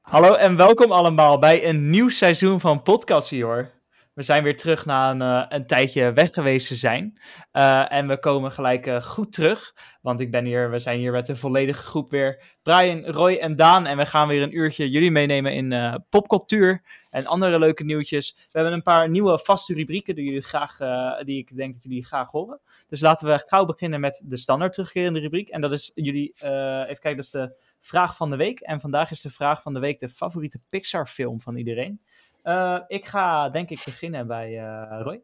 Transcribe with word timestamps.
Hallo 0.00 0.34
en 0.34 0.56
welkom 0.56 0.92
allemaal 0.92 1.38
bij 1.38 1.68
een 1.68 1.90
nieuw 1.90 2.08
seizoen 2.08 2.60
van 2.60 2.82
Podcast 2.82 3.28
Sior. 3.28 3.75
We 4.16 4.22
zijn 4.22 4.42
weer 4.42 4.56
terug 4.56 4.84
na 4.84 5.10
een, 5.10 5.20
uh, 5.20 5.44
een 5.48 5.66
tijdje 5.66 6.12
weg 6.12 6.30
geweest 6.30 6.68
te 6.68 6.74
zijn. 6.74 7.20
Uh, 7.52 7.92
en 7.92 8.08
we 8.08 8.18
komen 8.18 8.52
gelijk 8.52 8.86
uh, 8.86 9.02
goed 9.02 9.32
terug. 9.32 9.74
Want 10.00 10.20
ik 10.20 10.30
ben 10.30 10.44
hier, 10.44 10.70
we 10.70 10.78
zijn 10.78 10.98
hier 10.98 11.12
met 11.12 11.28
een 11.28 11.36
volledige 11.36 11.82
groep 11.82 12.10
weer. 12.10 12.42
Brian, 12.62 13.04
Roy 13.04 13.34
en 13.34 13.56
Daan. 13.56 13.86
En 13.86 13.96
we 13.96 14.06
gaan 14.06 14.28
weer 14.28 14.42
een 14.42 14.56
uurtje 14.56 14.90
jullie 14.90 15.10
meenemen 15.10 15.52
in 15.52 16.04
popcultuur 16.08 16.82
en 17.10 17.26
andere 17.26 17.58
leuke 17.58 17.84
nieuwtjes. 17.84 18.34
We 18.36 18.58
hebben 18.58 18.72
een 18.72 18.82
paar 18.82 19.08
nieuwe 19.08 19.38
vaste 19.38 19.74
rubrieken 19.74 20.14
die, 20.14 20.24
jullie 20.24 20.42
graag, 20.42 20.76
die 21.24 21.38
ik 21.38 21.56
denk 21.56 21.74
dat 21.74 21.82
jullie 21.82 22.04
graag 22.04 22.30
horen. 22.30 22.60
Dus 22.88 23.00
laten 23.00 23.28
we 23.28 23.44
gauw 23.46 23.64
beginnen 23.64 24.00
met 24.00 24.22
de 24.24 24.36
standaard 24.36 24.72
terugkerende 24.72 25.20
rubriek. 25.20 25.48
En 25.48 25.60
dat 25.60 25.72
is 25.72 25.90
jullie, 25.94 26.32
even 26.34 26.86
kijken, 26.86 27.16
dat 27.16 27.24
is 27.24 27.30
de 27.30 27.62
vraag 27.80 28.16
van 28.16 28.30
de 28.30 28.36
week. 28.36 28.60
En 28.60 28.80
vandaag 28.80 29.10
is 29.10 29.20
de 29.20 29.30
vraag 29.30 29.62
van 29.62 29.74
de 29.74 29.80
week 29.80 29.98
de 29.98 30.08
favoriete 30.08 30.60
Pixar 30.68 31.06
film 31.06 31.40
van 31.40 31.56
iedereen. 31.56 32.00
Uh, 32.46 32.80
ik 32.86 33.04
ga 33.04 33.50
denk 33.50 33.70
ik 33.70 33.82
beginnen 33.84 34.26
bij 34.26 34.50
uh, 34.50 35.00
Roy. 35.02 35.22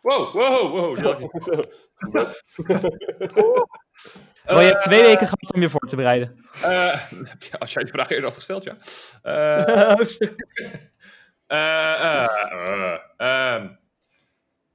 Wow, 0.00 0.32
wow, 0.32 0.70
wow. 0.70 0.96
Zo. 1.42 1.60
Roy, 4.44 4.62
je 4.62 4.68
hebt 4.68 4.82
twee 4.82 5.02
weken 5.02 5.26
gehad 5.26 5.52
om 5.54 5.60
je 5.60 5.68
voor 5.68 5.88
te 5.88 5.96
bereiden. 5.96 6.44
Uh, 6.62 7.10
ja, 7.50 7.58
als 7.58 7.72
jij 7.72 7.84
de 7.84 7.90
vraag 7.90 8.10
eerder 8.10 8.24
had 8.24 8.34
gesteld, 8.34 8.64
ja. 8.64 8.76
um, 13.18 13.78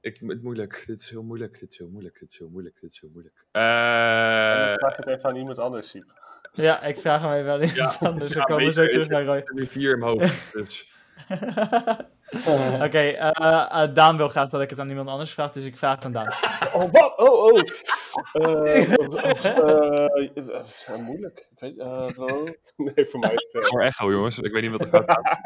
ik, 0.00 0.18
het 0.20 0.42
moeilijk. 0.42 0.82
Dit 0.86 0.98
is 0.98 1.10
heel 1.10 1.22
moeilijk. 1.22 1.58
Dit 1.58 1.72
is 1.72 1.78
heel 1.78 1.88
moeilijk. 1.88 2.18
Dit 2.18 2.30
is 2.30 2.38
heel 2.38 2.48
moeilijk. 2.48 2.80
Dit 2.80 2.90
is 2.90 3.00
heel 3.00 3.10
moeilijk. 3.12 3.34
Uh, 3.52 4.72
ik 4.72 4.78
vraag 4.78 4.96
het 4.96 5.06
even 5.06 5.24
aan 5.28 5.36
iemand 5.36 5.58
anders, 5.58 5.88
Siep. 5.88 6.20
Ja, 6.52 6.82
ik 6.82 6.98
vraag 6.98 7.22
hem 7.22 7.32
even 7.32 7.52
aan 7.52 7.62
iemand 7.62 7.98
ja, 8.00 8.06
anders. 8.08 8.32
Dan 8.32 8.40
ja, 8.40 8.44
komen 8.44 8.66
we 8.66 8.72
zo 8.72 8.86
terug 8.86 9.08
naar 9.08 9.24
Roy. 9.24 9.36
Ik 9.36 9.46
heb 9.46 9.56
nu 9.56 9.66
vier 9.66 9.92
in 9.92 9.98
mijn 9.98 10.10
hoofd, 10.10 10.52
dus... 10.52 11.00
Oké, 12.74 12.84
okay, 12.84 13.14
uh, 13.14 13.30
uh, 13.40 13.94
Daan 13.94 14.16
wil 14.16 14.28
graag 14.28 14.48
dat 14.48 14.60
ik 14.60 14.70
het 14.70 14.78
aan 14.78 14.88
iemand 14.88 15.08
anders 15.08 15.32
vraag, 15.32 15.50
dus 15.50 15.64
ik 15.64 15.76
vraag 15.76 15.94
het 15.94 16.04
aan 16.04 16.12
Daan. 16.12 16.28
oh, 16.76 16.90
wat? 16.92 17.18
Oh, 17.18 17.42
oh. 17.42 17.60
Uh, 20.88 20.96
moeilijk. 20.96 21.48
Ik 21.50 21.58
weet, 21.58 21.76
nee, 22.76 23.06
voor 23.06 23.20
mij 23.20 23.34
is 23.34 23.48
het... 23.50 23.68
Voor 23.68 23.82
echo, 23.82 24.10
jongens. 24.10 24.38
Ik 24.38 24.52
weet 24.52 24.62
niet 24.62 24.70
wat 24.70 24.80
er 24.80 24.88
gaat 24.88 25.40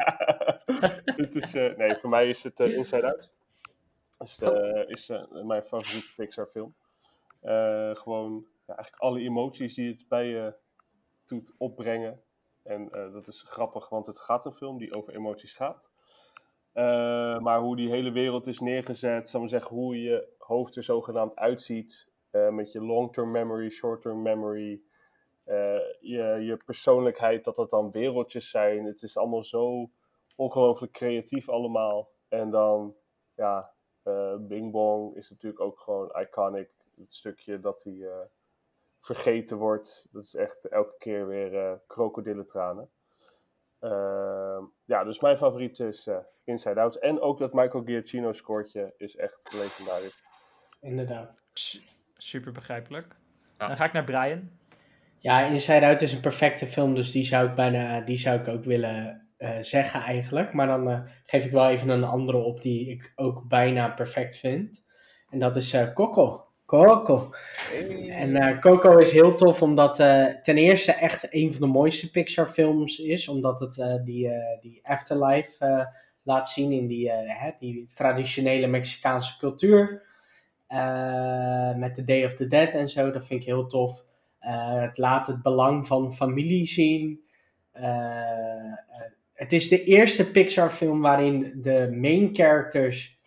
het 1.17 1.35
is, 1.35 1.53
nee, 1.53 1.95
voor 1.95 2.09
mij 2.09 2.29
is 2.29 2.43
het 2.43 2.59
Inside 2.59 3.07
Out. 3.07 3.33
Is, 4.19 4.43
is 4.87 5.11
mijn 5.43 5.63
favoriete 5.63 6.13
Pixar 6.15 6.47
film. 6.51 6.75
gewoon 7.93 8.45
ja, 8.67 8.75
eigenlijk 8.75 9.03
alle 9.03 9.19
emoties 9.19 9.75
die 9.75 9.91
het 9.91 10.05
bij 10.07 10.25
je 10.25 10.55
doet 11.25 11.53
opbrengen. 11.57 12.21
En 12.67 12.89
uh, 12.93 13.13
dat 13.13 13.27
is 13.27 13.41
grappig, 13.41 13.89
want 13.89 14.05
het 14.05 14.19
gaat 14.19 14.45
een 14.45 14.53
film 14.53 14.77
die 14.77 14.93
over 14.93 15.15
emoties 15.15 15.53
gaat. 15.53 15.89
Uh, 16.73 17.39
maar 17.39 17.59
hoe 17.59 17.75
die 17.75 17.89
hele 17.89 18.11
wereld 18.11 18.47
is 18.47 18.59
neergezet, 18.59 19.29
zal 19.29 19.43
ik 19.43 19.49
zeggen, 19.49 19.75
hoe 19.75 20.01
je 20.01 20.27
hoofd 20.37 20.75
er 20.75 20.83
zogenaamd 20.83 21.37
uitziet. 21.37 22.11
Uh, 22.31 22.49
met 22.49 22.71
je 22.71 22.81
long-term 22.81 23.31
memory, 23.31 23.69
short-term 23.69 24.21
memory. 24.21 24.81
je, 25.99 26.37
je 26.41 26.57
persoonlijkheid, 26.65 27.43
dat 27.43 27.55
dat 27.55 27.69
dan 27.69 27.91
wereldjes 27.91 28.49
zijn. 28.49 28.85
Het 28.85 29.01
is 29.01 29.17
allemaal 29.17 29.43
zo 29.43 29.89
ongelooflijk 30.35 30.91
creatief 30.91 31.49
allemaal. 31.49 32.09
En 32.27 32.49
dan, 32.49 32.95
ja, 33.35 33.71
Bing 34.39 34.71
Bong 34.71 35.15
is 35.15 35.29
natuurlijk 35.29 35.61
ook 35.61 35.79
gewoon 35.79 36.11
iconic. 36.19 36.69
Het 36.97 37.13
stukje 37.13 37.59
dat 37.59 37.83
hij 37.83 38.27
vergeten 39.07 39.57
wordt. 39.57 40.07
Dat 40.11 40.23
is 40.23 40.35
echt 40.35 40.65
elke 40.65 40.95
keer 40.97 41.27
weer 41.27 41.53
uh, 41.53 41.73
krokodillentranen. 41.87 42.89
Uh, 43.81 44.59
ja, 44.85 45.03
dus 45.03 45.19
mijn 45.19 45.37
favoriet 45.37 45.79
is 45.79 46.07
uh, 46.07 46.17
Inside 46.43 46.79
Out. 46.79 46.95
En 46.95 47.21
ook 47.21 47.39
dat 47.39 47.53
Michael 47.53 47.83
Giacchino 47.83 48.31
scoortje 48.31 48.93
is 48.97 49.15
echt 49.15 49.53
legendarisch. 49.53 50.23
Inderdaad. 50.81 51.43
Super 52.17 52.51
begrijpelijk. 52.51 53.15
Ja. 53.53 53.67
Dan 53.67 53.77
ga 53.77 53.85
ik 53.85 53.93
naar 53.93 54.03
Brian. 54.03 54.49
Ja, 55.19 55.45
Inside 55.45 55.85
Out 55.85 56.01
is 56.01 56.13
een 56.13 56.21
perfecte 56.21 56.65
film, 56.65 56.95
dus 56.95 57.11
die 57.11 57.23
zou 57.23 57.47
ik 57.47 57.55
bijna, 57.55 58.01
die 58.01 58.17
zou 58.17 58.39
ik 58.39 58.47
ook 58.47 58.63
willen 58.63 59.27
uh, 59.37 59.57
zeggen 59.59 60.01
eigenlijk. 60.01 60.53
Maar 60.53 60.67
dan 60.67 60.89
uh, 60.89 60.99
geef 61.25 61.45
ik 61.45 61.51
wel 61.51 61.69
even 61.69 61.89
een 61.89 62.03
andere 62.03 62.37
op 62.37 62.61
die 62.61 62.89
ik 62.89 63.11
ook 63.15 63.47
bijna 63.47 63.89
perfect 63.89 64.37
vind. 64.37 64.83
En 65.29 65.39
dat 65.39 65.55
is 65.55 65.73
uh, 65.73 65.93
Coco. 66.67 67.29
En 68.09 68.29
uh, 68.29 68.59
Coco 68.59 68.97
is 68.97 69.11
heel 69.11 69.35
tof 69.35 69.61
omdat 69.61 69.99
uh, 69.99 70.25
ten 70.25 70.57
eerste 70.57 70.91
echt 70.91 71.33
een 71.33 71.51
van 71.51 71.61
de 71.61 71.73
mooiste 71.73 72.11
Pixar 72.11 72.47
films 72.47 72.99
is. 72.99 73.27
Omdat 73.27 73.59
het 73.59 73.77
uh, 73.77 73.95
die, 74.03 74.29
die 74.61 74.79
afterlife 74.83 75.89
laat 76.23 76.49
zien 76.49 76.71
in 76.71 76.87
die, 76.87 77.11
hè, 77.11 77.51
die 77.59 77.89
traditionele 77.93 78.67
Mexicaanse 78.67 79.37
cultuur. 79.37 80.05
met 81.75 81.95
The 81.95 82.03
Day 82.05 82.25
of 82.25 82.33
the 82.33 82.47
Dead 82.47 82.69
en 82.69 82.89
zo, 82.89 83.11
dat 83.11 83.25
vind 83.25 83.41
ik 83.41 83.47
heel 83.47 83.67
tof. 83.67 84.05
het 84.79 84.97
laat 84.97 85.27
het 85.27 85.41
belang 85.41 85.87
van 85.87 86.13
familie 86.13 86.65
zien. 86.65 87.21
het 89.33 89.53
is 89.53 89.67
de 89.69 89.83
eerste 89.83 90.31
Pixar 90.31 90.69
film 90.69 91.01
waarin 91.01 91.53
de 91.61 91.89
main 91.91 92.35
characters 92.35 93.19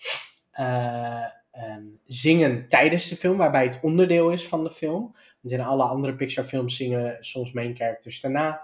um, 1.52 1.99
zingen 2.12 2.66
tijdens 2.66 3.08
de 3.08 3.16
film, 3.16 3.36
waarbij 3.36 3.64
het 3.64 3.78
onderdeel 3.82 4.30
is 4.30 4.48
van 4.48 4.64
de 4.64 4.70
film. 4.70 5.16
Want 5.40 5.54
in 5.54 5.60
alle 5.60 5.82
andere 5.82 6.14
Pixar 6.14 6.44
films 6.44 6.76
zingen 6.76 7.16
soms 7.20 7.52
main 7.52 7.76
characters 7.76 8.20
daarna. 8.20 8.62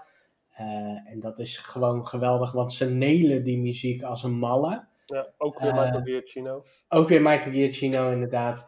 Uh, 0.59 1.11
en 1.11 1.19
dat 1.19 1.39
is 1.39 1.57
gewoon 1.57 2.07
geweldig, 2.07 2.51
want 2.51 2.73
ze 2.73 2.89
nelen 2.89 3.43
die 3.43 3.57
muziek 3.57 4.03
als 4.03 4.23
een 4.23 4.37
malle. 4.37 4.87
Ja, 5.05 5.27
ook 5.37 5.59
weer 5.59 5.73
Michael 5.73 5.97
uh, 5.97 6.03
Giacchino. 6.03 6.63
Ook 6.87 7.09
weer 7.09 7.21
Michael 7.21 7.51
Giacchino, 7.51 8.11
inderdaad. 8.11 8.67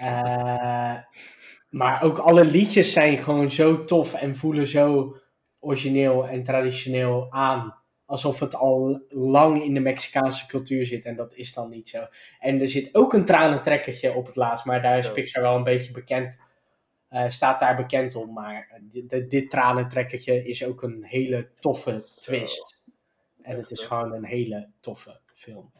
Uh, 0.00 0.96
maar 1.70 2.02
ook 2.02 2.18
alle 2.18 2.44
liedjes 2.44 2.92
zijn 2.92 3.18
gewoon 3.18 3.50
zo 3.50 3.84
tof 3.84 4.14
en 4.14 4.36
voelen 4.36 4.66
zo 4.66 5.16
origineel 5.58 6.26
en 6.26 6.42
traditioneel 6.42 7.26
aan 7.30 7.74
alsof 8.06 8.40
het 8.40 8.54
al 8.54 9.04
lang 9.08 9.62
in 9.62 9.74
de 9.74 9.80
Mexicaanse 9.80 10.46
cultuur 10.46 10.86
zit. 10.86 11.04
En 11.04 11.16
dat 11.16 11.34
is 11.34 11.54
dan 11.54 11.70
niet 11.70 11.88
zo. 11.88 12.06
En 12.40 12.60
er 12.60 12.68
zit 12.68 12.94
ook 12.94 13.12
een 13.12 13.24
tranentrekkertje 13.24 14.14
op 14.14 14.26
het 14.26 14.36
laatst. 14.36 14.64
Maar 14.64 14.82
daar 14.82 14.98
is 14.98 15.12
Pixar 15.12 15.42
wel 15.42 15.56
een 15.56 15.64
beetje 15.64 15.92
bekend. 15.92 16.44
Uh, 17.10 17.28
staat 17.28 17.60
daar 17.60 17.76
bekend 17.76 18.14
om. 18.14 18.32
Maar 18.32 18.80
dit, 18.82 19.30
dit, 19.30 19.50
tranentrekkertje 19.50 20.44
is 20.44 20.64
ook 20.64 20.82
een 20.82 21.04
hele 21.04 21.48
toffe 21.60 22.02
twist. 22.20 22.84
En 23.42 23.56
het 23.56 23.70
is 23.70 23.82
gewoon 23.82 24.12
een 24.12 24.24
hele 24.24 24.68
toffe 24.80 25.20
film. 25.32 25.72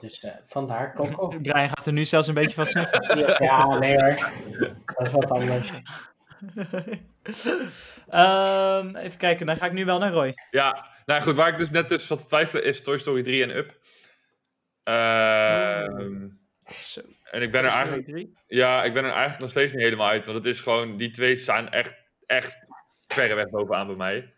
Dus 0.00 0.22
uh, 0.22 0.32
vandaar 0.46 0.94
Coco. 0.94 1.28
Brian 1.42 1.68
gaat 1.68 1.86
er 1.86 1.92
nu 1.92 2.04
zelfs 2.04 2.28
een 2.28 2.34
beetje 2.34 2.54
van 2.54 2.66
snuffen. 2.66 3.44
ja, 3.44 3.78
nee 3.78 4.00
hoor. 4.00 4.32
Dat 4.84 5.06
is 5.06 5.12
wat 5.12 5.30
anders. 5.30 5.70
um, 7.22 8.96
even 8.96 9.18
kijken, 9.18 9.46
dan 9.46 9.56
ga 9.56 9.66
ik 9.66 9.72
nu 9.72 9.84
wel 9.84 9.98
naar 9.98 10.12
Roy. 10.12 10.34
Ja, 10.50 10.86
nou 11.06 11.22
goed, 11.22 11.34
waar 11.34 11.48
ik 11.48 11.58
dus 11.58 11.70
net 11.70 11.88
tussen 11.88 12.08
zat 12.08 12.18
te 12.18 12.26
twijfelen 12.26 12.64
is 12.64 12.82
Toy 12.82 12.98
Story 12.98 13.22
3 13.22 13.42
en 13.42 13.56
Up. 13.56 13.78
Uh, 14.84 16.04
Zo. 16.66 17.00
En 17.30 17.42
ik 17.42 17.50
ben 17.50 17.64
er 17.64 17.70
eigenlijk. 17.70 18.28
Ja, 18.46 18.84
ik 18.84 18.94
ben 18.94 19.04
er 19.04 19.10
eigenlijk 19.10 19.40
nog 19.40 19.50
steeds 19.50 19.72
niet 19.72 19.82
helemaal 19.82 20.08
uit. 20.08 20.26
Want 20.26 20.38
het 20.38 20.46
is 20.46 20.60
gewoon, 20.60 20.96
die 20.96 21.10
twee 21.10 21.36
staan 21.36 21.68
echt, 21.68 21.94
echt 22.26 22.66
verreweg 23.06 23.50
bovenaan 23.50 23.86
bij 23.86 23.96
mij. 23.96 24.34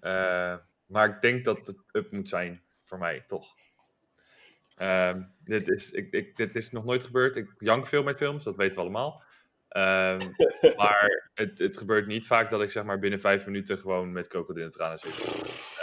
Uh, 0.00 0.56
maar 0.86 1.08
ik 1.08 1.20
denk 1.20 1.44
dat 1.44 1.66
het 1.66 1.82
Up 1.92 2.12
moet 2.12 2.28
zijn 2.28 2.62
voor 2.84 2.98
mij, 2.98 3.24
toch. 3.26 3.54
Uh, 4.82 5.14
dit, 5.44 5.68
is, 5.68 5.90
ik, 5.90 6.12
ik, 6.12 6.36
dit 6.36 6.54
is 6.54 6.70
nog 6.70 6.84
nooit 6.84 7.04
gebeurd. 7.04 7.36
Ik 7.36 7.54
jank 7.58 7.86
veel 7.86 8.02
met 8.02 8.16
films, 8.16 8.44
dat 8.44 8.56
weten 8.56 8.74
we 8.74 8.80
allemaal. 8.80 9.22
Um, 9.68 10.18
maar 10.76 11.30
het, 11.34 11.58
het 11.58 11.76
gebeurt 11.76 12.06
niet 12.06 12.26
vaak 12.26 12.50
dat 12.50 12.62
ik 12.62 12.70
zeg 12.70 12.84
maar 12.84 12.98
binnen 12.98 13.20
vijf 13.20 13.46
minuten 13.46 13.78
gewoon 13.78 14.12
met 14.12 14.26
krokodillentranen 14.26 14.98
zit. 14.98 15.24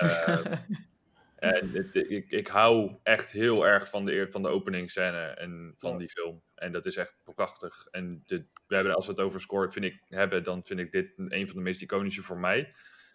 Um, 0.01 0.43
en 1.51 1.69
het, 1.73 1.95
ik, 1.95 2.31
ik 2.31 2.47
hou 2.47 2.95
echt 3.03 3.31
heel 3.31 3.67
erg 3.67 3.89
van 3.89 4.05
de, 4.05 4.27
van 4.29 4.41
de 4.41 4.49
openingsscène 4.49 5.17
en 5.17 5.73
van 5.77 5.97
die 5.97 6.09
film. 6.09 6.41
En 6.55 6.71
dat 6.71 6.85
is 6.85 6.97
echt 6.97 7.17
prachtig. 7.35 7.87
En 7.91 8.21
de, 8.25 8.45
we 8.67 8.75
hebben, 8.75 8.95
als 8.95 9.05
we 9.05 9.11
het 9.11 9.21
over 9.21 9.41
score 9.41 9.71
vind 9.71 9.85
ik, 9.85 10.01
hebben, 10.07 10.43
dan 10.43 10.63
vind 10.63 10.79
ik 10.79 10.91
dit 10.91 11.13
een 11.17 11.47
van 11.47 11.55
de 11.55 11.61
meest 11.61 11.81
iconische 11.81 12.23
voor 12.23 12.39
mij. 12.39 12.73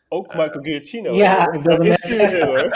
Ook 0.08 0.34
Michael 0.34 0.66
uh, 0.66 0.72
Giacchino. 0.72 1.14
Ja, 1.14 1.52
ik 1.52 1.60
wilde 1.62 1.84
net 1.84 2.00
zeggen. 2.00 2.70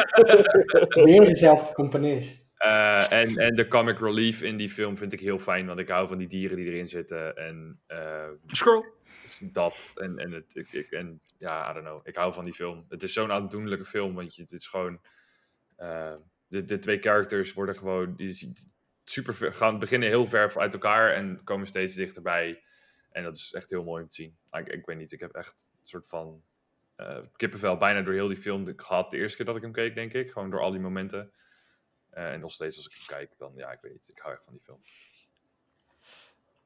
Weer 1.04 1.24
dezelfde 1.24 1.74
componist. 1.74 2.50
Uh, 2.64 3.12
en, 3.12 3.36
en 3.36 3.54
de 3.54 3.68
comic 3.68 3.98
relief 3.98 4.42
in 4.42 4.56
die 4.56 4.70
film 4.70 4.96
vind 4.96 5.12
ik 5.12 5.20
heel 5.20 5.38
fijn, 5.38 5.66
want 5.66 5.78
ik 5.78 5.88
hou 5.88 6.08
van 6.08 6.18
die 6.18 6.28
dieren 6.28 6.56
die 6.56 6.66
erin 6.66 6.88
zitten. 6.88 7.36
En, 7.36 7.80
uh, 7.88 8.28
Scroll. 8.46 8.92
Dat 9.40 9.92
en, 9.96 10.18
en, 10.18 10.32
het, 10.32 10.56
ik, 10.56 10.72
ik, 10.72 10.90
en 10.90 11.20
ja, 11.38 11.70
I 11.70 11.72
don't 11.72 11.86
know. 11.86 12.06
Ik 12.06 12.16
hou 12.16 12.32
van 12.32 12.44
die 12.44 12.54
film. 12.54 12.86
Het 12.88 13.02
is 13.02 13.12
zo'n 13.12 13.32
aandoenlijke 13.32 13.84
film, 13.84 14.14
want 14.14 14.36
je, 14.36 14.42
het 14.42 14.52
is 14.52 14.66
gewoon. 14.66 15.00
Uh, 15.78 16.14
de, 16.48 16.64
de 16.64 16.78
twee 16.78 16.98
characters 16.98 17.52
worden 17.52 17.76
gewoon. 17.76 18.16
Die 18.16 18.52
super 19.04 19.52
gaan 19.52 19.78
beginnen 19.78 20.08
heel 20.08 20.26
ver 20.26 20.58
uit 20.58 20.72
elkaar 20.72 21.12
en 21.12 21.40
komen 21.44 21.66
steeds 21.66 21.94
dichterbij. 21.94 22.62
En 23.10 23.22
dat 23.22 23.36
is 23.36 23.52
echt 23.52 23.70
heel 23.70 23.84
mooi 23.84 24.02
om 24.02 24.08
te 24.08 24.14
zien. 24.14 24.36
Ik, 24.50 24.68
ik 24.68 24.86
weet 24.86 24.96
niet, 24.96 25.12
ik 25.12 25.20
heb 25.20 25.32
echt 25.32 25.72
een 25.80 25.86
soort 25.86 26.06
van 26.06 26.42
uh, 26.96 27.18
kippenvel 27.36 27.76
bijna 27.76 28.02
door 28.02 28.14
heel 28.14 28.28
die 28.28 28.36
film 28.36 28.72
gehad. 28.76 29.10
De 29.10 29.16
eerste 29.16 29.36
keer 29.36 29.46
dat 29.46 29.56
ik 29.56 29.62
hem 29.62 29.72
keek, 29.72 29.94
denk 29.94 30.12
ik. 30.12 30.30
Gewoon 30.30 30.50
door 30.50 30.60
al 30.60 30.70
die 30.70 30.80
momenten. 30.80 31.32
En 32.12 32.40
nog 32.40 32.52
steeds 32.52 32.76
als 32.76 32.86
ik 32.86 32.92
hem 32.92 33.18
kijk, 33.18 33.38
dan 33.38 33.52
ja, 33.54 33.70
ik 33.70 33.80
weet 33.80 33.92
niet. 33.92 34.08
Ik 34.08 34.18
hou 34.18 34.34
echt 34.34 34.44
van 34.44 34.52
die 34.52 34.62
film. 34.62 34.80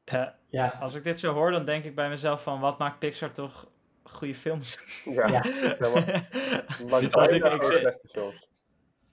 Ja, 0.04 0.38
ja. 0.48 0.68
Als 0.80 0.94
ik 0.94 1.04
dit 1.04 1.18
zo 1.18 1.32
hoor, 1.32 1.50
dan 1.50 1.64
denk 1.64 1.84
ik 1.84 1.94
bij 1.94 2.08
mezelf 2.08 2.42
van... 2.42 2.60
Wat 2.60 2.78
maakt 2.78 2.98
Pixar 2.98 3.32
toch 3.32 3.70
goede 4.02 4.34
films? 4.34 4.78
Ja, 5.04 5.26
ja. 5.26 5.44
maar 6.88 7.02
ik, 7.02 7.44
ik, 7.44 7.64
slechte 7.64 8.08
films 8.08 8.46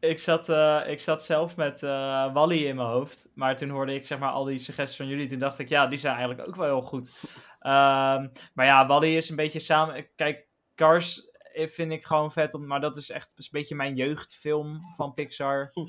ik 0.03 0.19
zat, 0.19 0.49
uh, 0.49 0.81
ik 0.85 0.99
zat 0.99 1.23
zelf 1.23 1.55
met 1.55 1.81
uh, 1.81 2.33
Wally 2.33 2.65
in 2.67 2.75
mijn 2.75 2.87
hoofd. 2.87 3.29
Maar 3.35 3.57
toen 3.57 3.69
hoorde 3.69 3.93
ik 3.93 4.05
zeg 4.05 4.19
maar 4.19 4.31
al 4.31 4.43
die 4.43 4.57
suggesties 4.57 4.97
van 4.97 5.07
jullie. 5.07 5.27
Toen 5.27 5.39
dacht 5.39 5.59
ik, 5.59 5.69
ja, 5.69 5.87
die 5.87 5.97
zijn 5.97 6.15
eigenlijk 6.15 6.47
ook 6.47 6.55
wel 6.55 6.65
heel 6.65 6.81
goed. 6.81 7.11
Um, 7.59 8.31
maar 8.53 8.65
ja, 8.65 8.87
Wally 8.87 9.15
is 9.15 9.29
een 9.29 9.35
beetje 9.35 9.59
samen. 9.59 10.07
Kijk, 10.15 10.47
Cars 10.75 11.29
vind 11.53 11.91
ik 11.91 12.05
gewoon 12.05 12.31
vet. 12.31 12.53
Om, 12.53 12.67
maar 12.67 12.81
dat 12.81 12.95
is 12.95 13.09
echt 13.09 13.33
een 13.37 13.45
beetje 13.51 13.75
mijn 13.75 13.95
jeugdfilm 13.95 14.79
van 14.95 15.13
Pixar. 15.13 15.71
Uh, 15.73 15.87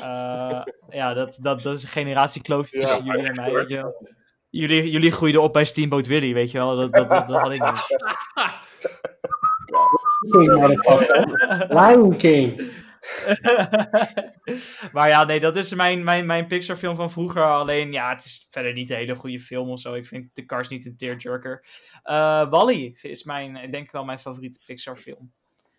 ja, 0.88 1.14
dat, 1.14 1.38
dat, 1.40 1.62
dat 1.62 1.76
is 1.76 1.82
een 1.82 1.88
generatiekloofje 1.88 2.78
tussen 2.78 3.04
ja, 3.04 3.12
jullie 3.12 3.28
en 3.28 3.34
mij. 3.34 3.52
Weet 3.52 3.68
je 3.68 4.14
Jullie, 4.50 4.90
jullie 4.90 5.10
groeiden 5.10 5.42
op 5.42 5.52
bij 5.52 5.64
Steamboat 5.64 6.06
Willie, 6.06 6.34
weet 6.34 6.50
je 6.50 6.58
wel. 6.58 6.76
Dat, 6.76 6.92
dat, 6.92 7.08
dat, 7.08 7.28
dat 7.28 7.40
had 7.40 7.52
ik 7.52 7.64
niet. 7.64 7.86
Lion 11.78 12.16
King. 12.16 12.70
maar 14.92 15.08
ja, 15.08 15.24
nee, 15.24 15.40
dat 15.40 15.56
is 15.56 15.74
mijn, 15.74 16.04
mijn, 16.04 16.26
mijn 16.26 16.46
Pixar 16.46 16.76
film 16.76 16.96
van 16.96 17.10
vroeger. 17.10 17.44
Alleen, 17.44 17.92
ja, 17.92 18.14
het 18.14 18.24
is 18.24 18.46
verder 18.50 18.72
niet 18.72 18.90
een 18.90 18.96
hele 18.96 19.16
goede 19.16 19.40
film 19.40 19.70
of 19.70 19.80
zo. 19.80 19.94
Ik 19.94 20.06
vind 20.06 20.34
The 20.34 20.46
Cars 20.46 20.68
niet 20.68 20.86
een 20.86 20.96
tearjerker. 20.96 21.64
Uh, 22.04 22.50
Wally 22.50 22.96
is 23.02 23.24
mijn, 23.24 23.56
ik 23.56 23.72
denk 23.72 23.92
wel 23.92 24.04
mijn 24.04 24.18
favoriete 24.18 24.60
Pixar 24.66 24.96
film. 24.96 25.32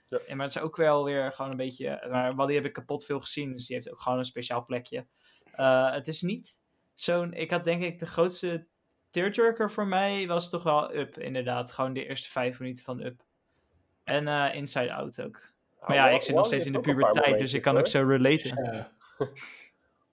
Ja. 0.05 0.17
En, 0.27 0.37
maar 0.37 0.45
het 0.45 0.55
is 0.55 0.61
ook 0.61 0.75
wel 0.75 1.03
weer 1.03 1.31
gewoon 1.31 1.51
een 1.51 1.57
beetje... 1.57 2.07
Maar 2.09 2.35
Wally 2.35 2.53
heb 2.53 2.65
ik 2.65 2.73
kapot 2.73 3.05
veel 3.05 3.19
gezien, 3.19 3.51
dus 3.51 3.67
die 3.67 3.75
heeft 3.75 3.91
ook 3.91 4.01
gewoon 4.01 4.17
een 4.19 4.25
speciaal 4.25 4.65
plekje. 4.65 5.05
Uh, 5.59 5.91
het 5.91 6.07
is 6.07 6.21
niet 6.21 6.61
zo'n... 6.93 7.33
Ik 7.33 7.51
had 7.51 7.63
denk 7.63 7.83
ik 7.83 7.99
de 7.99 8.05
grootste 8.05 8.67
tearjerker 9.09 9.71
voor 9.71 9.87
mij 9.87 10.27
was 10.27 10.49
toch 10.49 10.63
wel 10.63 10.95
Up, 10.95 11.17
inderdaad. 11.17 11.71
Gewoon 11.71 11.93
de 11.93 12.07
eerste 12.07 12.29
vijf 12.29 12.59
minuten 12.59 12.83
van 12.83 13.01
Up. 13.01 13.25
En 14.03 14.27
uh, 14.27 14.55
Inside 14.55 14.93
Out 14.93 15.21
ook. 15.21 15.55
Maar 15.85 15.95
ja, 15.95 16.09
ik 16.09 16.21
zit 16.21 16.35
nog 16.35 16.45
steeds 16.45 16.65
in 16.65 16.73
de 16.73 16.79
puberteit, 16.79 17.39
dus 17.39 17.53
ik 17.53 17.61
kan 17.61 17.77
ook 17.77 17.87
zo 17.87 18.07
relaten. 18.07 18.63
Ja. 18.63 18.91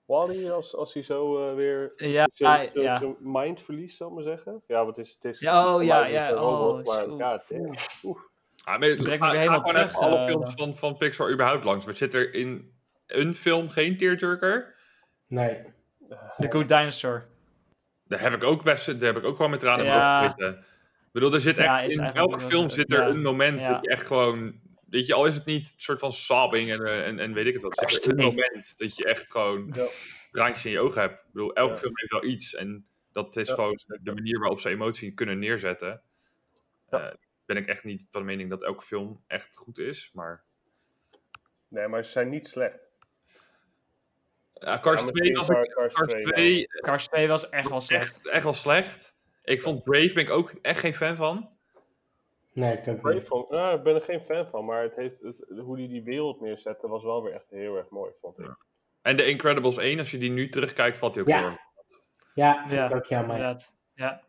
Wally, 0.05 0.49
als, 0.49 0.75
als 0.75 0.93
hij 0.93 1.03
zo 1.03 1.49
uh, 1.49 1.55
weer 1.55 1.93
ja, 1.97 2.27
zo, 2.33 2.45
zo, 2.73 2.81
ja. 2.81 2.99
zo 2.99 3.17
mind 3.19 3.61
verliest, 3.61 3.97
zal 3.97 4.07
ik 4.07 4.13
maar 4.13 4.23
zeggen. 4.23 4.63
Ja, 4.67 4.85
wat 4.85 4.97
is 4.97 5.13
het? 5.13 5.25
Is, 5.25 5.39
ja, 5.39 5.75
oh 5.75 5.83
ja, 5.83 6.05
ja. 6.05 6.43
Oh, 6.43 6.83
maar, 6.83 7.41
Oeh. 8.03 8.19
Ah, 8.63 8.79
maar, 8.79 8.95
Breng 8.95 9.19
me 9.19 9.31
weer 9.31 9.39
helemaal 9.39 9.63
terug. 9.63 9.95
alle 9.95 10.17
uh, 10.17 10.25
films 10.25 10.53
van, 10.55 10.75
van 10.75 10.97
Pixar 10.97 11.31
überhaupt 11.31 11.63
langs. 11.63 11.85
Maar 11.85 11.95
zit 11.95 12.13
er 12.13 12.33
in 12.33 12.73
een 13.07 13.33
film 13.33 13.69
geen 13.69 13.97
tearjerker? 13.97 14.75
Nee. 15.27 15.61
The 16.37 16.47
Good 16.49 16.67
Dinosaur. 16.67 17.27
Daar 18.07 18.19
heb 18.21 18.33
ik 18.33 18.43
ook 18.43 18.63
best, 18.63 18.85
daar 18.85 19.13
heb 19.13 19.23
ik 19.23 19.29
ook 19.29 19.37
wel 19.37 19.49
met 19.49 19.59
tranen 19.59 19.85
ja. 19.85 20.27
zitten. 20.27 20.53
Ik 20.57 21.11
bedoel, 21.11 21.33
er 21.33 21.41
zit 21.41 21.57
echt, 21.57 21.91
in 21.91 22.03
elke 22.03 22.39
film 22.39 22.69
zit 22.69 22.91
er 22.91 23.07
een 23.07 23.21
moment 23.21 23.59
dat 23.67 23.77
je 23.81 23.89
echt 23.89 24.07
gewoon 24.07 24.59
Weet 24.95 25.05
je, 25.05 25.13
al 25.13 25.25
is 25.25 25.35
het 25.35 25.45
niet 25.45 25.73
een 25.73 25.79
soort 25.79 25.99
van 25.99 26.11
sobbing 26.11 26.71
en, 26.71 26.81
uh, 26.81 27.07
en, 27.07 27.19
en 27.19 27.33
weet 27.33 27.45
ik 27.45 27.53
het 27.53 27.61
wat. 27.61 27.79
Het 27.79 27.91
is 27.91 28.05
een 28.05 28.15
moment 28.15 28.77
dat 28.77 28.95
je 28.97 29.05
echt 29.05 29.31
gewoon 29.31 29.71
ja. 29.73 29.85
drankjes 30.31 30.65
in 30.65 30.71
je 30.71 30.79
ogen 30.79 31.01
hebt. 31.01 31.13
Ik 31.13 31.31
bedoel, 31.31 31.53
elke 31.53 31.77
film 31.77 31.91
heeft 31.95 32.11
wel 32.11 32.23
iets. 32.23 32.55
En 32.55 32.87
dat 33.11 33.35
is 33.35 33.49
gewoon 33.49 33.79
de 34.01 34.13
manier 34.13 34.39
waarop 34.39 34.59
ze 34.59 34.69
emotie 34.69 35.13
kunnen 35.13 35.39
neerzetten. 35.39 36.01
Uh, 36.89 37.07
ben 37.45 37.57
ik 37.57 37.67
echt 37.67 37.83
niet 37.83 38.07
van 38.11 38.21
de 38.21 38.27
mening 38.27 38.49
dat 38.49 38.63
elke 38.63 38.83
film 38.83 39.23
echt 39.27 39.57
goed 39.57 39.77
is, 39.77 40.11
maar... 40.13 40.43
Nee, 41.67 41.87
maar 41.87 42.05
ze 42.05 42.11
zijn 42.11 42.29
niet 42.29 42.47
slecht. 42.47 42.89
Ja, 44.53 44.79
Cars, 44.79 45.03
2 45.03 45.33
was, 45.33 45.47
Cars, 45.47 45.93
Cars 45.93 46.23
2, 46.23 46.67
Cars 46.67 47.07
2 47.07 47.27
was 47.27 47.49
echt 47.49 47.69
wel 47.69 47.81
slecht. 47.81 48.15
Echt, 48.15 48.27
echt 48.27 48.43
wel 48.43 48.53
slecht. 48.53 49.15
Ik 49.43 49.61
vond 49.61 49.83
Brave 49.83 50.13
ben 50.13 50.23
ik 50.23 50.29
ook 50.29 50.53
echt 50.61 50.79
geen 50.79 50.93
fan 50.93 51.15
van. 51.15 51.54
Nee, 52.55 52.77
ik 52.77 52.87
ook 52.87 53.13
niet. 53.13 53.23
Vond, 53.23 53.49
nou, 53.49 53.77
ik 53.77 53.83
ben 53.83 53.95
er 53.95 54.01
geen 54.01 54.21
fan 54.21 54.47
van, 54.47 54.65
maar 54.65 54.83
het 54.83 54.95
heeft, 54.95 55.21
het, 55.21 55.45
hoe 55.57 55.77
die 55.77 55.87
die 55.87 56.03
wereld 56.03 56.41
neerzette 56.41 56.87
was 56.87 57.03
wel 57.03 57.23
weer 57.23 57.33
echt 57.33 57.49
heel 57.49 57.75
erg 57.75 57.89
mooi, 57.89 58.11
vond 58.21 58.39
ik. 58.39 58.55
En 59.01 59.17
de 59.17 59.25
Incredibles 59.25 59.77
1, 59.77 59.99
als 59.99 60.11
je 60.11 60.17
die 60.17 60.31
nu 60.31 60.49
terugkijkt, 60.49 60.97
valt 60.97 61.13
die 61.13 61.21
ook 61.21 61.27
ja. 61.27 61.39
heel 61.39 61.57
Ja, 62.33 62.67
vind 62.67 62.89
ik 62.89 62.95
ook 62.95 63.05
jammer. 63.05 63.57
Ja. 63.95 64.21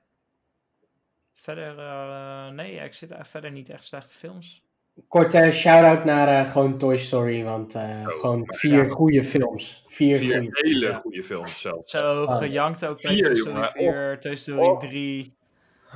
Verder, 1.33 1.79
uh, 1.79 2.49
nee, 2.49 2.75
ik 2.75 2.93
zit 2.93 3.15
verder 3.21 3.51
niet 3.51 3.69
echt 3.69 3.85
slechte 3.85 4.15
films. 4.15 4.65
Korte 5.09 5.51
shout-out 5.53 6.05
naar 6.05 6.47
uh, 6.47 6.53
gewoon 6.53 6.79
Toy 6.79 6.97
Story, 6.97 7.45
want 7.45 7.75
uh, 7.75 8.07
gewoon 8.07 8.43
vier 8.47 8.85
ja. 8.85 8.89
goede 8.89 9.25
films. 9.25 9.85
Vier, 9.87 10.17
vier 10.17 10.41
goede 10.41 10.61
hele 10.61 10.95
goede 10.95 11.23
films 11.23 11.61
zelfs. 11.61 11.91
Zo, 11.91 12.23
oh. 12.23 12.37
gejankt 12.37 12.87
ook 12.87 13.03
bij 13.03 13.21
Toy 13.21 13.35
Story 13.35 13.65
4, 13.65 14.13
oh. 14.13 14.19
Toy 14.19 14.37
Story 14.37 14.67
oh. 14.67 14.79
3. 14.79 15.37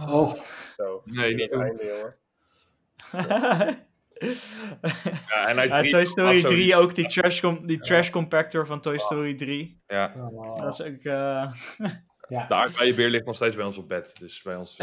Oh. 0.08 0.34
Zo, 0.80 1.02
nee, 1.04 1.34
niet 1.34 1.50
doen. 1.50 1.62
Einde, 1.62 1.86
jongen 1.86 2.16
ja, 5.28 5.48
en 5.48 5.70
uit 5.70 5.90
Toy 5.90 6.04
Story 6.04 6.42
3 6.42 6.76
ook 6.76 6.94
die 6.94 7.06
trash, 7.06 7.42
die 7.62 7.80
trash 7.80 8.10
compactor 8.10 8.66
van 8.66 8.80
Toy 8.80 8.98
Story 8.98 9.34
3. 9.34 9.80
Ja. 9.86 10.14
Oh. 10.16 10.60
Dat 10.60 10.72
is 10.72 10.82
ook... 10.82 11.02
Uh... 11.02 11.02
ja. 12.28 12.46
De 12.48 12.54
aardbeienbeer 12.54 13.08
ligt 13.08 13.24
nog 13.24 13.34
steeds 13.34 13.56
bij 13.56 13.64
ons 13.64 13.78
op 13.78 13.88
bed. 13.88 14.16
Dus 14.18 14.42
bij 14.42 14.56
ons... 14.56 14.76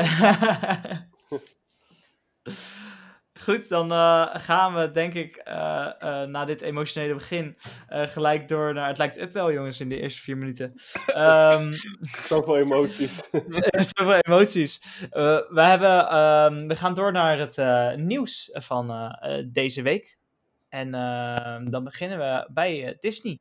Goed, 3.43 3.69
dan 3.69 3.91
uh, 3.91 4.27
gaan 4.35 4.73
we 4.73 4.91
denk 4.91 5.13
ik 5.13 5.41
uh, 5.47 5.53
uh, 5.99 6.21
na 6.21 6.45
dit 6.45 6.61
emotionele 6.61 7.13
begin 7.13 7.57
gelijk 7.87 8.47
door 8.47 8.73
naar... 8.73 8.87
Het 8.87 8.97
lijkt 8.97 9.17
up 9.19 9.33
wel 9.33 9.51
jongens 9.51 9.79
in 9.79 9.89
de 9.89 10.01
eerste 10.01 10.21
vier 10.21 10.37
minuten. 10.37 10.73
Um, 11.17 11.71
Zoveel 12.27 12.57
emoties. 12.57 13.29
Zoveel 13.95 14.19
emoties. 14.21 14.79
we, 15.09 15.61
hebben, 15.61 16.17
um, 16.17 16.67
we 16.67 16.75
gaan 16.75 16.93
door 16.93 17.11
naar 17.11 17.37
het 17.39 17.57
nieuws 17.97 18.49
van 18.51 19.17
deze 19.51 19.81
week. 19.81 20.17
En 20.69 20.93
ehm, 20.93 21.69
dan 21.69 21.83
beginnen 21.83 22.17
we 22.17 22.49
bij 22.53 22.97
Disney. 22.99 23.39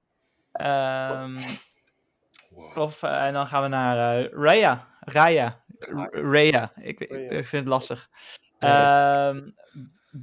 Wow. 2.56 2.78
Of, 2.78 3.02
en 3.02 3.32
dan 3.32 3.47
gaan 3.47 3.62
we 3.62 3.68
naar 3.68 4.26
Raya. 4.32 4.88
Raya. 5.00 5.64
Raya. 6.11 6.73
Ik, 6.76 7.00
ik, 7.00 7.47
vind 7.47 7.62
het 7.62 7.66
lastig. 7.66 8.09
Um, 8.59 9.54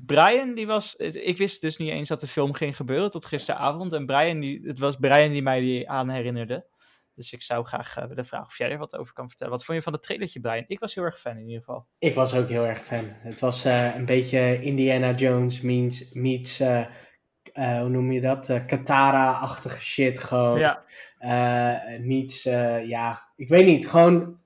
Brian, 0.05 0.53
die 0.53 0.67
was. 0.67 0.95
Ik 0.95 1.37
wist 1.37 1.61
dus 1.61 1.77
niet 1.77 1.89
eens 1.89 2.07
dat 2.07 2.19
de 2.19 2.27
film 2.27 2.53
ging 2.53 2.75
gebeuren 2.75 3.09
tot 3.09 3.25
gisteravond. 3.25 3.93
En 3.93 4.05
Brian, 4.05 4.39
die, 4.39 4.61
het 4.63 4.79
was 4.79 4.95
Brian 4.95 5.31
die 5.31 5.41
mij 5.41 5.59
die 5.59 5.89
aan 5.89 6.09
herinnerde. 6.09 6.65
Dus 7.15 7.33
ik 7.33 7.41
zou 7.41 7.65
graag 7.65 7.97
uh, 7.97 8.05
willen 8.05 8.25
vragen 8.25 8.47
of 8.47 8.57
jij 8.57 8.71
er 8.71 8.77
wat 8.77 8.97
over 8.97 9.13
kan 9.13 9.27
vertellen. 9.27 9.53
Wat 9.53 9.65
vond 9.65 9.77
je 9.77 9.83
van 9.83 9.93
het 9.93 10.01
trailertje, 10.01 10.39
Brian? 10.39 10.63
Ik 10.67 10.79
was 10.79 10.95
heel 10.95 11.03
erg 11.03 11.19
fan 11.19 11.37
in 11.37 11.47
ieder 11.47 11.63
geval. 11.63 11.87
Ik 11.99 12.15
was 12.15 12.35
ook 12.35 12.49
heel 12.49 12.65
erg 12.65 12.83
fan. 12.83 13.05
Het 13.09 13.39
was 13.39 13.65
uh, 13.65 13.95
een 13.95 14.05
beetje 14.05 14.61
Indiana 14.61 15.13
Jones 15.13 15.61
meets, 15.61 16.11
meets 16.13 16.59
uh, 16.61 16.85
hoe 17.53 17.89
noem 17.89 18.11
je 18.11 18.21
dat? 18.21 18.63
Katara-achtige 18.67 19.81
shit 19.81 20.19
gewoon. 20.19 20.59
Ja. 20.59 20.83
meets, 21.99 22.43
ja, 22.83 23.27
ik 23.35 23.47
weet 23.47 23.65
niet. 23.65 23.89
Gewoon 23.89 24.39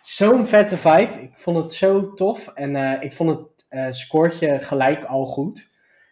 zo'n 0.00 0.46
vette 0.46 0.76
vibe. 0.76 1.22
Ik 1.22 1.32
vond 1.34 1.56
het 1.56 1.74
zo 1.74 2.12
tof. 2.12 2.48
En 2.48 3.02
ik 3.02 3.12
vond 3.12 3.30
het 3.30 3.49
scoort 3.90 4.38
je 4.38 4.58
gelijk 4.58 5.04
al 5.04 5.26
goed. 5.26 5.70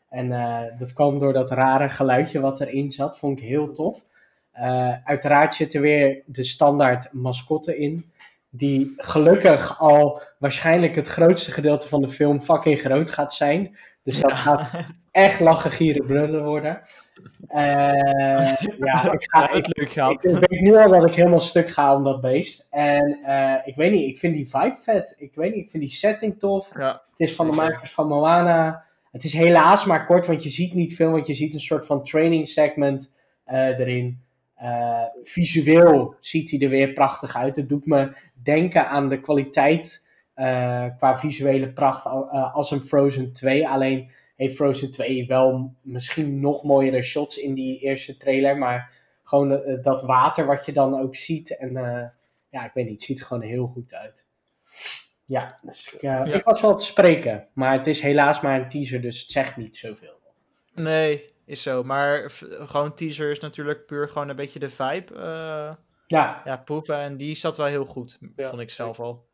En 0.08 0.26
uh, 0.26 0.60
dat 0.78 0.92
kwam 0.92 1.18
door 1.18 1.32
dat 1.32 1.50
rare 1.50 1.88
geluidje 1.88 2.40
wat 2.40 2.60
erin 2.60 2.92
zat. 2.92 3.18
Vond 3.18 3.38
ik 3.38 3.44
heel 3.44 3.72
tof. 3.72 4.04
Uh, 4.54 4.94
uiteraard 5.04 5.54
zit 5.54 5.74
er 5.74 5.80
weer 5.80 6.22
de 6.26 6.44
standaard 6.44 7.12
mascotte 7.12 7.78
in. 7.78 8.10
Die 8.50 8.94
gelukkig 8.96 9.80
al 9.80 10.22
waarschijnlijk 10.38 10.94
het 10.94 11.08
grootste 11.08 11.52
gedeelte 11.52 11.88
van 11.88 12.00
de 12.00 12.08
film 12.08 12.42
fucking 12.42 12.80
groot 12.80 13.10
gaat 13.10 13.34
zijn. 13.34 13.76
Dus 14.02 14.20
dat 14.20 14.32
gaat 14.32 14.70
echt 15.18 15.40
lachen, 15.40 15.70
gieren, 15.70 16.06
brullen 16.06 16.44
worden. 16.44 16.80
Uh, 17.54 18.54
ja, 18.78 19.12
ik, 19.12 19.30
ga, 19.30 19.52
ik, 19.52 19.66
leuk 19.76 19.90
gehad. 19.90 20.24
ik, 20.24 20.30
weet 20.48 20.60
nu 20.60 20.76
al 20.76 20.88
dat 20.88 21.06
ik 21.06 21.14
helemaal 21.14 21.40
stuk 21.40 21.68
ga 21.68 21.96
om 21.96 22.04
dat 22.04 22.20
beest. 22.20 22.66
En 22.70 23.18
uh, 23.26 23.54
ik 23.64 23.76
weet 23.76 23.92
niet, 23.92 24.08
ik 24.08 24.18
vind 24.18 24.34
die 24.34 24.48
vibe 24.48 24.76
vet. 24.78 25.14
Ik 25.18 25.34
weet 25.34 25.54
niet, 25.54 25.64
ik 25.64 25.70
vind 25.70 25.82
die 25.82 25.92
setting 25.92 26.38
tof. 26.38 26.70
Ja. 26.78 27.02
Het 27.10 27.20
is 27.20 27.34
van 27.34 27.50
de 27.50 27.56
makers 27.56 27.92
van 27.92 28.08
Moana. 28.08 28.84
Het 29.12 29.24
is 29.24 29.32
helaas 29.32 29.84
maar 29.84 30.06
kort, 30.06 30.26
want 30.26 30.42
je 30.42 30.50
ziet 30.50 30.74
niet 30.74 30.96
veel. 30.96 31.10
Want 31.10 31.26
je 31.26 31.34
ziet 31.34 31.54
een 31.54 31.60
soort 31.60 31.86
van 31.86 32.04
training 32.04 32.48
segment 32.48 33.14
uh, 33.46 33.78
erin. 33.78 34.20
visueel 35.22 36.14
ziet 36.20 36.50
hij 36.50 36.60
er 36.60 36.68
weer 36.68 36.92
prachtig 36.92 37.36
uit. 37.36 37.56
Het 37.56 37.68
doet 37.68 37.86
me 37.86 38.16
denken 38.42 38.88
aan 38.88 39.08
de 39.08 39.20
kwaliteit 39.20 40.06
qua 40.98 41.16
visuele 41.16 41.72
pracht 41.72 42.06
als 42.52 42.70
een 42.70 42.80
Frozen 42.80 43.32
2. 43.32 43.68
Alleen 43.68 44.10
heeft 44.38 44.54
Frozen 44.54 44.92
2 44.92 45.26
wel 45.26 45.74
misschien 45.82 46.40
nog 46.40 46.62
mooiere 46.62 47.02
shots 47.02 47.38
in 47.38 47.54
die 47.54 47.78
eerste 47.78 48.16
trailer. 48.16 48.58
Maar 48.58 48.92
gewoon 49.22 49.52
uh, 49.52 49.82
dat 49.82 50.02
water 50.02 50.46
wat 50.46 50.66
je 50.66 50.72
dan 50.72 51.00
ook 51.00 51.16
ziet. 51.16 51.56
En 51.56 51.70
uh, 51.70 52.04
ja, 52.50 52.64
ik 52.64 52.70
weet 52.74 52.84
niet, 52.84 52.94
het 52.94 53.02
ziet 53.02 53.20
er 53.20 53.26
gewoon 53.26 53.42
heel 53.42 53.66
goed 53.66 53.94
uit. 53.94 54.26
Ja, 55.24 55.58
dus 55.62 55.94
ja, 56.00 56.24
ik 56.24 56.44
was 56.44 56.60
wel 56.60 56.76
te 56.76 56.84
spreken. 56.84 57.48
Maar 57.52 57.72
het 57.72 57.86
is 57.86 58.00
helaas 58.00 58.40
maar 58.40 58.60
een 58.60 58.68
teaser, 58.68 59.00
dus 59.00 59.20
het 59.20 59.30
zegt 59.30 59.56
niet 59.56 59.76
zoveel. 59.76 60.20
Nee, 60.74 61.32
is 61.44 61.62
zo. 61.62 61.82
Maar 61.82 62.30
gewoon 62.48 62.94
teaser 62.94 63.30
is 63.30 63.40
natuurlijk 63.40 63.86
puur 63.86 64.08
gewoon 64.08 64.28
een 64.28 64.36
beetje 64.36 64.58
de 64.58 64.68
vibe. 64.68 65.14
Uh, 65.14 65.74
ja. 66.06 66.42
Ja, 66.44 66.56
proeven. 66.56 66.98
En 66.98 67.16
die 67.16 67.34
zat 67.34 67.56
wel 67.56 67.66
heel 67.66 67.84
goed, 67.84 68.18
vond 68.36 68.60
ik 68.60 68.70
zelf 68.70 69.00
al. 69.00 69.26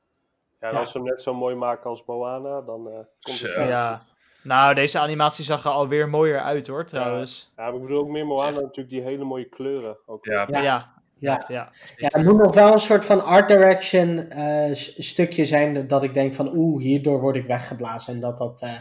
Ja, 0.61 0.70
en 0.70 0.76
als 0.76 0.90
ze 0.90 0.99
hem 0.99 1.06
net 1.06 1.20
zo 1.20 1.34
mooi 1.34 1.54
maken 1.54 1.90
als 1.90 2.04
Moana, 2.04 2.61
dan 2.61 2.88
uh, 2.88 2.94
komt 3.20 3.40
het 3.40 3.68
Ja. 3.68 4.06
Nou, 4.44 4.74
deze 4.74 4.98
animatie 4.98 5.44
zag 5.44 5.64
er 5.64 5.70
alweer 5.70 6.08
mooier 6.08 6.40
uit 6.40 6.66
hoor, 6.66 6.84
trouwens. 6.86 7.52
Ja, 7.56 7.64
maar 7.64 7.74
ik 7.74 7.80
bedoel 7.80 7.98
ook 7.98 8.08
meer 8.08 8.26
Moana 8.26 8.50
natuurlijk 8.50 8.88
die 8.88 9.02
hele 9.02 9.24
mooie 9.24 9.48
kleuren. 9.48 9.96
Ook 10.06 10.24
ja. 10.24 10.46
Ja. 10.50 10.60
ja. 10.60 10.92
Ja. 11.18 11.44
Ja. 11.48 11.70
het 11.96 12.24
moet 12.24 12.36
nog 12.36 12.54
wel 12.54 12.72
een 12.72 12.78
soort 12.78 13.04
van 13.04 13.24
art 13.24 13.48
direction 13.48 14.38
uh, 14.38 14.74
stukje 14.98 15.44
zijn 15.44 15.86
dat 15.86 16.02
ik 16.02 16.14
denk 16.14 16.34
van 16.34 16.56
oeh, 16.56 16.82
hierdoor 16.82 17.20
word 17.20 17.36
ik 17.36 17.46
weggeblazen. 17.46 18.14
En 18.14 18.20
dat 18.20 18.38
dat, 18.38 18.62
uh, 18.62 18.72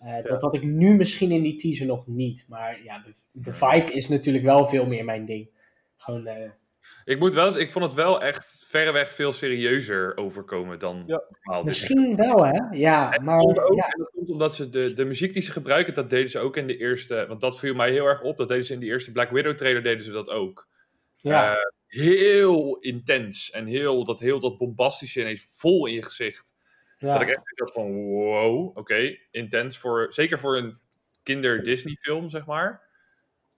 uh, 0.00 0.24
dat 0.24 0.42
had 0.42 0.54
ik 0.54 0.62
nu 0.62 0.96
misschien 0.96 1.30
in 1.30 1.42
die 1.42 1.56
teaser 1.56 1.86
nog 1.86 2.06
niet. 2.06 2.46
Maar 2.48 2.82
ja, 2.82 2.98
de, 2.98 3.14
de 3.32 3.52
vibe 3.52 3.92
is 3.92 4.08
natuurlijk 4.08 4.44
wel 4.44 4.66
veel 4.66 4.86
meer 4.86 5.04
mijn 5.04 5.24
ding. 5.24 5.48
Gewoon 5.96 6.28
ik 7.04 7.18
moet 7.18 7.34
wel, 7.34 7.58
ik 7.58 7.70
vond 7.70 7.84
het 7.84 7.94
wel 7.94 8.22
echt 8.22 8.64
verreweg 8.66 9.12
veel 9.12 9.32
serieuzer 9.32 10.16
overkomen 10.16 10.78
dan 10.78 11.02
ja. 11.06 11.22
normaal. 11.28 11.62
Misschien 11.62 12.16
wel, 12.16 12.46
hè? 12.46 12.60
Ja, 12.70 13.12
en 13.12 13.24
maar... 13.24 13.38
Komt 13.38 13.60
ook, 13.60 13.74
ja. 13.74 13.84
En 13.88 13.98
dat 13.98 14.10
komt 14.10 14.30
omdat 14.30 14.54
ze 14.54 14.70
de, 14.70 14.92
de 14.92 15.04
muziek 15.04 15.32
die 15.32 15.42
ze 15.42 15.52
gebruiken, 15.52 15.94
dat 15.94 16.10
deden 16.10 16.30
ze 16.30 16.38
ook 16.38 16.56
in 16.56 16.66
de 16.66 16.76
eerste... 16.76 17.24
Want 17.28 17.40
dat 17.40 17.58
viel 17.58 17.74
mij 17.74 17.90
heel 17.90 18.06
erg 18.06 18.22
op, 18.22 18.38
dat 18.38 18.48
deden 18.48 18.64
ze 18.64 18.72
in 18.72 18.80
die 18.80 18.90
eerste 18.90 19.12
Black 19.12 19.30
Widow 19.30 19.56
trailer, 19.56 19.82
deden 19.82 20.04
ze 20.04 20.12
dat 20.12 20.30
ook. 20.30 20.68
Ja. 21.16 21.52
Uh, 21.52 21.56
heel 21.86 22.78
intens 22.78 23.50
en 23.50 23.66
heel 23.66 24.04
dat, 24.04 24.20
heel 24.20 24.40
dat 24.40 24.58
bombastische 24.58 25.20
ineens 25.20 25.54
vol 25.56 25.86
in 25.86 25.94
je 25.94 26.02
gezicht. 26.02 26.54
Ja. 26.98 27.12
Dat 27.12 27.22
ik 27.22 27.28
echt 27.28 27.42
dacht 27.54 27.72
van, 27.72 28.04
wow, 28.04 28.66
oké, 28.66 28.78
okay, 28.78 29.26
intens. 29.30 29.78
Voor, 29.78 30.06
zeker 30.12 30.38
voor 30.38 30.56
een 30.56 30.78
kinder-Disney 31.22 31.96
film, 32.00 32.30
zeg 32.30 32.46
maar. 32.46 32.87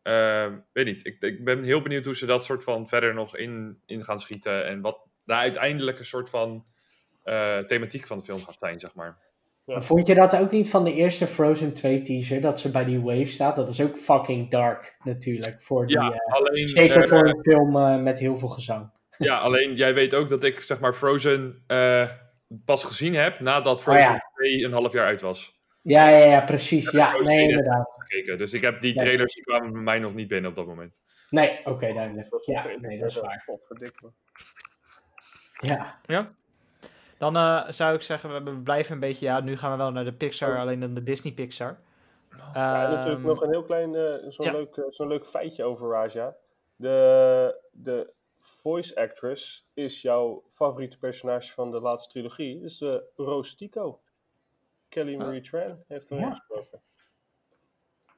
Uh, 0.03 0.47
weet 0.73 0.87
niet, 0.87 1.07
ik, 1.07 1.17
ik, 1.21 1.45
ben 1.45 1.63
heel 1.63 1.83
benieuwd 1.83 2.05
hoe 2.05 2.17
ze 2.17 2.27
dat 2.27 2.45
soort 2.45 2.65
van 2.65 2.89
verder 2.89 3.15
nog 3.15 3.37
in, 3.37 3.81
in 3.87 4.05
gaan 4.05 4.21
schieten. 4.21 4.67
En 4.67 4.81
wat 4.81 5.07
de 5.25 5.35
uiteindelijke 5.35 6.05
soort 6.05 6.29
van 6.29 6.65
uh, 7.25 7.59
thematiek 7.59 8.07
van 8.07 8.19
de 8.19 8.25
film 8.25 8.41
gaat 8.41 8.59
zijn, 8.59 8.81
zeg 8.81 8.95
maar. 8.95 9.19
Ja. 9.65 9.81
Vond 9.81 10.07
je 10.07 10.15
dat 10.15 10.37
ook 10.37 10.51
niet 10.51 10.71
van 10.71 10.85
de 10.85 10.95
eerste 10.95 11.27
Frozen 11.27 11.75
2 11.75 12.03
teaser, 12.03 12.41
dat 12.41 12.61
ze 12.61 12.71
bij 12.71 12.85
die 12.85 13.01
wave 13.01 13.27
staat? 13.27 13.57
Dat 13.57 13.69
is 13.69 13.81
ook 13.81 13.97
fucking 13.97 14.51
dark 14.51 14.97
natuurlijk. 15.05 15.63
Voor 15.63 15.87
die, 15.87 15.97
ja, 16.01 16.13
uh, 16.13 16.35
alleen, 16.35 16.69
zeker 16.69 17.09
voor 17.09 17.29
een 17.29 17.43
film 17.43 17.77
uh, 17.77 18.03
met 18.03 18.19
heel 18.19 18.37
veel 18.37 18.49
gezang. 18.49 18.91
Ja, 19.19 19.39
alleen 19.39 19.75
jij 19.75 19.95
weet 19.95 20.15
ook 20.15 20.29
dat 20.29 20.45
ik 20.45 20.61
zeg 20.61 20.81
maar 20.81 20.95
Frozen 20.95 21.65
uh, 21.67 22.09
pas 22.65 22.85
gezien 22.85 23.15
heb 23.15 23.41
nadat 23.41 23.83
Frozen 23.83 24.07
oh, 24.07 24.13
ja. 24.13 24.31
2 24.35 24.65
een 24.65 24.73
half 24.73 24.93
jaar 24.93 25.07
uit 25.07 25.21
was. 25.21 25.60
Ja, 25.83 26.09
ja, 26.09 26.27
ja 26.27 26.41
precies. 26.41 26.91
Ja, 26.91 27.19
nee, 27.19 27.49
inderdaad. 27.49 27.91
Gekeken. 27.97 28.39
Dus 28.39 28.53
ik 28.53 28.61
heb 28.61 28.81
die 28.81 28.95
trailers, 28.95 29.35
die 29.35 29.45
kwamen 29.45 29.73
bij 29.73 29.83
mij 29.83 29.99
nog 29.99 30.15
niet 30.15 30.29
binnen 30.29 30.51
op 30.51 30.57
dat 30.57 30.67
moment. 30.67 31.01
Nee, 31.31 31.59
oké, 31.59 31.71
okay, 31.71 31.93
duidelijk. 31.93 32.29
Ja, 32.45 32.67
nee, 32.81 32.99
dat 32.99 33.11
is 33.11 33.21
waar. 33.21 33.45
Ja. 35.61 36.01
Ja. 36.07 36.33
Dan 37.19 37.37
uh, 37.37 37.69
zou 37.69 37.95
ik 37.95 38.03
zeggen, 38.03 38.45
we 38.45 38.57
blijven 38.59 38.95
een 38.95 39.01
beetje, 39.01 39.27
ja, 39.27 39.41
nu 39.41 39.57
gaan 39.57 39.71
we 39.71 39.77
wel 39.77 39.93
naar 39.93 40.05
de 40.05 40.13
Pixar, 40.13 40.55
Oh. 40.55 40.61
alleen 40.61 40.81
dan 40.81 40.95
de 40.95 41.03
Disney 41.03 41.33
Pixar. 41.33 41.79
Ja, 42.55 42.85
Ehm, 42.85 42.93
natuurlijk 42.95 43.25
nog 43.25 43.43
een 43.43 43.51
heel 43.51 43.63
klein, 43.65 43.95
uh, 43.95 44.15
zo'n 44.29 44.47
ja. 44.47 44.53
leuk, 44.53 44.77
uh, 44.77 44.85
zo'n 44.89 45.09
leuk 45.09 45.27
feitje 45.27 45.65
over 45.65 45.91
Raja. 45.91 46.37
De, 46.77 47.61
de 47.73 48.13
voice 48.37 48.97
actress 48.97 49.69
is 49.75 50.03
jouw 50.03 50.45
favoriete 50.49 50.99
personage 50.99 51.53
van 51.53 51.71
de 51.71 51.81
laatste 51.81 52.11
trilogie. 52.11 52.63
is 52.65 52.79
de 52.79 53.05
Rose 53.17 53.57
Tico. 53.57 54.01
Kelly 54.91 55.17
Marie 55.17 55.41
Tran 55.41 55.83
heeft 55.89 56.09
hem 56.09 56.19
Ja. 56.19 56.31
gesproken. 56.31 56.81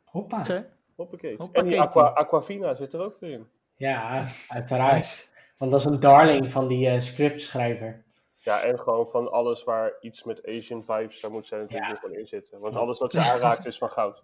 Hoppa. 0.04 0.36
Hoppakee. 0.36 1.36
Hoppakee, 1.36 1.36
En 1.52 1.64
die 1.64 1.80
Aqua, 1.80 2.02
Aquafina 2.08 2.74
zit 2.74 2.92
er 2.92 3.00
ook 3.00 3.20
weer 3.20 3.30
in. 3.32 3.48
Ja, 3.74 4.26
uiteraard. 4.48 4.92
Nice. 4.94 5.26
Want 5.56 5.70
dat 5.70 5.80
is 5.80 5.86
een 5.86 6.00
darling 6.00 6.50
van 6.50 6.68
die 6.68 6.94
uh, 6.94 7.00
scriptschrijver. 7.00 8.04
Ja, 8.36 8.62
en 8.62 8.78
gewoon 8.78 9.06
van 9.08 9.30
alles 9.32 9.64
waar 9.64 9.92
iets 10.00 10.24
met 10.24 10.46
Asian 10.46 10.84
vibes, 10.84 11.20
daar 11.20 11.30
moet 11.30 11.46
zij 11.46 11.58
natuurlijk 11.58 12.02
Ja. 12.02 12.08
wel 12.08 12.18
in 12.18 12.26
zitten. 12.26 12.60
Want 12.60 12.74
alles 12.76 12.98
wat 12.98 13.12
ze 13.12 13.20
aanraakt 13.30 13.66
is 13.66 13.78
van 13.78 13.90
goud. 13.90 14.22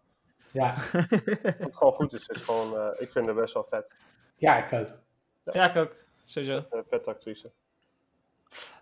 Ja, 0.52 0.74
Wat 1.58 1.76
gewoon 1.76 1.92
goed 1.92 2.12
is, 2.12 2.28
is 2.28 2.44
gewoon, 2.44 2.76
eh, 2.80 3.00
ik 3.00 3.10
vind 3.12 3.26
haar 3.26 3.34
best 3.34 3.54
wel 3.54 3.64
vet. 3.70 3.92
ja 4.36 4.64
ik 4.64 4.72
ook. 4.72 4.98
Ja, 5.44 5.68
ik 5.70 5.76
ook. 5.76 5.94
Sowieso. 6.24 6.64
Een 6.70 6.84
vette 6.88 7.10
actrice. 7.10 7.50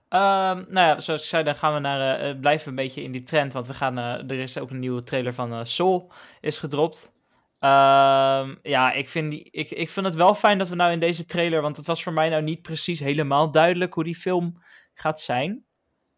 Ehm, 0.08 0.64
nou 0.68 0.86
ja, 0.86 1.00
zoals 1.00 1.22
ik 1.22 1.28
zei, 1.28 1.44
dan 1.44 1.56
gaan 1.56 1.74
we 1.74 1.80
naar, 1.80 2.20
eh, 2.20 2.40
blijven 2.40 2.64
we 2.64 2.70
een 2.70 2.86
beetje 2.86 3.02
in 3.02 3.12
die 3.12 3.22
trend. 3.22 3.52
Want 3.52 3.66
we 3.66 3.74
gaan, 3.74 3.98
eh, 3.98 4.30
er 4.30 4.38
is 4.38 4.58
ook 4.58 4.70
een 4.70 4.78
nieuwe 4.78 5.02
trailer 5.02 5.34
van 5.34 5.52
eh, 5.52 5.64
Soul 5.64 6.12
is 6.40 6.58
gedropt. 6.58 7.12
Ehm, 7.58 8.54
ja, 8.62 8.92
ik 8.92 9.08
vind, 9.08 9.30
die, 9.30 9.48
ik, 9.50 9.70
ik 9.70 9.90
vind 9.90 10.06
het 10.06 10.14
wel 10.14 10.34
fijn 10.34 10.58
dat 10.58 10.68
we 10.68 10.74
nou 10.74 10.92
in 10.92 11.00
deze 11.00 11.24
trailer, 11.24 11.62
want 11.62 11.76
het 11.76 11.86
was 11.86 12.02
voor 12.02 12.12
mij 12.12 12.28
nou 12.28 12.42
niet 12.42 12.62
precies 12.62 13.00
helemaal 13.00 13.50
duidelijk 13.50 13.94
hoe 13.94 14.04
die 14.04 14.16
film 14.16 14.62
gaat 14.94 15.20
zijn. 15.20 15.64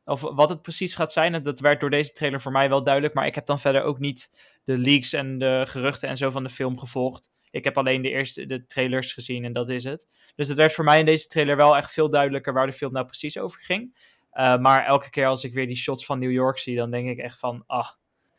Of 0.04 0.20
wat 0.20 0.48
het 0.48 0.62
precies 0.62 0.94
gaat 0.94 1.12
zijn. 1.12 1.34
En 1.34 1.42
dat 1.42 1.60
werd 1.60 1.80
door 1.80 1.90
deze 1.90 2.12
trailer 2.12 2.40
voor 2.40 2.52
mij 2.52 2.68
wel 2.68 2.84
duidelijk. 2.84 3.14
Maar 3.14 3.26
ik 3.26 3.34
heb 3.34 3.46
dan 3.46 3.58
verder 3.58 3.82
ook 3.82 3.98
niet 3.98 4.52
de 4.64 4.78
leaks 4.78 5.12
en 5.12 5.38
de 5.38 5.64
geruchten 5.68 6.08
en 6.08 6.16
zo 6.16 6.30
van 6.30 6.42
de 6.42 6.48
film 6.48 6.78
gevolgd. 6.78 7.30
Ik 7.50 7.64
heb 7.64 7.78
alleen 7.78 8.02
de 8.02 8.10
eerste 8.10 8.46
de 8.46 8.66
trailers 8.66 9.12
gezien 9.12 9.44
en 9.44 9.52
dat 9.52 9.70
is 9.70 9.84
het. 9.84 10.32
Dus 10.34 10.48
het 10.48 10.56
werd 10.56 10.72
voor 10.72 10.84
mij 10.84 10.98
in 10.98 11.04
deze 11.04 11.26
trailer 11.26 11.56
wel 11.56 11.76
echt 11.76 11.92
veel 11.92 12.10
duidelijker 12.10 12.52
waar 12.52 12.66
de 12.66 12.72
film 12.72 12.92
nou 12.92 13.06
precies 13.06 13.38
over 13.38 13.60
ging. 13.60 13.96
Uh, 14.32 14.58
maar 14.58 14.84
elke 14.84 15.10
keer 15.10 15.26
als 15.26 15.44
ik 15.44 15.52
weer 15.52 15.66
die 15.66 15.76
shots 15.76 16.04
van 16.04 16.18
New 16.18 16.30
York 16.30 16.58
zie, 16.58 16.76
dan 16.76 16.90
denk 16.90 17.08
ik 17.08 17.18
echt 17.18 17.38
van, 17.38 17.64
ah, 17.66 17.88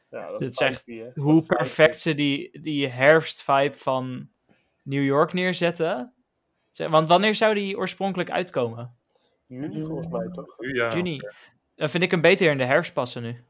Ja, 0.09 0.29
dat 0.29 0.39
Dit 0.39 0.51
is 0.51 0.57
echt 0.57 0.85
hoe 1.15 1.43
perfect 1.43 1.99
ze 1.99 2.13
die, 2.13 2.61
die 2.61 2.87
herfstvibe 2.87 3.75
van 3.75 4.29
New 4.83 5.03
York 5.03 5.33
neerzetten. 5.33 6.13
Want 6.89 7.07
wanneer 7.07 7.35
zou 7.35 7.53
die 7.53 7.77
oorspronkelijk 7.77 8.31
uitkomen? 8.31 8.97
Juni 9.47 9.83
volgens 9.83 10.07
mij 10.07 10.29
toch? 10.31 10.55
Ja. 10.57 10.93
Juni. 10.93 11.19
Dan 11.75 11.89
vind 11.89 12.03
ik 12.03 12.11
hem 12.11 12.21
beter 12.21 12.51
in 12.51 12.57
de 12.57 12.65
herfst 12.65 12.93
passen 12.93 13.21
nu. 13.21 13.43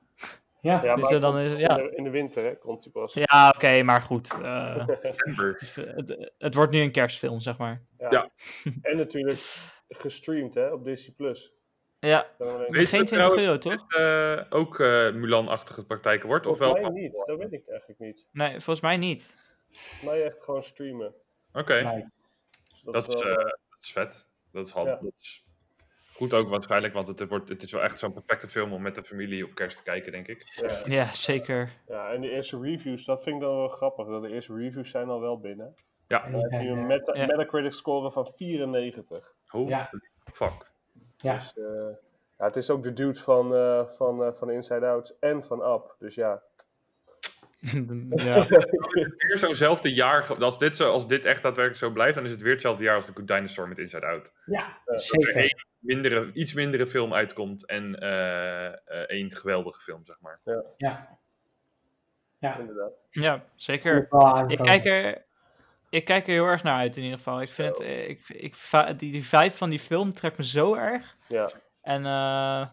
Ja, 0.61 0.83
Ja, 0.83 0.95
Dus 0.95 1.09
maar 1.09 1.19
dan 1.19 1.37
is- 1.37 1.51
in, 1.51 1.57
ja. 1.57 1.75
de, 1.75 1.91
in 1.95 2.03
de 2.03 2.09
winter 2.09 2.43
hè, 2.43 2.55
komt 2.57 2.83
hij 2.83 2.91
pas. 2.91 3.13
Ja, 3.13 3.53
oké, 3.55 3.83
maar 3.83 4.01
goed. 4.01 4.39
eh, 4.41 4.87
December. 5.01 5.47
het, 5.47 5.75
het, 5.75 6.31
het 6.37 6.53
wordt 6.53 6.71
nu 6.71 6.81
een 6.81 6.91
kerstfilm, 6.91 7.39
zeg 7.39 7.57
maar. 7.57 7.81
Ja. 7.97 8.29
En 8.81 8.97
natuurlijk 8.97 9.39
gestreamd 9.89 10.53
hè, 10.55 10.67
op 10.71 10.83
Disney+. 10.83 11.15
Plus. 11.15 11.53
Ja, 11.99 12.27
je 12.37 12.45
geen 12.71 12.85
20 12.85 13.07
trouwens 13.07 13.41
euro, 13.43 13.53
of 13.55 13.59
toch? 13.59 13.87
dit, 13.87 13.95
eh, 13.99 14.41
ook 14.49 14.79
eh, 14.79 15.11
Mulan-achtige 15.13 15.85
praktijken 15.85 16.27
wordt? 16.27 16.45
Of 16.47 16.57
Volgens 16.57 16.81
wel? 16.81 16.91
mij 16.91 17.01
niet, 17.01 17.23
dat 17.25 17.37
weet 17.37 17.53
ik 17.53 17.67
eigenlijk 17.67 17.99
niet. 17.99 18.27
Nee, 18.31 18.49
volgens 18.49 18.81
mij 18.81 18.97
niet. 18.97 19.35
Volgens 19.69 20.01
mij 20.01 20.23
echt 20.23 20.43
gewoon 20.43 20.63
streamen. 20.63 21.13
Oké, 21.53 21.81
Nee. 21.81 22.05
Dus 22.69 22.81
dat, 22.93 23.07
is, 23.15 23.23
wel, 23.23 23.31
eh, 23.31 23.35
dat 23.45 23.57
is 23.81 23.91
vet. 23.91 24.29
Dat 24.51 24.65
is, 24.67 24.71
handig. 24.73 24.99
Ja. 25.01 25.09
Goed 26.19 26.33
ook 26.33 26.49
waarschijnlijk, 26.49 26.93
want 26.93 27.07
het, 27.07 27.27
wordt, 27.29 27.49
het 27.49 27.63
is 27.63 27.71
wel 27.71 27.81
echt 27.81 27.99
zo'n 27.99 28.13
perfecte 28.13 28.47
film 28.47 28.73
om 28.73 28.81
met 28.81 28.95
de 28.95 29.03
familie 29.03 29.45
op 29.45 29.55
kerst 29.55 29.77
te 29.77 29.83
kijken, 29.83 30.11
denk 30.11 30.27
ik. 30.27 30.43
ja. 30.55 30.81
Ja, 30.85 31.13
zeker. 31.13 31.71
ja, 31.87 32.11
en 32.11 32.21
de 32.21 32.29
eerste 32.29 32.59
reviews, 32.61 33.05
dat 33.05 33.23
vind 33.23 33.35
ik 33.35 33.41
dan 33.41 33.55
wel 33.55 33.67
grappig. 33.67 34.07
Dat 34.07 34.21
de 34.21 34.29
eerste 34.31 34.55
reviews 34.55 34.89
zijn 34.89 35.09
al 35.09 35.21
wel 35.21 35.39
binnen. 35.39 35.73
Ja. 36.07 36.25
En 36.25 36.31
Dan 36.31 36.41
heb 36.51 36.61
je 36.61 36.67
een 36.67 36.77
eh, 36.77 36.85
meta 36.85 37.15
Ja. 37.15 37.25
Metacritic 37.25 37.73
score 37.73 38.11
van 38.11 38.31
94. 38.35 39.33
Oh, 39.51 39.69
Ja. 39.69 39.89
fuck. 40.33 40.71
Ja. 41.17 41.33
Dus, 41.35 41.53
eh, 41.57 41.63
ja, 42.37 42.45
het 42.45 42.55
is 42.55 42.69
ook 42.69 42.83
de 42.83 42.93
dude 42.93 43.19
van, 43.19 43.55
eh, 43.55 43.87
van, 43.87 44.23
eh, 44.23 44.33
van 44.33 44.51
Inside 44.51 44.85
Out 44.85 45.15
en 45.19 45.43
van 45.45 45.73
Up. 45.73 45.95
Dus 45.99 46.15
ja. 46.15 46.41
ja. 48.09 48.45
Weer 48.47 49.37
zo'nzelfde 49.37 49.93
jaar, 49.93 50.33
als 50.39 50.57
dit, 50.59 50.75
zo, 50.75 50.91
als 50.91 51.07
dit 51.07 51.25
echt 51.25 51.41
daadwerkelijk 51.41 51.83
zo 51.83 51.89
blijft, 51.91 52.15
dan 52.15 52.25
is 52.25 52.31
het 52.31 52.41
weer 52.41 52.51
hetzelfde 52.51 52.83
jaar 52.83 52.95
als 52.95 53.05
The 53.05 53.13
Good 53.15 53.27
Dinosaur 53.27 53.67
met 53.67 53.79
Inside 53.79 54.05
Out. 54.05 54.33
ja, 54.45 54.77
er 54.85 54.99
zeker. 54.99 55.67
Mindere, 55.79 56.31
iets 56.33 56.53
mindere 56.53 56.87
film 56.87 57.13
uitkomt 57.13 57.65
en 57.65 57.99
eh, 57.99 58.65
eh, 58.67 58.73
één 59.07 59.31
geweldige 59.35 59.79
film, 59.79 60.05
zeg 60.05 60.19
maar. 60.19 60.39
Ja. 60.77 61.17
Ja, 62.39 62.57
Inderdaad. 62.57 62.91
ja, 63.11 63.45
zeker. 63.55 64.07
Ik 64.47 64.57
kijk, 64.57 64.85
er, 64.85 65.25
ik 65.89 66.05
kijk 66.05 66.27
er 66.27 66.33
heel 66.33 66.45
erg 66.45 66.63
naar 66.63 66.79
uit 66.79 66.97
in 66.97 67.03
ieder 67.03 67.17
geval. 67.17 67.41
Ik 67.41 67.51
vind 67.51 67.77
het, 67.77 67.87
ik, 67.87 68.29
ik, 68.29 68.55
die, 68.97 69.11
die 69.11 69.25
vibe 69.25 69.51
van 69.51 69.69
die 69.69 69.79
film 69.79 70.13
trekt 70.13 70.37
me 70.37 70.43
zo 70.43 70.73
erg. 70.75 71.17
Ja. 71.27 71.49
En 71.81 72.05
eh, 72.05 72.67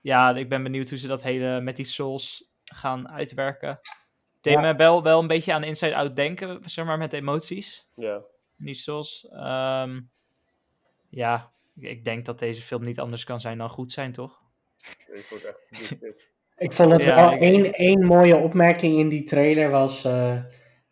ja, 0.00 0.34
ik 0.34 0.48
ben 0.48 0.62
benieuwd 0.62 0.88
hoe 0.88 0.98
ze 0.98 1.06
dat 1.08 1.22
hele 1.22 1.60
met 1.60 1.76
die 1.76 1.84
souls 1.84 2.52
gaan 2.64 3.08
uitwerken. 3.10 3.80
Deed 4.40 4.52
Ja. 4.54 4.60
me 4.60 4.74
wel, 4.76 5.02
wel 5.02 5.20
een 5.20 5.26
beetje 5.26 5.52
aan 5.52 5.64
Inside 5.64 5.96
Out 5.96 6.16
denken, 6.16 6.60
zeg 6.70 6.84
maar, 6.84 6.98
met 6.98 7.12
emoties. 7.12 7.86
Ja. 7.94 8.22
Die 8.56 8.74
souls. 8.74 9.28
Ehm, 9.30 10.00
ja, 11.08 11.52
ik- 11.84 12.04
denk 12.04 12.24
dat 12.24 12.38
deze 12.38 12.62
film 12.62 12.84
niet 12.84 13.00
anders 13.00 13.24
kan 13.24 13.40
zijn 13.40 13.58
dan 13.58 13.68
goed 13.68 13.92
zijn, 13.92 14.12
toch? 14.12 14.40
Ik 16.56 16.72
vond 16.72 16.92
het 16.92 17.02
Ja, 17.04 17.14
wel 17.16 17.32
ik- 17.32 17.40
één, 17.40 17.72
één 17.74 18.06
mooie 18.06 18.36
opmerking 18.36 18.98
in 18.98 19.08
die 19.08 19.24
trailer 19.24 19.70
was... 19.70 20.04
eh, 20.04 20.36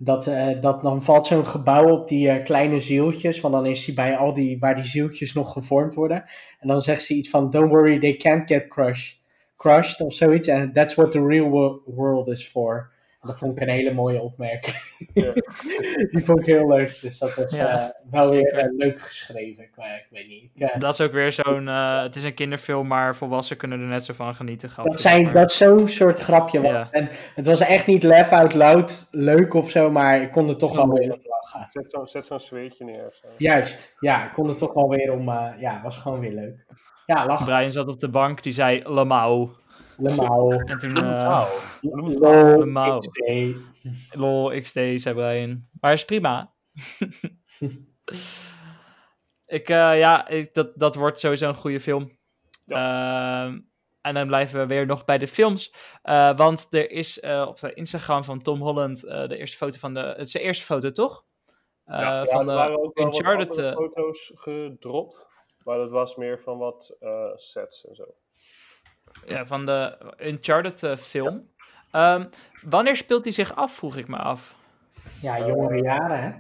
Dat, 0.01 0.27
eh, 0.27 0.61
dat 0.61 0.83
dan 0.83 1.03
valt 1.03 1.27
zo'n 1.27 1.47
gebouw 1.47 1.89
op 1.91 2.09
die 2.09 2.29
eh, 2.31 2.45
kleine 2.45 2.81
zieltjes. 2.81 3.41
Want 3.41 3.55
dan 3.55 3.67
is 3.67 3.87
hij 3.87 3.95
bij 3.95 4.17
al 4.17 4.35
die, 4.35 4.59
waar 4.59 4.75
die 4.75 4.85
zieltjes 4.85 5.33
nog 5.35 5.53
gevormd 5.53 5.95
worden. 5.95 6.25
En 6.61 6.69
dan 6.69 6.81
zegt 6.81 7.03
ze 7.03 7.15
iets 7.15 7.31
van, 7.31 7.51
don't 7.51 7.69
worry, 7.69 7.99
they 8.01 8.15
can't 8.17 8.49
get 8.49 8.69
crushed. 8.69 9.21
Crushed 9.57 10.01
of 10.01 10.13
zoiets. 10.13 10.49
En 10.49 10.73
that's 10.73 10.95
what 10.95 11.13
the 11.13 11.27
real 11.27 11.49
wo- 11.51 11.83
world 11.87 12.29
is 12.29 12.47
for. 12.49 12.93
Dat 13.29 13.39
vond 13.39 13.57
ik 13.57 13.63
een 13.63 13.69
hele 13.75 13.93
mooie 13.93 14.21
opmerking. 14.21 14.77
Ja. 15.13 15.33
die 16.13 16.25
vond 16.25 16.39
ik 16.39 16.47
heel 16.47 16.69
leuk. 16.69 16.99
Dus 17.01 17.19
dat 17.19 17.39
is 17.39 17.57
Ja, 17.57 17.81
eh, 17.83 18.11
wel 18.11 18.29
weer 18.31 18.53
eh, 18.59 18.69
leuk 18.77 19.01
geschreven. 19.01 19.63
Ik, 19.63 19.71
ik 19.77 20.07
weet 20.11 20.29
niet. 20.29 20.51
Ik, 20.55 20.61
eh, 20.69 20.79
Dat 20.81 20.93
is 20.93 21.01
ook 21.01 21.13
weer 21.13 21.33
zo'n. 21.33 21.67
het 21.67 22.17
is 22.17 22.25
een 22.25 22.35
kinderfilm, 22.35 22.87
maar 22.87 23.15
volwassenen 23.17 23.59
kunnen 23.59 23.81
er 23.81 23.87
net 23.87 24.05
zo 24.05 24.15
van 24.15 24.35
genieten. 24.35 24.69
grapje, 24.69 24.91
Dat, 24.91 25.01
zijn, 25.01 25.25
maar- 25.25 25.33
dat 25.33 25.51
is 25.51 25.57
zo'n 25.57 25.89
soort 25.89 26.19
grapje. 26.19 26.61
was. 26.61 26.71
Ja. 26.71 26.89
En 26.91 27.09
het 27.35 27.47
was 27.47 27.61
echt 27.61 27.87
niet 27.87 28.03
laugh 28.03 28.33
out 28.33 28.55
loud 28.55 29.09
leuk 29.11 29.55
of 29.55 29.71
zo, 29.71 29.91
maar 29.91 30.23
ik 30.23 30.33
kon 30.33 30.49
er 30.49 30.57
toch 30.57 30.75
wel 30.75 30.89
weer 30.93 31.13
om 31.13 31.21
lachen. 31.25 31.67
Zet 31.71 31.91
zo'n 31.91 32.07
zet 32.07 32.25
zo'n 32.27 32.41
zweetje 32.41 32.85
neer 32.85 33.07
of 33.07 33.15
zo. 33.15 33.27
Juist, 33.37 33.97
ja, 34.01 34.25
ik 34.27 34.33
kon 34.33 34.49
er 34.49 34.57
toch 34.57 34.73
wel 34.73 34.89
weer 34.89 35.13
om. 35.13 35.29
eh, 35.29 35.47
ja, 35.59 35.73
het 35.75 35.83
was 35.83 35.97
gewoon 35.97 36.21
weer 36.21 36.33
leuk. 36.35 36.67
Ja, 37.07 37.27
lachen. 37.27 37.47
Brian 37.47 37.71
zat 37.71 37.89
op 37.89 38.01
de 38.01 38.09
bank, 38.09 38.43
die 38.43 38.53
zei 38.53 38.83
Lamau. 38.85 39.49
Lemau. 39.99 40.55
En 40.65 40.79
toen. 40.79 40.97
eh 40.97 41.51
Lol, 41.81 42.59
Lemau. 42.59 43.01
XD. 43.01 43.21
lol, 44.17 44.61
XD, 44.61 44.73
zei 44.95 45.15
Brian. 45.15 45.69
Maar 45.81 45.93
is 45.93 46.05
prima. 46.05 46.55
ik, 49.47 49.69
eh, 49.69 49.99
ja, 49.99 50.29
ik, 50.29 50.55
dat, 50.55 50.73
dat 50.79 50.95
wordt 50.95 51.21
sowieso 51.21 51.49
een 51.49 51.55
goede 51.55 51.81
film. 51.81 52.17
Ehm, 52.67 53.61
en 54.01 54.15
dan 54.15 54.27
blijven 54.27 54.61
we 54.61 54.67
weer 54.67 54.87
nog 54.87 55.05
bij 55.05 55.19
de 55.19 55.29
films. 55.29 55.75
Eh, 56.03 56.37
want 56.37 56.67
er 56.71 56.91
is 56.91 57.21
eh, 57.21 57.45
op 57.49 57.61
de 57.61 57.75
Instagram 57.75 58.25
van 58.25 58.43
Tom 58.43 58.61
Holland 58.61 59.05
eh, 59.05 59.29
de 59.29 59.37
eerste 59.37 59.57
foto 59.57 59.79
van 59.79 59.95
de. 59.95 60.01
Het 60.01 60.19
is 60.27 60.33
de 60.33 60.41
eerste 60.41 60.65
foto, 60.65 60.91
toch? 60.91 61.25
Eh, 61.85 61.99
Ja, 62.01 62.25
van 62.27 62.41
er 62.41 62.47
de 62.47 62.53
waren 62.53 62.79
ook 62.79 62.99
wel 62.99 63.07
Uncharted. 63.07 63.55
foto's 63.75 64.33
gedropt. 64.35 65.27
Maar 65.65 65.79
dat 65.79 65.91
was 65.91 66.17
meer 66.17 66.41
van 66.41 66.59
wat 66.59 66.97
eh, 67.01 67.31
sets 67.35 67.87
en 67.89 67.95
zo. 67.95 68.05
Ja, 69.29 69.47
van 69.47 69.67
de 69.67 69.99
Uncharted 70.19 70.83
eh, 70.83 70.97
film. 70.97 71.49
Ehm, 71.91 72.27
wanneer 72.63 72.97
speelt 72.97 73.25
hij 73.25 73.33
zich 73.33 73.55
af, 73.55 73.73
vroeg 73.77 73.97
ik 73.97 74.09
me 74.09 74.17
af. 74.17 74.57
Ja, 75.23 75.47
jongere 75.47 75.83
jaren, 75.83 76.23
hè? 76.23 76.33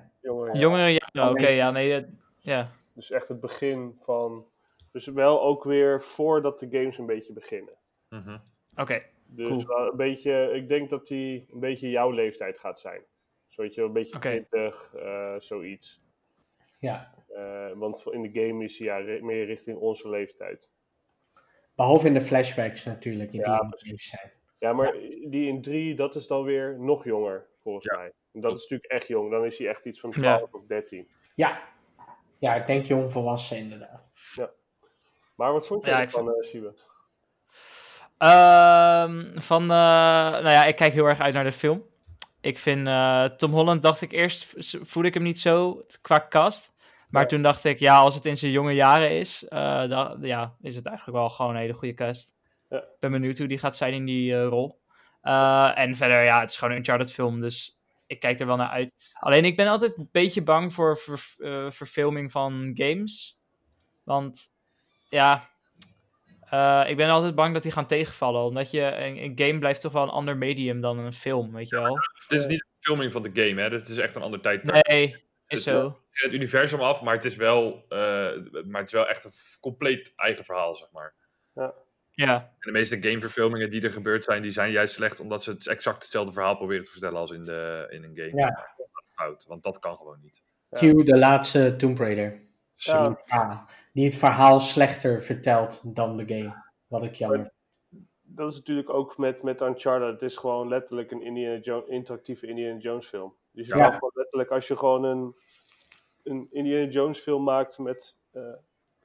Jongere 0.52 0.99
jaren, 1.12 1.30
oké, 1.30 1.49
ja, 1.49 1.71
nee, 1.71 1.95
eh, 1.95 2.09
ja. 2.38 2.71
Dus 2.95 3.11
echt 3.11 3.28
het 3.28 3.40
begin 3.40 3.97
van... 4.00 4.47
Dus 4.92 5.07
wel 5.07 5.42
ook 5.42 5.64
weer 5.64 6.02
voordat 6.02 6.59
de 6.59 6.68
games 6.71 6.99
een 6.99 7.07
beetje 7.07 7.33
beginnen. 7.33 7.75
Mhm. 8.09 8.38
Oké, 8.76 9.02
Dus 9.30 9.49
Cool. 9.49 9.66
wel 9.66 9.90
een 9.90 9.97
beetje, 9.97 10.50
ik 10.54 10.68
denk 10.68 10.90
dat 10.90 11.07
die 11.07 11.49
een 11.52 11.61
beetje 11.61 11.90
jouw 11.90 12.11
leeftijd 12.11 12.59
gaat 12.59 12.80
zijn. 12.80 13.02
Zodat 13.47 13.75
je 13.75 13.83
een 13.83 13.92
beetje 13.92 14.16
Oké. 14.16 14.28
20, 14.28 14.95
eh, 14.95 15.35
zoiets. 15.38 16.02
Ja. 16.78 17.14
Eh, 17.28 17.71
want 17.75 18.07
in 18.11 18.23
de 18.23 18.40
game 18.40 18.64
is 18.64 18.78
hij 18.78 18.87
ja, 18.87 19.25
meer 19.25 19.45
richting 19.45 19.78
onze 19.78 20.09
leeftijd. 20.09 20.71
Behalve 21.78 22.06
in 22.06 22.14
de 22.14 22.20
flashbacks 22.20 22.85
natuurlijk, 22.85 23.32
in 23.32 23.40
Ja, 23.40 23.58
die 23.58 23.68
precies 23.68 24.08
zijn. 24.08 24.32
Ja, 24.58 24.73
maar 24.73 24.92
die 25.28 25.49
in 25.49 25.62
3, 25.62 25.94
dat 25.94 26.14
is 26.14 26.26
dan 26.26 26.42
weer 26.42 26.76
nog 26.80 27.04
jonger, 27.04 27.47
volgens 27.62 27.85
Ja. 27.85 27.97
mij. 27.97 28.12
En 28.32 28.40
dat 28.40 28.52
is 28.56 28.61
natuurlijk 28.62 28.92
echt 28.92 29.08
jong. 29.08 29.30
Dan 29.30 29.44
is 29.44 29.58
hij 29.58 29.68
echt 29.68 29.85
iets 29.85 30.00
van 30.00 30.11
Ja. 30.16 30.37
12 30.37 30.52
of 30.52 30.66
13. 30.66 31.08
Ja. 31.35 31.61
Ja, 32.38 32.54
ik 32.54 32.66
denk 32.66 32.87
jong 32.87 33.12
volwassen 33.12 33.56
inderdaad. 33.56 34.11
Maar 35.35 35.52
wat 35.52 35.66
vond 35.66 35.85
je 35.85 35.90
Ja, 35.90 36.06
eh 36.06 36.32
Siebe? 36.40 36.75
Ehm, 38.18 39.40
van, 39.40 39.62
eh, 39.62 39.68
nou 39.68 40.49
ja, 40.49 40.64
ik 40.64 40.76
kijk 40.76 40.92
heel 40.92 41.06
erg 41.06 41.20
uit 41.20 41.35
naar 41.35 41.44
de 41.44 41.52
film. 41.52 41.85
Ik 42.40 42.58
vind 42.58 42.87
eh, 42.87 43.25
Tom 43.25 43.52
Holland, 43.52 43.82
dacht 43.82 44.00
ik 44.02 44.12
eerst, 44.12 44.54
voelde 44.82 45.08
ik 45.08 45.14
hem 45.14 45.23
niet 45.23 45.38
zo 45.40 45.85
qua 46.02 46.26
cast. 46.28 46.73
Maar 47.08 47.22
Ja. 47.22 47.28
toen 47.28 47.42
dacht 47.42 47.64
ik, 47.64 47.78
ja, 47.78 47.97
als 47.99 48.14
het 48.14 48.26
in 48.26 48.36
zijn 48.36 48.52
jonge 48.52 48.73
jaren 48.75 49.10
is, 49.10 49.44
eh, 49.49 49.58
da- 49.88 50.16
ja, 50.21 50.54
is 50.60 50.75
het 50.75 50.86
eigenlijk 50.86 51.18
wel 51.18 51.28
gewoon 51.30 51.54
een 51.54 51.60
hele 51.60 51.73
goede 51.73 51.94
cast. 51.94 52.34
Ja. 52.68 52.76
Ik 52.78 52.84
ben 53.00 53.10
benieuwd 53.10 53.38
hoe 53.38 53.47
die 53.49 53.58
gaat 53.58 53.76
zijn 53.76 53.92
in 53.92 54.04
die 54.04 54.34
eh, 54.34 54.47
rol. 54.47 54.80
Eh, 55.23 55.78
en 55.78 55.94
verder, 55.94 56.25
ja, 56.25 56.40
het 56.40 56.50
is 56.50 56.56
gewoon 56.56 56.73
een 56.73 56.78
Uncharted 56.78 57.12
film, 57.12 57.40
dus 57.40 57.78
ik 58.06 58.21
kijk 58.21 58.40
er 58.40 58.47
wel 58.47 58.56
naar 58.56 58.68
uit. 58.68 58.92
Alleen 59.12 59.44
ik 59.44 59.56
ben 59.56 59.66
altijd 59.68 59.97
een 59.99 60.08
beetje 60.12 60.42
bang 60.42 60.73
voor 60.75 60.97
ver- 60.97 61.73
verfilming 61.73 62.30
van 62.32 62.71
games. 62.75 63.38
Want, 64.04 64.50
ja, 65.08 65.49
ik 66.86 66.97
ben 66.97 67.08
altijd 67.10 67.34
bang 67.34 67.54
dat 67.54 67.62
die 67.62 67.73
gaan 67.73 67.86
tegenvallen. 67.86 68.42
Omdat 68.44 68.71
je, 68.71 68.80
een, 68.82 69.23
een 69.25 69.32
game 69.34 69.58
blijft 69.58 69.80
toch 69.80 69.92
wel 69.92 70.02
een 70.02 70.08
ander 70.08 70.36
medium 70.36 70.80
dan 70.80 70.99
een 70.99 71.12
film, 71.12 71.52
weet 71.52 71.68
je 71.68 71.76
wel? 71.80 71.99
Dit 72.28 72.40
is 72.40 72.47
niet 72.47 72.58
de 72.58 72.66
filming 72.80 73.12
van 73.12 73.23
de 73.23 73.30
game, 73.32 73.60
hè. 73.60 73.71
Dit 73.71 73.88
is 73.88 73.99
echt 73.99 74.16
een 74.16 74.23
ander 74.23 74.40
tijdperk. 74.40 74.88
Nee, 74.88 75.25
is 75.49 75.65
Het- 75.65 75.75
zo. 75.75 75.99
Het 76.11 76.32
universum 76.32 76.80
af, 76.80 77.02
maar 77.02 77.15
het 77.15 77.25
is 77.25 77.37
wel, 77.37 77.84
eh, 77.89 77.99
maar 78.65 78.80
het 78.80 78.87
is 78.87 78.93
wel 78.93 79.08
echt 79.08 79.25
een 79.25 79.32
compleet 79.61 80.13
eigen 80.17 80.45
verhaal, 80.45 80.76
zeg 80.76 80.89
maar. 80.93 81.15
Ja, 82.11 82.34
En 82.41 82.50
de 82.61 82.71
meeste 82.71 83.02
gameverfilmingen 83.02 83.71
die 83.71 83.82
er 83.82 83.91
gebeurd 83.93 84.25
zijn, 84.25 84.43
die 84.43 84.50
zijn 84.50 84.71
juist 84.71 84.95
slecht 84.95 85.21
omdat 85.21 85.43
ze 85.43 85.50
het 85.50 85.67
exact 85.67 86.02
hetzelfde 86.02 86.32
verhaal 86.32 86.56
proberen 86.56 86.84
te 86.84 86.91
vertellen 86.91 87.19
als 87.19 87.30
in, 87.30 87.45
de, 87.45 87.87
in 87.91 88.04
een 88.04 88.17
game. 88.17 88.37
Ja. 88.43 88.69
fout, 89.15 89.45
want 89.49 89.63
dat 89.63 89.78
kan 89.78 89.97
gewoon 89.97 90.19
niet. 90.23 90.43
Ja. 90.71 90.78
Q, 90.78 91.06
de 91.06 91.19
laatste 91.19 91.75
Tomb 91.76 91.99
Raider. 91.99 92.41
Zo. 92.75 92.97
Die, 92.99 93.08
het 93.08 93.23
verhaal- 93.26 93.65
die 93.93 94.04
het 94.04 94.17
verhaal 94.17 94.61
slechter 94.61 95.23
vertelt 95.23 95.95
dan 95.97 96.17
de 96.17 96.26
game. 96.34 96.65
Wat 96.87 97.02
ik 97.02 97.15
jammer 97.15 97.52
Dat 98.23 98.50
is 98.50 98.56
natuurlijk 98.56 98.91
ook 98.91 99.19
met, 99.19 99.43
met 99.43 99.61
Uncharted. 99.61 100.13
Het 100.13 100.23
is 100.23 100.37
gewoon 100.37 100.69
letterlijk 100.69 101.11
een 101.11 101.23
Indiana 101.23 101.58
Jo- 101.63 101.84
interactieve 101.89 102.47
Indiana 102.47 102.78
Jones 102.78 103.06
film. 103.06 103.34
Dus 103.52 103.67
je 103.67 103.76
Ja. 103.76 103.82
kan 103.82 103.93
gewoon 103.93 104.11
letterlijk, 104.30 104.50
als 104.50 104.69
je 104.69 104.76
gewoon 104.76 105.04
een, 105.04 105.34
een 106.23 106.49
Indiana 106.50 106.91
Jones 106.91 107.19
film 107.19 107.43
maakt 107.45 107.78
met 107.78 108.19
eh, 108.32 108.43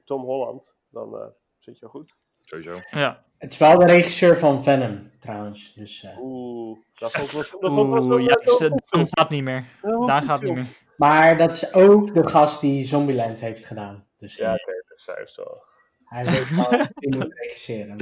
Tom 0.04 0.22
Holland, 0.22 0.76
dan 0.88 1.16
eh, 1.16 1.26
zit 1.58 1.74
je 1.74 1.80
wel 1.80 1.90
goed. 1.90 2.14
Sowieso. 2.40 2.78
ja. 2.90 3.24
Het 3.38 3.52
is 3.52 3.58
wel 3.58 3.78
de 3.78 3.86
regisseur 3.86 4.38
van 4.38 4.62
Venom, 4.62 5.10
trouwens. 5.20 5.74
Dus, 5.74 6.02
eh, 6.02 6.18
Oeh, 6.18 6.78
dat 6.94 7.12
vond 7.12 7.46
ik 7.46 7.60
wel 7.60 7.72
Oeh, 7.72 8.24
ja, 8.24 8.34
dus, 8.34 9.08
gaat 9.10 9.30
niet 9.30 9.42
meer. 9.42 9.64
Daar 10.06 10.22
gaat 10.22 10.42
niet 10.42 10.54
meer. 10.54 10.82
Maar 10.96 11.38
dat 11.38 11.54
is 11.54 11.74
ook 11.74 12.14
de 12.14 12.28
gast 12.28 12.60
die 12.60 12.86
Zombieland 12.86 13.40
heeft 13.40 13.64
gedaan. 13.64 14.06
Dus 14.18 14.36
Ja, 14.36 14.52
oké, 14.52 14.82
dus 14.88 15.06
hij 15.06 15.14
heeft 15.18 15.36
wel. 15.36 15.64
hij 16.04 16.24
weet 16.24 16.50
wel 16.50 16.86
moet 17.20 17.34
regisseren. 17.34 18.00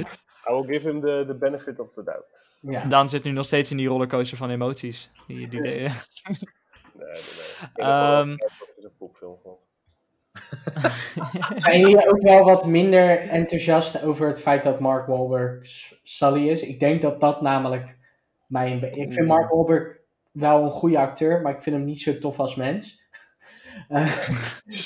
I 0.49 0.53
will 0.53 0.63
give 0.63 0.89
him 0.89 0.99
the, 0.99 1.23
the 1.27 1.35
benefit 1.35 1.79
of 1.79 1.91
the 1.91 2.03
doubt. 2.03 2.57
Ja. 2.61 2.85
Daan 2.85 3.09
zit 3.09 3.23
nu 3.23 3.31
nog 3.31 3.45
steeds 3.45 3.71
in 3.71 3.77
die 3.77 3.87
rollercoaster 3.87 4.37
van 4.37 4.49
emoties. 4.49 5.11
Die, 5.27 5.47
die, 5.47 5.61
nee, 6.93 7.07
nee. 7.07 7.85
Ehm. 7.87 8.29
het 8.29 8.83
een 8.83 8.95
poepfilm 8.97 9.37
vond. 9.43 9.59
Zijn 11.57 11.79
jullie 11.79 12.07
ook 12.07 12.21
wel 12.21 12.43
wat 12.43 12.65
minder 12.65 13.17
enthousiast 13.29 14.03
over 14.03 14.27
het 14.27 14.41
feit 14.41 14.63
dat 14.63 14.79
Mark 14.79 15.07
Wahlberg 15.07 15.65
S- 15.67 15.99
Sully 16.03 16.49
is? 16.49 16.61
Ik 16.61 16.79
denk 16.79 17.01
dat 17.01 17.19
dat 17.19 17.41
namelijk 17.41 17.97
mij... 18.47 18.71
een 18.71 18.79
be- 18.79 18.89
Ik 18.91 19.13
vind 19.13 19.27
Mark 19.27 19.49
Wahlberg 19.49 19.97
wel 20.31 20.63
een 20.63 20.71
goede 20.71 20.97
acteur, 20.97 21.41
maar 21.41 21.53
ik 21.55 21.61
vind 21.61 21.75
hem 21.75 21.85
niet 21.85 22.01
zo 22.01 22.17
tof 22.17 22.39
als 22.39 22.55
mens. 22.55 23.01
Eh, 23.87 24.01
als 24.67 24.85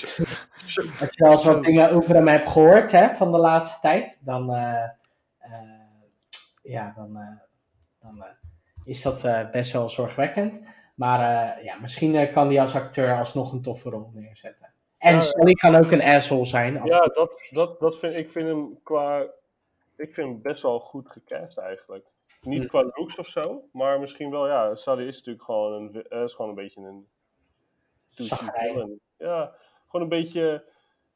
je 0.79 1.13
wel 1.15 1.31
eens 1.31 1.43
wat 1.43 1.63
dingen 1.63 1.91
over 1.91 2.15
hem 2.15 2.27
hebt 2.27 2.49
gehoord 2.49 2.91
hè, 2.91 3.09
van 3.09 3.31
de 3.31 3.37
laatste 3.37 3.79
tijd, 3.81 4.21
dan, 4.25 4.53
eh, 4.53 4.83
eh, 5.39 5.51
ja, 6.63 6.93
dan, 6.95 7.17
eh, 7.17 7.27
dan 8.01 8.23
eh, 8.23 8.29
is 8.83 9.01
dat 9.01 9.23
eh, 9.23 9.49
best 9.49 9.71
wel 9.71 9.89
zorgwekkend. 9.89 10.61
Maar 10.97 11.19
eh, 11.57 11.63
ja, 11.63 11.75
misschien 11.79 12.15
eh, 12.15 12.33
kan 12.33 12.47
hij 12.47 12.61
als 12.61 12.75
acteur 12.75 13.17
alsnog 13.17 13.51
een 13.51 13.61
toffe 13.61 13.89
rol 13.89 14.11
neerzetten. 14.13 14.73
En 14.97 15.13
Ja, 15.13 15.19
Sully 15.19 15.53
kan 15.53 15.75
ook 15.75 15.91
een 15.91 16.01
asshole 16.03 16.45
zijn. 16.45 16.81
Ja, 16.83 16.99
dat, 17.05 17.47
dat, 17.49 17.79
dat 17.79 17.97
vind 17.99 18.13
ik 18.15 18.31
vind 18.31 18.47
hem 18.47 18.79
qua. 18.83 19.21
Ik 19.97 20.13
vind 20.13 20.27
hem 20.27 20.41
best 20.41 20.63
wel 20.63 20.79
goed 20.79 21.09
gecast 21.09 21.57
eigenlijk. 21.57 22.05
Niet 22.41 22.61
Hm. 22.61 22.67
qua 22.67 22.81
looks 22.93 23.17
of 23.19 23.27
zo, 23.27 23.63
maar 23.71 23.99
misschien 23.99 24.29
wel, 24.31 24.47
ja. 24.47 24.75
Sally 24.75 25.07
is 25.07 25.15
natuurlijk 25.17 25.45
gewoon 25.45 25.73
een, 25.73 26.03
eh, 26.09 26.21
is 26.23 26.33
gewoon 26.33 26.49
een 26.49 26.55
beetje 26.63 26.81
een. 26.81 27.07
douchey 28.15 28.37
Zagrijn. 28.37 28.71
villain. 28.71 28.99
Ja, 29.17 29.55
gewoon 29.87 30.01
een 30.01 30.09
beetje. 30.21 30.63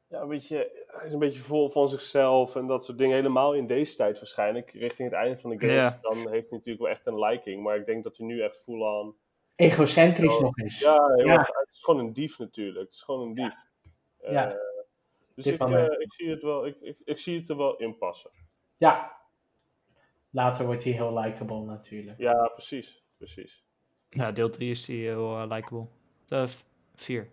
Ja, 0.08 0.20
een 0.20 0.28
beetje. 0.28 0.84
Hij 0.86 1.06
is 1.06 1.12
een 1.12 1.18
beetje 1.18 1.40
vol 1.40 1.70
van 1.70 1.88
zichzelf 1.88 2.56
en 2.56 2.66
dat 2.66 2.84
soort 2.84 2.98
dingen. 2.98 3.16
Helemaal 3.16 3.54
in 3.54 3.66
deze 3.66 3.96
tijd 3.96 4.18
waarschijnlijk, 4.18 4.70
richting 4.70 5.10
het 5.10 5.18
einde 5.18 5.38
van 5.38 5.50
de 5.50 5.58
game. 5.58 5.98
Dan 6.00 6.16
heeft 6.16 6.30
hij 6.48 6.58
natuurlijk 6.58 6.78
wel 6.84 6.88
echt 6.88 7.06
een 7.06 7.18
liking, 7.18 7.62
maar 7.62 7.76
ik 7.76 7.86
denk 7.86 8.04
dat 8.04 8.16
hij 8.16 8.26
nu 8.26 8.42
echt 8.42 8.56
full 8.62 8.84
aan. 8.84 9.14
Egocentrisch 9.56 10.34
Oh, 10.36 10.40
nog 10.40 10.58
eens. 10.58 10.78
Ja, 10.78 11.14
heel 11.14 11.28
het 11.38 11.68
is 11.70 11.82
gewoon 11.82 12.00
een 12.00 12.12
dief 12.12 12.38
natuurlijk. 12.38 12.84
Het 12.86 12.94
is 12.94 13.02
gewoon 13.02 13.28
een 13.28 13.34
dief. 13.34 13.54
Ja. 14.30 14.50
Eh, 14.50 14.56
dus 15.34 15.46
ik, 15.46 15.60
eh, 15.60 15.84
ik, 15.98 16.12
zie 16.12 16.30
het 16.30 16.42
wel, 16.42 16.66
ik, 16.66 16.76
ik, 16.80 16.96
ik 17.04 17.18
zie 17.18 17.38
het 17.38 17.48
er 17.48 17.56
wel 17.56 17.76
in 17.76 17.98
passen. 17.98 18.30
Ja. 18.76 19.16
Later 20.30 20.66
wordt 20.66 20.84
hij 20.84 20.92
heel 20.92 21.18
likable 21.18 21.64
natuurlijk. 21.64 22.18
Ja, 22.18 22.46
precies. 22.48 23.02
precies. 23.16 23.64
Ja, 24.08 24.32
deel 24.32 24.50
3 24.50 24.70
is 24.70 24.84
die 24.84 25.04
heel 25.06 25.36
eh, 25.36 25.44
likable. 25.48 25.86
De 26.26 26.48
4. 26.94 27.28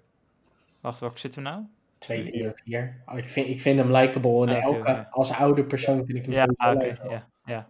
Wacht, 0.81 0.99
welke 0.99 1.19
zitten 1.19 1.43
we 1.43 1.49
nou? 1.49 1.63
Twee, 1.97 2.23
drie 2.23 2.47
of 2.49 2.59
vier. 2.63 3.03
Oh, 3.05 3.17
ik, 3.17 3.29
vind, 3.29 3.47
ik 3.47 3.61
vind 3.61 3.79
hem 3.79 3.91
likable. 3.91 4.47
En 4.47 4.55
Ah, 4.55 4.63
elke, 4.63 5.07
als 5.09 5.31
oude 5.31 5.63
persoon 5.63 6.05
vind 6.05 6.17
ik 6.17 6.25
hem 6.25 6.33
Ja, 6.33 6.45
heel 6.57 6.71
oké. 6.73 6.83
likable. 6.83 7.09
ja, 7.11 7.29
ja. 7.45 7.69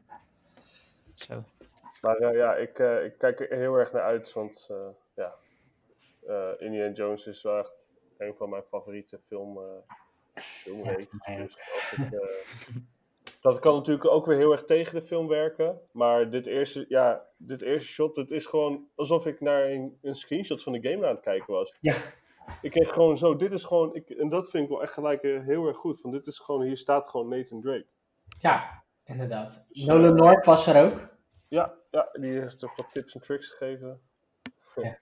Zo. 1.16 1.44
Maar 2.02 2.18
eh, 2.18 2.36
ja, 2.36 2.56
ik, 2.56 2.80
eh, 2.80 3.04
ik 3.04 3.18
kijk 3.18 3.40
er 3.40 3.58
heel 3.58 3.76
erg 3.76 3.92
naar 3.92 4.02
uit, 4.02 4.34
want 4.34 4.68
eh, 4.72 4.88
ja, 5.14 5.36
Indiana 6.58 6.94
Jones 6.94 7.28
is 7.28 7.42
wel 7.42 7.58
echt 7.58 7.94
een 8.18 8.36
van 8.36 8.50
mijn 8.50 8.64
favoriete 8.64 9.20
film, 9.28 9.58
uh, 9.58 9.64
filmreeks. 10.36 11.12
dus 11.38 11.58
ik, 11.92 12.20
dat 13.42 13.60
kan 13.60 13.76
natuurlijk 13.76 14.08
ook 14.08 14.26
weer 14.26 14.38
heel 14.38 14.52
erg 14.52 14.66
tegen 14.66 14.94
de 14.94 15.02
film 15.02 15.28
werken. 15.28 15.82
Maar 15.92 16.30
dit 16.30 16.46
eerste, 16.46 16.86
ja, 16.88 17.26
dit 17.38 17.62
eerste 17.62 17.92
shot, 17.92 18.16
het 18.16 18.32
is 18.32 18.46
gewoon 18.46 18.88
alsof 18.96 19.26
ik 19.26 19.42
naar 19.42 19.70
een, 19.70 19.98
een 20.02 20.16
screenshot 20.16 20.64
van 20.64 20.74
de 20.74 20.90
game 20.90 21.08
aan 21.08 21.16
het 21.16 21.24
kijken 21.24 21.54
was. 21.54 21.76
Ja. 21.82 21.96
Ik 22.62 22.72
kreeg 22.72 22.90
gewoon 22.94 23.18
zo, 23.18 23.36
dit 23.36 23.52
is 23.52 23.64
gewoon, 23.64 23.96
ik, 23.96 24.10
en 24.10 24.30
dat 24.30 24.50
vind 24.50 24.64
ik 24.64 24.70
wel 24.70 24.82
echt 24.82 24.94
gelijk 24.94 25.22
heel 25.22 25.68
erg 25.68 25.78
goed. 25.78 26.02
Want 26.02 26.14
dit 26.16 26.28
is 26.28 26.40
gewoon, 26.40 26.62
hier 26.62 26.78
staat 26.78 27.08
gewoon 27.08 27.28
Nathan 27.28 27.62
Drake. 27.62 27.88
Ja, 28.40 28.84
inderdaad. 29.04 29.68
Nolan 29.70 30.16
North 30.16 30.46
was 30.46 30.68
er 30.68 30.86
ook. 30.86 31.18
Ja, 31.48 31.79
ja, 31.90 32.10
die 32.14 32.40
heeft 32.40 32.60
toch 32.60 32.76
wat 32.76 32.92
tips 32.92 33.16
en 33.16 33.22
tricks 33.22 33.50
gegeven. 33.50 34.02
Ja. 34.76 35.00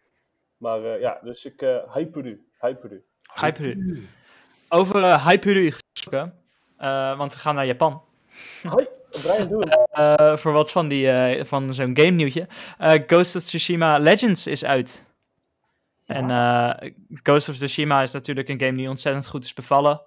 Maar 0.58 0.82
uh, 0.82 1.00
ja, 1.00 1.20
dus 1.24 1.46
ik, 1.46 1.62
uh, 1.62 1.94
Hyperu, 1.94 2.46
Hyperu. 2.60 3.04
Hyperu. 3.34 4.08
Over 4.70 5.04
uh, 5.04 5.28
Hyperu 5.28 5.72
gesproken, 5.72 6.34
uh, 6.80 7.18
want 7.18 7.34
we 7.34 7.40
gaan 7.40 7.56
naar 7.56 7.66
Japan. 7.66 8.04
Hoi, 8.64 8.88
Brian, 9.10 9.48
doe 9.48 9.88
uh, 9.92 10.38
Voor 10.42 10.52
wat 10.52 10.72
van, 10.72 10.88
die, 10.88 11.06
uh, 11.06 11.44
van 11.44 11.74
zo'n 11.74 11.98
game 11.98 12.10
nieuwtje. 12.10 12.48
Ghost 13.08 13.36
of 13.36 13.44
Tsushima 13.44 13.98
Legends 13.98 14.48
is 14.48 14.66
uit. 14.66 15.06
En 16.06 16.30
Ghost 17.10 17.50
of 17.50 17.56
Tsushima 17.56 18.02
is 18.02 18.12
natuurlijk 18.12 18.50
een 18.50 18.60
game 18.60 18.78
die 18.78 18.90
ontzettend 18.90 19.28
goed 19.28 19.44
is 19.44 19.54
bevallen. 19.54 20.02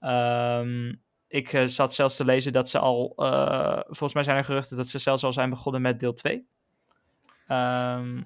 Um, 0.00 1.02
ik 1.30 1.52
uh, 1.52 1.66
zat 1.66 1.94
zelfs 1.94 2.16
te 2.16 2.24
lezen 2.24 2.52
dat 2.52 2.68
ze 2.68 2.78
al, 2.78 3.12
uh, 3.16 3.80
volgens 3.84 4.14
mij 4.14 4.22
zijn 4.22 4.36
er 4.36 4.44
geruchten 4.44 4.76
dat 4.76 4.88
ze 4.88 4.98
zelfs 4.98 5.24
al 5.24 5.32
zijn 5.32 5.50
begonnen 5.50 5.82
met 5.82 6.00
deel 6.00 6.12
2. 6.12 6.34
Um, 6.34 6.44
ehm, 7.46 8.22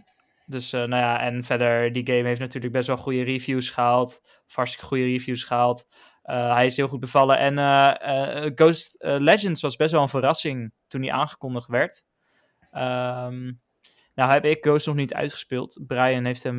dus 0.46 0.72
uh, 0.72 0.80
nou 0.80 1.02
ja, 1.02 1.20
en 1.20 1.44
verder, 1.44 1.92
die 1.92 2.06
game 2.06 2.28
heeft 2.28 2.40
natuurlijk 2.40 2.72
best 2.72 2.86
wel 2.86 2.96
goede 2.96 3.22
reviews 3.22 3.70
gehaald. 3.70 4.20
Of 4.46 4.54
hartstikke 4.54 4.86
goede 4.86 5.04
reviews 5.04 5.44
gehaald. 5.44 5.86
hij 6.22 6.66
is 6.66 6.76
heel 6.76 6.88
goed 6.88 7.00
bevallen. 7.00 7.38
En 7.38 7.56
Ghost 8.54 8.96
Legends 8.98 9.60
was 9.60 9.76
best 9.76 9.92
wel 9.92 10.02
een 10.02 10.08
verrassing 10.08 10.72
toen 10.88 11.02
hij 11.02 11.12
aangekondigd 11.12 11.68
werd. 11.68 12.04
Um, 12.72 13.60
nou 14.14 14.30
heb 14.30 14.44
ik 14.44 14.64
Ghost 14.64 14.86
nog 14.86 14.94
niet 14.94 15.14
uitgespeeld. 15.14 15.80
Brian 15.86 16.24
heeft 16.24 16.42
hem, 16.42 16.58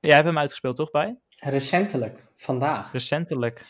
jij 0.00 0.14
hebt 0.14 0.26
hem 0.26 0.38
uitgespeeld 0.38 0.76
toch, 0.76 0.90
bij? 0.90 1.18
Recentelijk, 1.36 2.26
vandaag. 2.36 2.92
Recentelijk. 2.92 3.64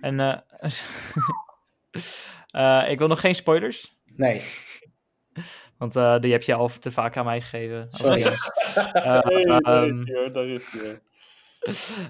en 0.00 0.44
ik 2.92 2.98
wil 2.98 3.08
nog 3.08 3.20
geen 3.20 3.34
spoilers. 3.34 3.98
Nee. 4.16 4.42
Want 5.80 5.96
uh, 5.96 6.18
die 6.18 6.32
heb 6.32 6.42
je 6.42 6.54
al 6.54 6.68
te 6.68 6.92
vaak 6.92 7.16
aan 7.16 7.24
mij 7.24 7.40
gegeven. 7.40 7.88
Sorry. 7.90 8.20
Uh, 8.94 9.20
nee, 9.22 9.44
um, 9.46 10.04
daar 10.32 10.46
is. 10.46 10.74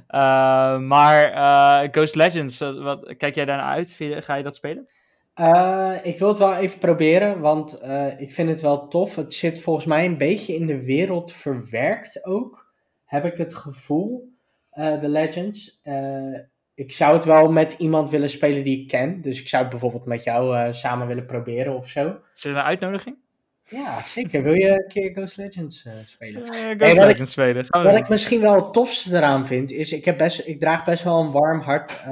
Uh, 0.09 0.79
maar 0.93 1.89
Ghost 1.93 2.15
Legends, 2.15 2.59
wat, 2.59 3.17
kijk 3.17 3.35
jij 3.35 3.45
daarnaar 3.45 3.73
uit? 3.75 3.97
Ga 3.99 4.35
je 4.35 4.43
dat 4.43 4.57
spelen? 4.57 4.93
ik 6.03 6.19
wil 6.19 6.29
het 6.29 6.39
wel 6.39 6.55
even 6.55 6.79
proberen, 6.79 7.41
want 7.41 7.83
ik 8.19 8.33
vind 8.33 8.49
het 8.49 8.61
wel 8.61 8.89
tof. 8.89 9.17
Het 9.17 9.35
zit 9.35 9.61
volgens 9.61 9.87
mij 9.87 10.05
een 10.05 10.19
beetje 10.19 10.55
in 10.55 10.67
de 10.67 10.85
wereld 10.85 11.33
verwerkt 11.33 12.25
ook, 12.25 12.73
heb 13.05 13.25
ik 13.25 13.37
het 13.37 13.55
gevoel, 13.55 14.33
de 14.75 15.09
Legends 15.09 15.81
ik 16.81 16.93
zou 16.93 17.15
het 17.15 17.25
wel 17.25 17.53
met 17.53 17.75
iemand 17.79 18.11
willen 18.11 18.31
spelen 18.31 18.65
die 18.65 18.81
ik 18.81 18.89
ken. 18.89 19.21
Dus 19.21 19.41
ik 19.41 19.49
zou 19.49 19.63
het 19.63 19.71
bijvoorbeeld 19.71 20.05
met 20.05 20.25
jou 20.25 20.57
uh, 20.57 20.73
samen 20.73 21.07
willen 21.07 21.27
proberen 21.27 21.77
of 21.77 21.89
zo. 21.89 22.21
Is 22.35 22.45
er 22.45 22.51
een 22.51 22.57
uitnodiging? 22.57 23.17
Ja, 23.69 24.03
zeker. 24.03 24.43
Wil 24.43 24.55
je 24.55 24.69
een 24.69 24.89
keer 24.89 25.13
Ghost 25.13 25.37
Legends 25.37 25.85
uh, 25.85 25.93
spelen? 26.05 26.41
Uh, 26.41 26.49
Ghost 26.49 26.99
Legends 26.99 27.21
ik, 27.21 27.27
spelen. 27.27 27.67
Wat 27.69 27.97
ik 27.97 28.09
misschien 28.09 28.41
wel 28.41 28.55
het 28.55 28.73
tofste 28.73 29.17
eraan 29.17 29.47
vind, 29.47 29.71
is 29.71 29.93
ik, 29.93 30.05
heb 30.05 30.19
best, 30.19 30.47
ik 30.47 30.61
draag 30.61 30.85
best 30.85 31.05
wel 31.05 31.21
een 31.21 31.31
warm 31.31 31.61
hart. 31.61 32.03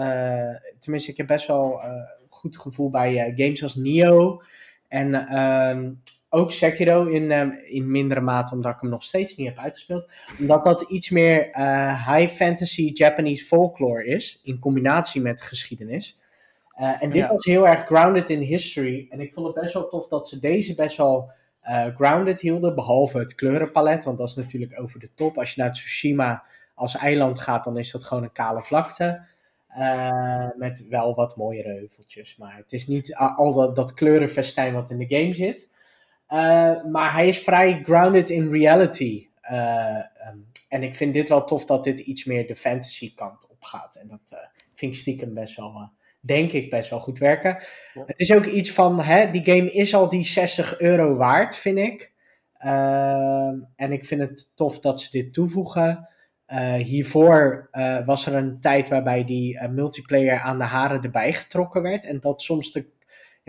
tenminste, 0.79 1.11
ik 1.11 1.17
heb 1.17 1.27
best 1.27 1.47
wel 1.47 1.81
een 1.85 2.07
goed 2.29 2.59
gevoel 2.59 2.91
bij 2.91 3.33
games 3.37 3.63
als 3.63 3.75
Nio. 3.75 4.43
En 4.89 5.15
ehm, 5.29 5.91
ook 6.31 6.53
Sekiro 6.53 7.07
in, 7.07 7.23
uh, 7.23 7.75
in 7.75 7.91
mindere 7.91 8.21
mate, 8.21 8.55
omdat 8.55 8.75
ik 8.75 8.81
hem 8.81 8.91
nog 8.91 9.03
steeds 9.03 9.37
niet 9.37 9.47
heb 9.47 9.59
uitgespeeld. 9.59 10.11
Omdat 10.39 10.65
dat 10.65 10.83
iets 10.83 11.11
meer 11.11 11.49
uh, 11.49 12.15
high 12.15 12.35
fantasy 12.35 12.91
Japanese 12.95 13.45
folklore 13.45 14.07
is, 14.07 14.41
in 14.43 14.59
combinatie 14.59 15.21
met 15.21 15.43
geschiedenis. 15.43 16.21
Uh, 16.81 17.03
en 17.03 17.11
dit 17.11 17.23
ja. 17.23 17.33
was 17.33 17.45
heel 17.45 17.69
erg 17.69 17.87
grounded 17.87 18.31
in 18.31 18.41
history. 18.41 19.07
En 19.11 19.21
ik 19.21 19.33
vond 19.33 19.47
het 19.47 19.63
best 19.63 19.75
wel 19.75 19.89
tof 19.89 20.09
dat 20.09 20.29
ze 20.29 20.39
deze 20.39 20.75
best 20.75 20.97
wel 20.97 21.31
grounded 21.95 22.41
hielden, 22.41 22.75
behalve 22.75 23.19
het 23.19 23.35
kleurenpalet, 23.35 24.05
want 24.05 24.19
dat 24.19 24.29
is 24.29 24.35
natuurlijk 24.35 24.81
over 24.81 25.01
de 25.01 25.11
top. 25.15 25.39
Als 25.39 25.55
je 25.55 25.61
naar 25.61 25.73
Tsushima 25.73 26.45
als 26.75 26.97
eiland 26.97 27.41
gaat, 27.41 27.65
dan 27.65 27.79
is 27.79 27.91
dat 27.91 28.05
gewoon 28.05 28.23
een 28.23 28.33
kale 28.33 28.63
vlakte. 28.63 29.21
met 30.57 30.87
wel 30.89 31.15
wat 31.15 31.37
mooiere 31.37 31.73
heuveltjes. 31.73 32.37
Maar 32.37 32.57
het 32.57 32.73
is 32.73 32.87
niet 32.87 33.15
al 33.15 33.55
dat, 33.55 33.77
dat 33.77 33.95
kleurenfestijn 33.95 34.75
wat 34.75 34.91
in 34.91 34.99
de 34.99 35.17
game 35.17 35.35
zit. 35.35 35.69
Uh, 36.33 36.85
maar 36.85 37.13
hij 37.13 37.29
is 37.29 37.39
vrij 37.39 37.83
grounded 37.85 38.31
in 38.31 38.51
reality. 38.51 39.29
Uh, 39.51 39.97
um, 40.29 40.47
en 40.69 40.83
ik 40.83 40.95
vind 40.95 41.13
dit 41.13 41.29
wel 41.29 41.45
tof 41.45 41.65
dat 41.65 41.85
dit 41.85 41.99
iets 41.99 42.25
meer 42.25 42.47
de 42.47 42.57
fantasy 42.57 43.15
kant 43.15 43.47
op 43.49 43.65
gaat. 43.65 43.95
En 43.95 44.09
dat 44.09 44.21
uh, 44.33 44.39
vind 44.75 44.93
ik 44.93 44.99
stiekem 44.99 45.35
best 45.35 45.57
wel, 45.57 45.91
denk 46.21 46.53
ik, 46.53 46.71
best 46.71 46.91
wel 46.91 47.01
goed 47.01 47.19
werken. 47.19 47.57
Ja. 47.95 48.03
Het 48.07 48.21
is 48.21 48.35
ook 48.35 48.45
iets 48.45 48.73
van, 48.73 49.01
hè, 49.01 49.31
die 49.31 49.45
game 49.45 49.73
is 49.73 49.95
al 49.95 50.09
die 50.09 50.25
60 50.25 50.81
euro 50.81 51.17
waard, 51.17 51.57
vind 51.57 51.79
ik. 51.79 52.13
Ehm, 52.53 53.61
en 53.77 53.93
ik 53.93 54.05
vind 54.05 54.21
het 54.21 54.53
tof 54.57 54.81
dat 54.81 55.01
ze 55.01 55.11
dit 55.11 55.33
toevoegen. 55.33 56.09
hiervoor 56.79 57.69
was 58.05 58.27
er 58.27 58.35
een 58.35 58.61
tijd 58.61 58.89
waarbij 58.89 59.25
die 59.25 59.69
multiplayer 59.69 60.41
aan 60.41 60.59
de 60.59 60.65
haren 60.65 61.03
erbij 61.03 61.33
getrokken 61.33 61.83
werd. 61.83 62.05
En 62.05 62.21
dat 62.21 62.43
soms 62.43 62.73
de 62.73 62.89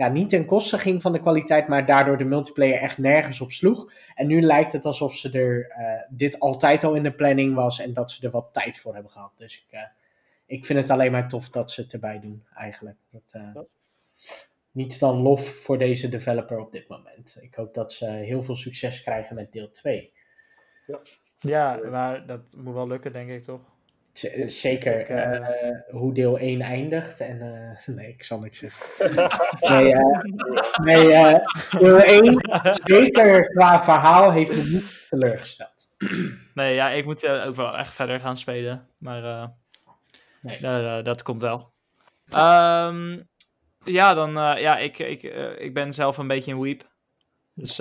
ja, 0.00 0.08
niet 0.08 0.28
ten 0.28 0.46
koste 0.46 0.78
ging 0.78 1.02
van 1.02 1.12
de 1.12 1.20
kwaliteit, 1.20 1.68
maar 1.68 1.86
daardoor 1.86 2.18
de 2.18 2.24
multiplayer 2.24 2.80
echt 2.80 2.98
nergens 2.98 3.40
op 3.40 3.52
sloeg. 3.52 3.92
En 4.14 4.26
nu 4.26 4.40
lijkt 4.40 4.72
het 4.72 4.84
alsof 4.84 5.14
ze 5.14 5.30
er 5.30 5.74
uh, 5.78 6.02
dit 6.08 6.40
altijd 6.40 6.84
al 6.84 6.94
in 6.94 7.02
de 7.02 7.12
planning 7.12 7.54
was 7.54 7.80
en 7.80 7.92
dat 7.92 8.10
ze 8.10 8.26
er 8.26 8.32
wat 8.32 8.48
tijd 8.52 8.78
voor 8.78 8.94
hebben 8.94 9.12
gehad. 9.12 9.32
Dus 9.36 9.64
ik, 9.66 9.74
uh, 9.74 9.80
ik 10.46 10.64
vind 10.64 10.78
het 10.78 10.90
alleen 10.90 11.12
maar 11.12 11.28
tof 11.28 11.48
dat 11.48 11.70
ze 11.70 11.80
het 11.80 11.92
erbij 11.92 12.20
doen, 12.20 12.44
eigenlijk. 12.54 12.96
Dat, 13.10 13.32
uh, 13.36 13.62
niets 14.70 14.98
dan 14.98 15.16
lof 15.16 15.46
voor 15.46 15.78
deze 15.78 16.08
developer 16.08 16.58
op 16.58 16.72
dit 16.72 16.88
moment. 16.88 17.36
Ik 17.40 17.54
hoop 17.54 17.74
dat 17.74 17.92
ze 17.92 18.06
heel 18.10 18.42
veel 18.42 18.56
succes 18.56 19.02
krijgen 19.02 19.34
met 19.34 19.52
deel 19.52 19.70
2. 19.70 20.12
Ja. 20.86 21.00
ja, 21.38 21.90
maar 21.90 22.26
dat 22.26 22.54
moet 22.56 22.74
wel 22.74 22.88
lukken, 22.88 23.12
denk 23.12 23.30
ik 23.30 23.42
toch? 23.42 23.60
Zeker 24.46 25.10
uh, 25.10 25.48
hoe 25.90 26.14
deel 26.14 26.38
1 26.38 26.60
eindigt. 26.60 27.20
En, 27.20 27.36
uh, 27.36 27.86
nee, 27.96 28.08
ik 28.08 28.22
zal 28.22 28.40
niks 28.40 28.58
zeggen. 28.58 29.06
nee, 29.70 29.94
uh, 29.94 30.14
nee 30.82 31.38
deel 31.78 32.00
1, 32.00 32.40
zeker 32.84 33.50
qua 33.50 33.84
verhaal, 33.84 34.32
heeft 34.32 34.56
me 34.56 34.62
niet 34.62 35.06
teleurgesteld. 35.10 35.88
Nee, 36.54 36.74
ja, 36.74 36.90
ik 36.90 37.04
moet 37.04 37.28
ook 37.28 37.54
wel 37.54 37.78
echt 37.78 37.94
verder 37.94 38.20
gaan 38.20 38.36
spelen. 38.36 38.88
Maar 38.98 39.50
nee. 40.42 41.02
dat 41.02 41.22
komt 41.22 41.40
wel. 41.40 41.72
Um, 42.34 43.28
ja, 43.84 44.14
dan, 44.14 44.32
ja, 44.60 44.78
ik, 44.78 44.98
ik, 44.98 45.22
ik 45.58 45.74
ben 45.74 45.92
zelf 45.92 46.18
een 46.18 46.26
beetje 46.26 46.52
een 46.52 46.60
weep. 46.60 46.88
Dus 47.54 47.78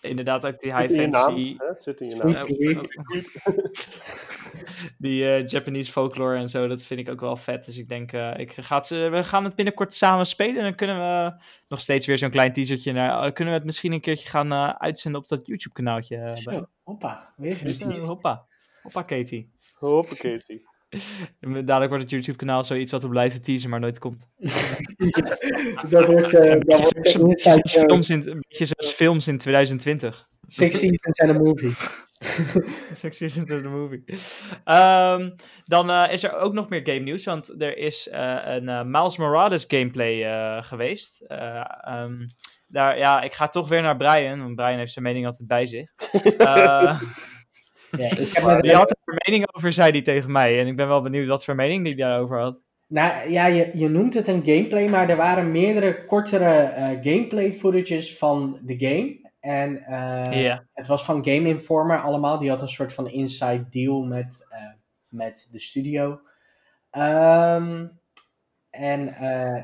inderdaad 0.00 0.46
ook 0.46 0.60
die 0.60 0.76
high 0.76 0.94
fantasy. 0.94 1.56
Het 1.58 1.82
zit 1.82 2.00
in 2.00 2.08
je 2.08 2.16
naam. 2.16 2.46
die 4.98 5.22
uh, 5.22 5.46
Japanese 5.46 5.92
folklore 5.92 6.36
en 6.36 6.48
zo, 6.48 6.66
dat 6.66 6.82
vind 6.82 7.00
ik 7.00 7.08
ook 7.08 7.20
wel 7.20 7.36
vet. 7.36 7.64
Dus 7.64 7.78
ik 7.78 7.88
denk, 7.88 8.12
uh, 8.12 8.38
ik 8.38 8.52
ga 8.52 8.76
het, 8.76 8.88
we 8.88 9.24
gaan 9.24 9.44
het 9.44 9.54
binnenkort 9.54 9.94
samen 9.94 10.26
spelen. 10.26 10.56
En 10.56 10.62
dan 10.62 10.74
kunnen 10.74 10.96
we 10.96 11.42
nog 11.68 11.80
steeds 11.80 12.06
weer 12.06 12.18
zo'n 12.18 12.30
klein 12.30 12.52
teasertje 12.52 12.92
naar. 12.92 13.32
Kunnen 13.32 13.52
we 13.52 13.58
het 13.58 13.68
misschien 13.68 13.92
een 13.92 14.00
keertje 14.00 14.28
gaan 14.28 14.52
uitzenden 14.78 15.20
op 15.20 15.28
dat 15.28 15.46
YouTube-kanaaltje? 15.46 16.72
hoppa, 16.82 17.32
weer 17.36 17.56
zo'n 17.64 17.96
hoppa. 17.96 18.46
Hoppa, 18.82 19.02
Katie. 19.02 19.50
Hoppa, 19.74 20.14
Katie. 20.14 20.72
Dadelijk 21.40 21.88
wordt 21.88 22.02
het 22.02 22.10
YouTube-kanaal 22.10 22.64
zoiets 22.64 22.92
wat 22.92 23.02
we 23.02 23.08
blijven 23.08 23.42
teasen, 23.42 23.70
maar 23.70 23.80
nooit 23.80 23.98
komt. 23.98 24.28
dat 25.90 26.06
wordt, 26.06 26.32
uh, 26.32 26.50
dat 26.60 26.92
wordt 26.92 27.14
een, 27.14 27.26
beetje 27.26 27.68
films 27.68 28.10
in, 28.10 28.28
een 28.28 28.44
beetje 28.48 28.64
zoals 28.64 28.94
films 28.94 29.28
in 29.28 29.38
2020. 29.38 30.28
Six 30.46 30.78
Seasons 30.78 31.20
and 31.20 31.30
a 31.30 31.38
Movie. 31.38 31.72
Seasons 32.92 33.50
and 33.50 33.64
a 33.64 33.68
Movie. 33.68 34.04
Um, 34.64 35.34
dan 35.64 35.90
uh, 35.90 36.12
is 36.12 36.22
er 36.22 36.36
ook 36.36 36.52
nog 36.52 36.68
meer 36.68 36.80
game 36.84 36.98
nieuws, 36.98 37.24
want 37.24 37.62
er 37.62 37.76
is 37.76 38.08
uh, 38.12 38.38
een 38.44 38.68
uh, 38.68 38.82
Miles 38.82 39.16
Morales 39.16 39.64
gameplay 39.68 40.62
geweest. 40.62 41.24
Um, 41.88 42.26
daar, 42.66 42.98
ja, 42.98 43.22
ik 43.22 43.32
ga 43.32 43.48
toch 43.48 43.68
weer 43.68 43.82
naar 43.82 43.96
Brian, 43.96 44.42
want 44.42 44.54
Brian 44.54 44.78
heeft 44.78 44.92
zijn 44.92 45.04
mening 45.04 45.26
altijd 45.26 45.48
bij 45.48 45.66
zich. 45.66 45.90
Ja, 47.98 48.10
ik 48.10 48.28
heb 48.36 48.62
die 48.62 48.74
had 48.74 48.90
er 48.90 48.96
een 49.04 49.20
mening 49.26 49.48
over, 49.52 49.72
zei 49.72 49.90
hij 49.90 50.02
tegen 50.02 50.32
mij. 50.32 50.58
En 50.60 50.66
ik 50.66 50.76
ben 50.76 50.88
wel 50.88 51.02
benieuwd 51.02 51.26
wat 51.26 51.44
voor 51.44 51.54
mening 51.54 51.84
die 51.84 51.96
daarover 51.96 52.40
had. 52.40 52.60
Nou 52.88 53.30
ja, 53.30 53.46
je, 53.46 53.70
je 53.74 53.88
noemt 53.88 54.14
het 54.14 54.28
een 54.28 54.44
gameplay, 54.44 54.88
maar 54.88 55.08
er 55.08 55.16
waren 55.16 55.52
meerdere 55.52 56.04
kortere 56.04 56.74
uh, 56.78 57.12
gameplay 57.12 57.52
footages 57.52 58.16
van 58.16 58.58
de 58.62 58.78
game. 58.78 59.23
En 59.44 59.72
yeah. 60.30 60.58
het 60.72 60.86
was 60.86 61.04
van 61.04 61.24
Game 61.24 61.48
Informer 61.48 62.00
allemaal. 62.00 62.38
Die 62.38 62.50
had 62.50 62.62
een 62.62 62.68
soort 62.68 62.92
van 62.92 63.08
inside 63.08 63.68
deal 63.70 64.02
met 64.02 64.46
uh, 64.52 64.58
met 65.08 65.48
de 65.50 65.58
studio. 65.58 66.20
Ehm, 66.90 67.86
en 68.70 69.16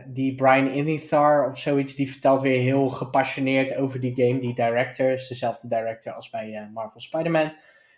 die 0.06 0.34
Brian 0.34 0.66
Inithar 0.66 1.48
of 1.48 1.58
zoiets, 1.58 1.94
die 1.94 2.10
vertelt 2.10 2.40
weer 2.40 2.60
heel 2.60 2.88
gepassioneerd 2.88 3.76
over 3.76 4.00
die 4.00 4.14
game. 4.14 4.40
Die 4.40 4.54
director 4.54 5.10
is 5.10 5.28
dezelfde 5.28 5.68
director 5.68 6.12
als 6.12 6.30
bij 6.30 6.68
Marvel 6.72 7.00
Spider-Man. 7.00 7.52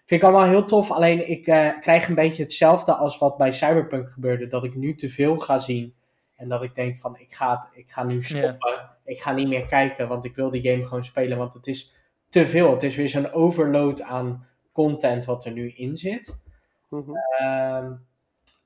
Vind 0.04 0.22
ik 0.22 0.22
allemaal 0.22 0.48
heel 0.48 0.64
tof. 0.64 0.90
Alleen 0.90 1.30
ik 1.30 1.42
krijg 1.80 2.08
een 2.08 2.14
beetje 2.14 2.42
hetzelfde 2.42 2.94
als 2.94 3.18
wat 3.18 3.36
bij 3.36 3.52
Cyberpunk 3.52 4.08
gebeurde. 4.08 4.46
Dat 4.46 4.64
ik 4.64 4.74
nu 4.74 4.94
te 4.94 5.08
veel 5.08 5.38
ga 5.38 5.58
zien. 5.58 5.94
En 6.42 6.48
dat 6.48 6.62
ik 6.62 6.74
denk 6.74 6.98
van 6.98 7.18
ik 7.18 7.34
ga, 7.34 7.68
ik 7.72 7.90
ga 7.90 8.02
nu 8.04 8.22
stoppen. 8.22 8.90
Ik 9.04 9.20
ga 9.20 9.32
niet 9.32 9.48
meer 9.48 9.66
kijken, 9.66 10.08
want 10.08 10.24
ik 10.24 10.34
wil 10.34 10.50
die 10.50 10.62
game 10.62 10.84
gewoon 10.84 11.04
spelen. 11.04 11.38
Want 11.38 11.54
het 11.54 11.66
is 11.66 11.94
te 12.28 12.46
veel. 12.46 12.70
Het 12.70 12.82
is 12.82 12.96
weer 12.96 13.08
zo'n 13.08 13.32
overload 13.32 14.02
aan 14.02 14.46
content 14.72 15.24
wat 15.24 15.44
er 15.44 15.52
nu 15.52 15.70
in 15.70 15.96
zit. 15.96 16.38
Mhm. 16.88 17.10
Ehm, 17.38 17.92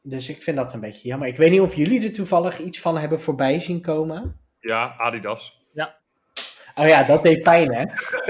dus 0.02 0.28
ik 0.28 0.42
vind 0.42 0.56
dat 0.56 0.72
een 0.72 0.80
beetje 0.80 1.08
jammer. 1.08 1.28
Ik 1.28 1.36
weet 1.36 1.50
niet 1.50 1.60
of 1.60 1.74
jullie 1.74 2.04
er 2.04 2.12
toevallig 2.12 2.58
iets 2.58 2.80
van 2.80 2.98
hebben 2.98 3.20
voorbij 3.20 3.58
zien 3.58 3.80
komen. 3.80 4.40
Ja, 4.60 4.94
Adidas. 4.98 5.65
Oh 6.78 6.86
ja, 6.86 7.02
dat 7.02 7.22
deed 7.22 7.42
pijn, 7.42 7.74
hè? 7.74 7.84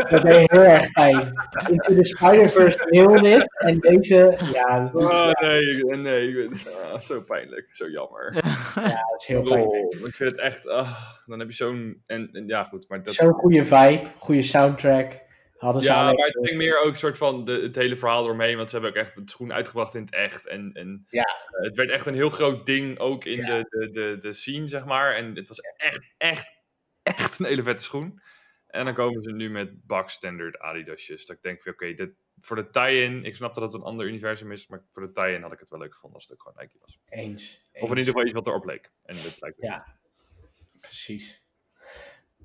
Dat 0.09 0.23
deed 0.23 0.51
heel 0.51 0.61
erg 0.61 0.93
pijn. 0.93 1.33
Into 1.69 1.95
the 1.95 2.05
Spider-Verse 2.05 2.79
heel 2.91 3.21
dit. 3.23 3.61
En 3.61 3.79
deze, 3.79 4.39
ja... 4.53 4.91
oh, 4.93 5.31
nee, 5.41 5.85
nee. 5.85 6.49
Ah, 6.93 7.01
zo 7.01 7.23
pijnlijk. 7.23 7.75
Zo 7.75 7.89
jammer. 7.89 8.35
Ja, 8.75 9.05
dat 9.11 9.21
is 9.21 9.27
heel 9.27 9.43
pijnlijk. 9.43 9.95
ik 9.95 10.15
vind 10.15 10.31
het 10.31 10.41
echt... 10.41 10.67
Uh, 10.67 10.91
dan 11.27 11.39
heb 11.39 11.49
je 11.49 11.55
zo'n... 11.55 12.03
En, 12.07 12.29
en, 12.33 12.47
ja, 12.47 12.65
goed. 12.65 12.89
Maar 12.89 13.03
dat... 13.03 13.15
Zo'n 13.15 13.33
goede 13.33 13.65
vibe. 13.65 14.03
Goede 14.19 14.43
soundtrack. 14.43 15.25
Hadden 15.57 15.83
ze 15.83 15.89
ja, 15.89 16.03
maar 16.03 16.27
het 16.27 16.39
ging 16.41 16.57
meer 16.57 16.81
ook 16.81 16.91
een 16.91 16.97
soort 16.97 17.19
van 17.19 17.45
de, 17.45 17.53
het 17.53 17.77
hele 17.77 17.97
verhaal 17.97 18.25
doorheen. 18.25 18.57
Want 18.57 18.71
ze 18.71 18.75
hebben 18.75 18.95
ook 18.95 19.07
echt 19.07 19.15
het 19.15 19.31
schoen 19.31 19.53
uitgebracht 19.53 19.95
in 19.95 20.01
het 20.01 20.15
echt. 20.15 20.47
En, 20.47 20.71
en 20.75 21.07
ja. 21.09 21.29
Uh, 21.51 21.65
het 21.65 21.75
werd 21.75 21.91
echt 21.91 22.07
een 22.07 22.15
heel 22.15 22.31
groot 22.31 22.67
ding 22.67 22.99
ook 22.99 23.25
in 23.25 23.45
de, 23.45 23.67
de, 23.69 23.91
de, 23.91 24.17
de 24.21 24.33
scene, 24.33 24.69
zeg 24.69 24.85
maar. 24.85 25.15
En 25.15 25.35
het 25.35 25.49
was 25.49 25.61
echt, 25.61 26.01
echt, 26.17 26.55
echt 27.03 27.39
een 27.39 27.47
hele 27.47 27.63
vette 27.63 27.83
schoen. 27.83 28.21
En 28.67 28.85
dan 28.85 28.95
komen 28.95 29.23
ze 29.23 29.33
nu 29.33 29.51
met 29.51 29.87
bak 29.87 30.11
standard 30.11 30.59
Adidasjes. 30.59 31.27
Dat 31.27 31.37
ik 31.37 31.43
denk 31.43 31.63
van 31.63 31.73
oké, 31.73 31.85
okay, 31.85 32.15
voor 32.41 32.57
de 32.57 32.71
tie-in, 32.71 33.25
ik 33.25 33.35
snap 33.35 33.55
dat 33.55 33.63
het 33.63 33.73
een 33.73 33.87
ander 33.87 34.07
universum 34.07 34.53
is, 34.53 34.67
maar 34.67 34.85
voor 34.91 35.07
de 35.07 35.13
tie-in 35.13 35.43
had 35.43 35.53
ik 35.53 35.59
het 35.59 35.71
wel 35.71 35.79
leuk 35.79 35.93
gevonden 35.93 36.19
als 36.19 36.29
het 36.29 36.39
ook 36.39 36.43
gewoon 36.43 36.63
Nike 36.63 36.79
was. 36.81 37.01
Eens. 37.09 37.69
Of 37.73 37.83
in 37.83 37.89
ieder 37.89 38.05
geval 38.05 38.25
iets 38.25 38.33
wat 38.33 38.47
erop 38.47 38.65
leek. 38.65 38.93
En 39.03 39.17
dat 39.17 39.37
lijkt 39.41 39.61
ja, 39.61 39.73
niet. 39.73 40.81
precies. 40.81 41.45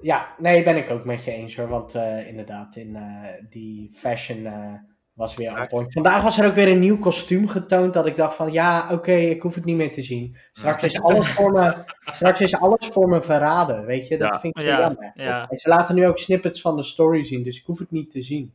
Ja, 0.02 0.36
nee, 0.38 0.64
ben 0.64 0.78
ik 0.78 0.90
ook 0.90 1.06
met 1.06 1.24
je 1.24 1.32
eens 1.32 1.56
hoor. 1.56 1.68
Want 1.68 1.96
uh, 1.96 2.28
inderdaad, 2.28 2.76
in 2.76 2.96
uh, 2.96 3.28
die 3.50 3.94
fashion 3.94 4.38
uh, 4.38 4.74
was 5.22 5.36
weer 5.36 5.60
on 5.60 5.68
point. 5.68 5.94
Vandaag 5.94 6.22
was 6.22 6.40
er 6.40 6.46
ook 6.46 6.54
weer 6.54 6.68
een 6.68 6.80
nieuw 6.80 6.98
kostuum 6.98 7.48
getoond. 7.48 7.94
Dat 7.94 8.06
ik 8.06 8.16
dacht 8.16 8.36
van 8.36 8.52
ja, 8.52 8.88
oké, 8.92 9.12
ik 9.12 9.42
hoef 9.42 9.56
het 9.56 9.66
niet 9.66 9.76
meer 9.76 9.92
te 9.92 10.02
zien. 10.02 10.38
Straks 10.52 10.84
is 10.84 11.02
alles 11.02 11.30
voor 11.30 11.52
me, 11.52 11.84
straks 12.18 12.42
is 12.42 12.56
alles 12.56 12.88
voor 12.88 13.08
me 13.08 13.22
verraden. 13.22 13.86
Weet 13.86 14.08
je, 14.08 14.18
dat 14.18 14.40
vind 14.40 14.58
ik 14.58 14.64
ja, 14.64 14.80
jammer. 14.80 15.12
Ja. 15.16 15.50
En 15.50 15.58
ze 15.58 15.70
laten 15.70 15.96
nu 15.96 16.08
ook 16.08 16.18
snippets 16.18 16.62
van 16.62 16.76
de 16.76 16.84
story 16.84 17.24
zien, 17.24 17.44
dus 17.44 17.60
ik 17.60 17.66
hoef 17.66 17.80
het 17.80 17.92
niet 17.92 18.12
te 18.12 18.22
zien. 18.22 18.54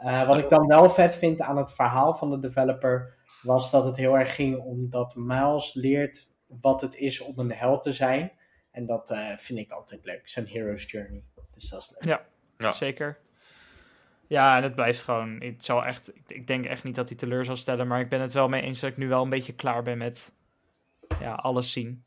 Uh, 0.00 0.26
wat 0.26 0.38
ik 0.38 0.48
dan 0.48 0.66
wel 0.66 0.88
vet 0.88 1.16
vind 1.16 1.40
aan 1.40 1.56
het 1.56 1.72
verhaal 1.72 2.14
van 2.14 2.30
de 2.30 2.38
developer, 2.38 3.14
was 3.42 3.70
dat 3.70 3.84
het 3.84 3.96
heel 3.96 4.18
erg 4.18 4.34
ging 4.34 4.58
om 4.58 4.90
dat 4.90 5.14
Miles 5.16 5.74
leert 5.74 6.28
wat 6.60 6.80
het 6.80 6.94
is 6.94 7.20
om 7.20 7.38
een 7.38 7.52
held 7.52 7.82
te 7.82 7.92
zijn. 7.92 8.32
En 8.70 8.86
dat 8.86 9.10
uh, 9.10 9.36
vind 9.36 9.58
ik 9.58 9.70
altijd 9.70 10.04
leuk, 10.04 10.28
zo'n 10.28 10.46
hero's 10.46 10.90
journey. 10.90 11.22
Dus 11.54 11.68
dat 11.68 11.80
is 11.80 11.90
leuk. 11.90 12.04
Ja, 12.04 12.26
ja. 12.56 12.70
zeker. 12.70 13.18
Ja, 14.28 14.56
en 14.56 14.62
het 14.62 14.74
blijft 14.74 15.02
gewoon. 15.02 15.40
Het 15.40 15.64
zal 15.64 15.84
echt, 15.84 16.16
ik, 16.16 16.30
ik, 16.30 16.46
denk 16.46 16.64
echt 16.64 16.84
niet 16.84 16.94
dat 16.94 17.08
hij 17.08 17.16
teleur 17.16 17.44
zal 17.44 17.56
stellen. 17.56 17.86
Maar 17.86 18.00
ik 18.00 18.08
ben 18.08 18.20
het 18.20 18.32
wel 18.32 18.48
mee 18.48 18.62
eens 18.62 18.80
dat 18.80 18.90
ik 18.90 18.96
nu 18.96 19.08
wel 19.08 19.22
een 19.22 19.30
beetje 19.30 19.54
klaar 19.54 19.82
ben 19.82 19.98
met 19.98 20.34
ja, 21.20 21.34
alles 21.34 21.72
zien. 21.72 22.04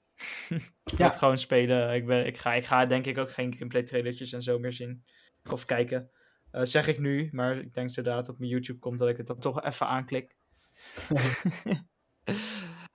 ja. 0.84 0.97
Dat 0.97 1.17
gewoon 1.17 1.38
spelen. 1.38 1.93
Ik, 1.93 2.05
ben, 2.05 2.25
ik, 2.25 2.38
ga, 2.38 2.53
ik 2.53 2.65
ga 2.65 2.86
denk 2.86 3.05
ik 3.05 3.17
ook 3.17 3.32
geen 3.32 3.53
gameplay 3.53 3.84
trailertjes 3.84 4.34
en 4.34 4.41
zo 4.41 4.60
meer 4.60 4.73
zien. 4.73 5.03
Of 5.51 5.65
kijken. 5.65 6.10
Uh, 6.51 6.62
zeg 6.63 6.88
ik 6.88 6.99
nu, 6.99 7.29
maar 7.32 7.58
ik 7.58 7.73
denk 7.73 7.89
zodra 7.89 8.17
het 8.17 8.29
op 8.29 8.39
mijn 8.39 8.51
YouTube 8.51 8.79
komt 8.79 8.99
dat 8.99 9.10
ik 9.10 9.17
het 9.17 9.27
dan 9.27 9.39
toch 9.39 9.63
even 9.63 9.88
aanklik. 9.88 10.36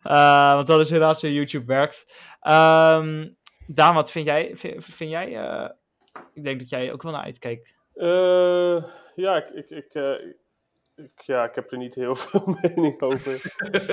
uh, 0.03 0.55
want 0.55 0.67
dat 0.67 0.81
is 0.81 0.91
helaas 0.91 1.21
hoe 1.21 1.33
YouTube 1.33 1.67
werkt. 1.67 2.05
Um, 2.43 3.37
Daan, 3.67 3.95
wat 3.95 4.11
vind 4.11 4.27
jij? 4.27 4.57
Vind, 4.57 4.85
vind 4.85 5.11
jij 5.11 5.31
uh, 5.31 5.69
ik 6.35 6.45
denk 6.45 6.59
dat 6.59 6.69
jij 6.69 6.93
ook 6.93 7.03
wel 7.03 7.13
naar 7.13 7.25
uitkijkt. 7.25 7.75
Uh, 7.95 8.85
ja, 9.15 9.37
ik, 9.37 9.49
ik, 9.49 9.71
ik, 9.71 9.95
uh, 9.95 10.35
ik, 10.95 11.21
ja, 11.21 11.45
ik 11.45 11.55
heb 11.55 11.71
er 11.71 11.79
niet 11.79 11.95
heel 11.95 12.15
veel 12.25 12.57
mening 12.63 13.03
over. 13.03 13.35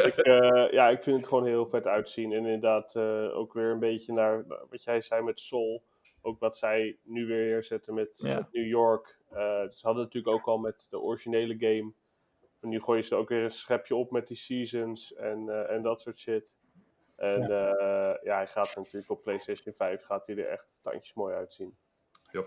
ik, 0.06 0.28
uh, 0.28 0.72
ja, 0.72 0.90
ik 0.90 1.04
vind 1.04 1.18
het 1.18 1.28
gewoon 1.28 1.46
heel 1.46 1.70
vet 1.70 1.88
uitzien. 1.88 2.32
En 2.32 2.46
inderdaad 2.46 2.96
uh, 2.96 3.38
ook 3.38 3.54
weer 3.54 3.72
een 3.72 3.80
beetje 3.80 4.14
naar 4.14 4.46
wat 4.70 4.84
jij 4.84 5.02
zei 5.02 5.22
met 5.22 5.40
Soul. 5.40 5.84
Ook 6.22 6.40
wat 6.40 6.58
zij 6.58 6.98
nu 7.04 7.26
weer 7.26 7.46
neerzetten 7.46 7.94
met, 7.94 8.20
ja. 8.24 8.36
met 8.36 8.52
New 8.52 8.68
York. 8.68 9.18
ze 9.70 9.80
hadden 9.82 10.04
natuurlijk 10.04 10.36
ook 10.36 10.46
al 10.46 10.58
met 10.58 10.88
de 10.90 11.00
originele 11.00 11.56
game. 11.58 11.94
En 12.60 12.70
nu 12.70 12.80
gooien 12.80 13.04
ze 13.04 13.16
ook 13.16 13.30
weer 13.30 13.44
een 13.44 13.50
schepje 13.50 13.96
op 13.96 14.12
met 14.12 14.28
die 14.28 14.38
seasons 14.38 15.14
en, 15.14 15.68
en 15.70 15.82
dat 15.82 16.02
soort 16.02 16.18
shit. 16.18 16.56
En 17.16 17.48
ja. 17.48 18.20
ja, 18.24 18.36
hij 18.36 18.48
gaat 18.48 18.76
natuurlijk 18.76 19.12
op 19.12 19.22
PlayStation 19.22 19.74
5 19.74 20.04
gaat 20.04 20.28
hij 20.28 20.38
er 20.38 20.48
echt 20.48 20.68
tandjes 20.82 21.14
mooi 21.14 21.36
uitzien. 21.36 21.78
Ja. 22.32 22.44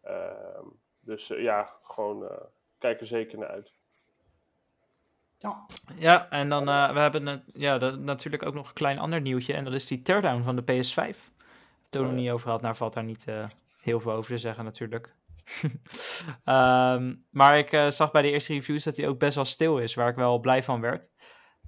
Ehm, 0.00 0.66
dus 1.00 1.30
uh, 1.30 1.42
ja, 1.42 1.76
gewoon 1.82 2.22
uh, 2.22 2.30
kijk 2.78 3.00
er 3.00 3.06
zeker 3.06 3.38
naar 3.38 3.48
uit. 3.48 3.72
Ja, 5.38 5.66
ja 5.96 6.30
en 6.30 6.48
dan 6.48 6.68
uh, 6.68 6.92
we 6.92 6.98
hebben 6.98 7.26
het, 7.26 7.42
ja, 7.46 7.78
natuurlijk 7.90 8.42
ook 8.42 8.54
nog 8.54 8.68
een 8.68 8.74
klein 8.74 8.98
ander 8.98 9.20
nieuwtje. 9.20 9.54
En 9.54 9.64
dat 9.64 9.74
is 9.74 9.86
die 9.86 10.02
teardown 10.02 10.42
van 10.42 10.56
de 10.56 10.62
PS5. 10.62 10.94
We 10.94 11.02
het 11.84 11.94
er 11.94 12.02
nog 12.02 12.12
niet 12.12 12.30
over 12.30 12.44
gehad. 12.44 12.62
Nou 12.62 12.76
valt 12.76 12.92
daar 12.92 13.04
niet 13.04 13.26
heel 13.82 14.00
veel 14.00 14.12
over 14.12 14.30
te 14.30 14.38
zeggen 14.38 14.64
natuurlijk. 14.64 15.14
um, 16.44 17.24
maar 17.40 17.58
ik 17.58 17.92
zag 17.92 18.10
bij 18.10 18.22
de 18.22 18.30
eerste 18.30 18.52
reviews 18.52 18.84
dat 18.84 18.96
hij 18.96 19.08
ook 19.08 19.18
best 19.18 19.34
wel 19.34 19.44
stil 19.44 19.78
is. 19.78 19.94
Waar 19.94 20.08
ik 20.08 20.16
wel 20.16 20.38
blij 20.38 20.62
van 20.62 20.80
werd. 20.80 21.08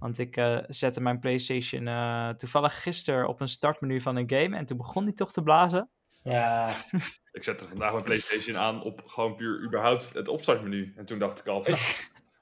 Want 0.02 0.18
ik 0.18 0.36
uh, 0.36 0.58
zette 0.66 1.00
mijn 1.00 1.18
PlayStation 1.18 1.86
uh, 1.86 2.28
toevallig 2.28 2.82
gisteren 2.82 3.28
op 3.28 3.40
een 3.40 3.48
startmenu 3.48 4.00
van 4.00 4.16
een 4.16 4.30
game. 4.30 4.56
En 4.56 4.66
toen 4.66 4.76
begon 4.76 5.04
die 5.04 5.14
toch 5.14 5.32
te 5.32 5.42
blazen. 5.42 5.90
Ja. 6.24 6.74
ik 7.32 7.44
zette 7.44 7.68
vandaag 7.68 7.92
mijn 7.92 8.04
PlayStation 8.04 8.56
aan 8.56 8.82
op 8.82 9.02
gewoon 9.06 9.36
puur 9.36 9.64
überhaupt 9.66 10.12
het 10.14 10.28
opstartmenu. 10.28 10.92
En 10.96 11.04
toen 11.04 11.18
dacht 11.18 11.40
ik 11.40 11.46
al 11.46 11.58
oké. 11.58 11.74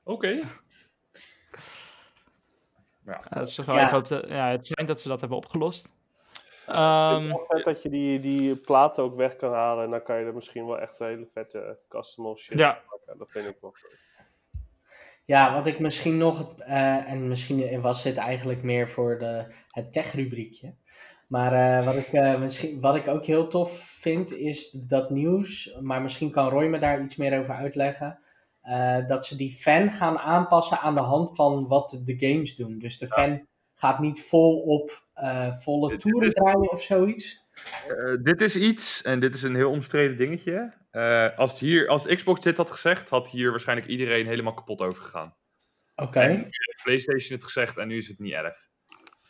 Okay. 0.05 0.43
Ja. 3.05 3.21
ja, 3.31 3.41
is 3.41 3.57
ja. 3.57 3.85
Ik 3.85 3.91
hoop 3.91 4.09
dat, 4.09 4.29
ja, 4.29 4.51
het 4.51 4.67
schijnt 4.67 4.89
dat 4.89 5.01
ze 5.01 5.09
dat 5.09 5.21
hebben 5.21 5.39
opgelost. 5.39 5.93
Um, 6.69 7.31
het 7.31 7.41
is 7.41 7.47
vet 7.49 7.65
dat 7.65 7.83
je 7.83 7.89
die, 7.89 8.19
die 8.19 8.57
platen 8.57 9.03
ook 9.03 9.17
weg 9.17 9.37
kan 9.37 9.53
halen. 9.53 9.85
En 9.85 9.91
dan 9.91 10.03
kan 10.03 10.19
je 10.19 10.25
er 10.25 10.35
misschien 10.35 10.67
wel 10.67 10.79
echt 10.79 11.01
een 11.01 11.07
hele 11.07 11.29
vette 11.33 11.79
custom 11.89 12.37
shit 12.37 12.59
ja. 12.59 12.83
maken. 12.91 13.19
Dat 13.19 13.31
vind 13.31 13.47
ik 13.47 13.57
wel 13.61 13.75
Ja, 15.25 15.55
wat 15.55 15.67
ik 15.67 15.79
misschien 15.79 16.19
nog, 16.19 16.55
uh, 16.59 17.11
en 17.11 17.29
misschien 17.29 17.81
was 17.81 18.03
dit 18.03 18.17
eigenlijk 18.17 18.63
meer 18.63 18.89
voor 18.89 19.19
de, 19.19 19.55
het 19.69 19.93
tech-rubriekje. 19.93 20.75
Maar 21.31 21.79
uh, 21.81 21.85
wat, 21.85 21.97
ik, 21.97 22.13
uh, 22.13 22.41
misschien, 22.41 22.81
wat 22.81 22.97
ik 22.97 23.09
ook 23.09 23.25
heel 23.25 23.49
tof 23.49 23.79
vind, 24.01 24.37
is 24.37 24.71
dat 24.71 25.11
nieuws, 25.11 25.77
maar 25.81 26.03
misschien 26.03 26.31
kan 26.31 26.49
Roy 26.49 26.67
me 26.67 26.79
daar 26.79 27.03
iets 27.03 27.17
meer 27.17 27.39
over 27.39 27.55
uitleggen. 27.55 28.19
Uh, 28.65 29.07
dat 29.07 29.27
ze 29.27 29.37
die 29.37 29.53
fan 29.53 29.93
gaan 29.93 30.19
aanpassen 30.19 30.79
aan 30.79 30.95
de 30.95 31.01
hand 31.01 31.37
van 31.37 31.67
wat 31.67 32.01
de 32.05 32.17
games 32.19 32.57
doen. 32.57 32.79
Dus 32.79 32.99
de 32.99 33.07
fan 33.07 33.47
gaat 33.75 33.99
niet 33.99 34.23
vol 34.23 34.61
op 34.61 35.05
volle 35.59 35.97
toeren 35.97 36.31
draaien 36.31 36.71
of 36.71 36.83
zoiets. 36.83 37.47
dit 38.23 38.41
is 38.41 38.57
iets, 38.57 39.03
en 39.03 39.21
dit 39.21 39.35
is 39.35 39.43
een 39.43 39.55
heel 39.55 39.71
omstreden 39.71 40.17
dingetje. 40.17 40.73
als, 41.37 41.61
hier, 41.61 41.89
als 41.89 42.07
Xbox 42.07 42.41
dit 42.41 42.57
had 42.57 42.71
gezegd, 42.71 43.09
had 43.09 43.31
hier 43.31 43.51
waarschijnlijk 43.51 43.89
iedereen 43.89 44.27
helemaal 44.27 44.55
kapot 44.55 44.81
over 44.81 45.03
gegaan. 45.03 45.35
Oké. 45.97 46.09
Okay. 46.09 46.51
PlayStation 46.83 47.35
het 47.35 47.45
gezegd 47.45 47.77
en 47.77 47.89
nu 47.89 47.97
is 47.97 48.09
het 48.09 48.19
niet 48.19 48.33
erg. 48.33 48.70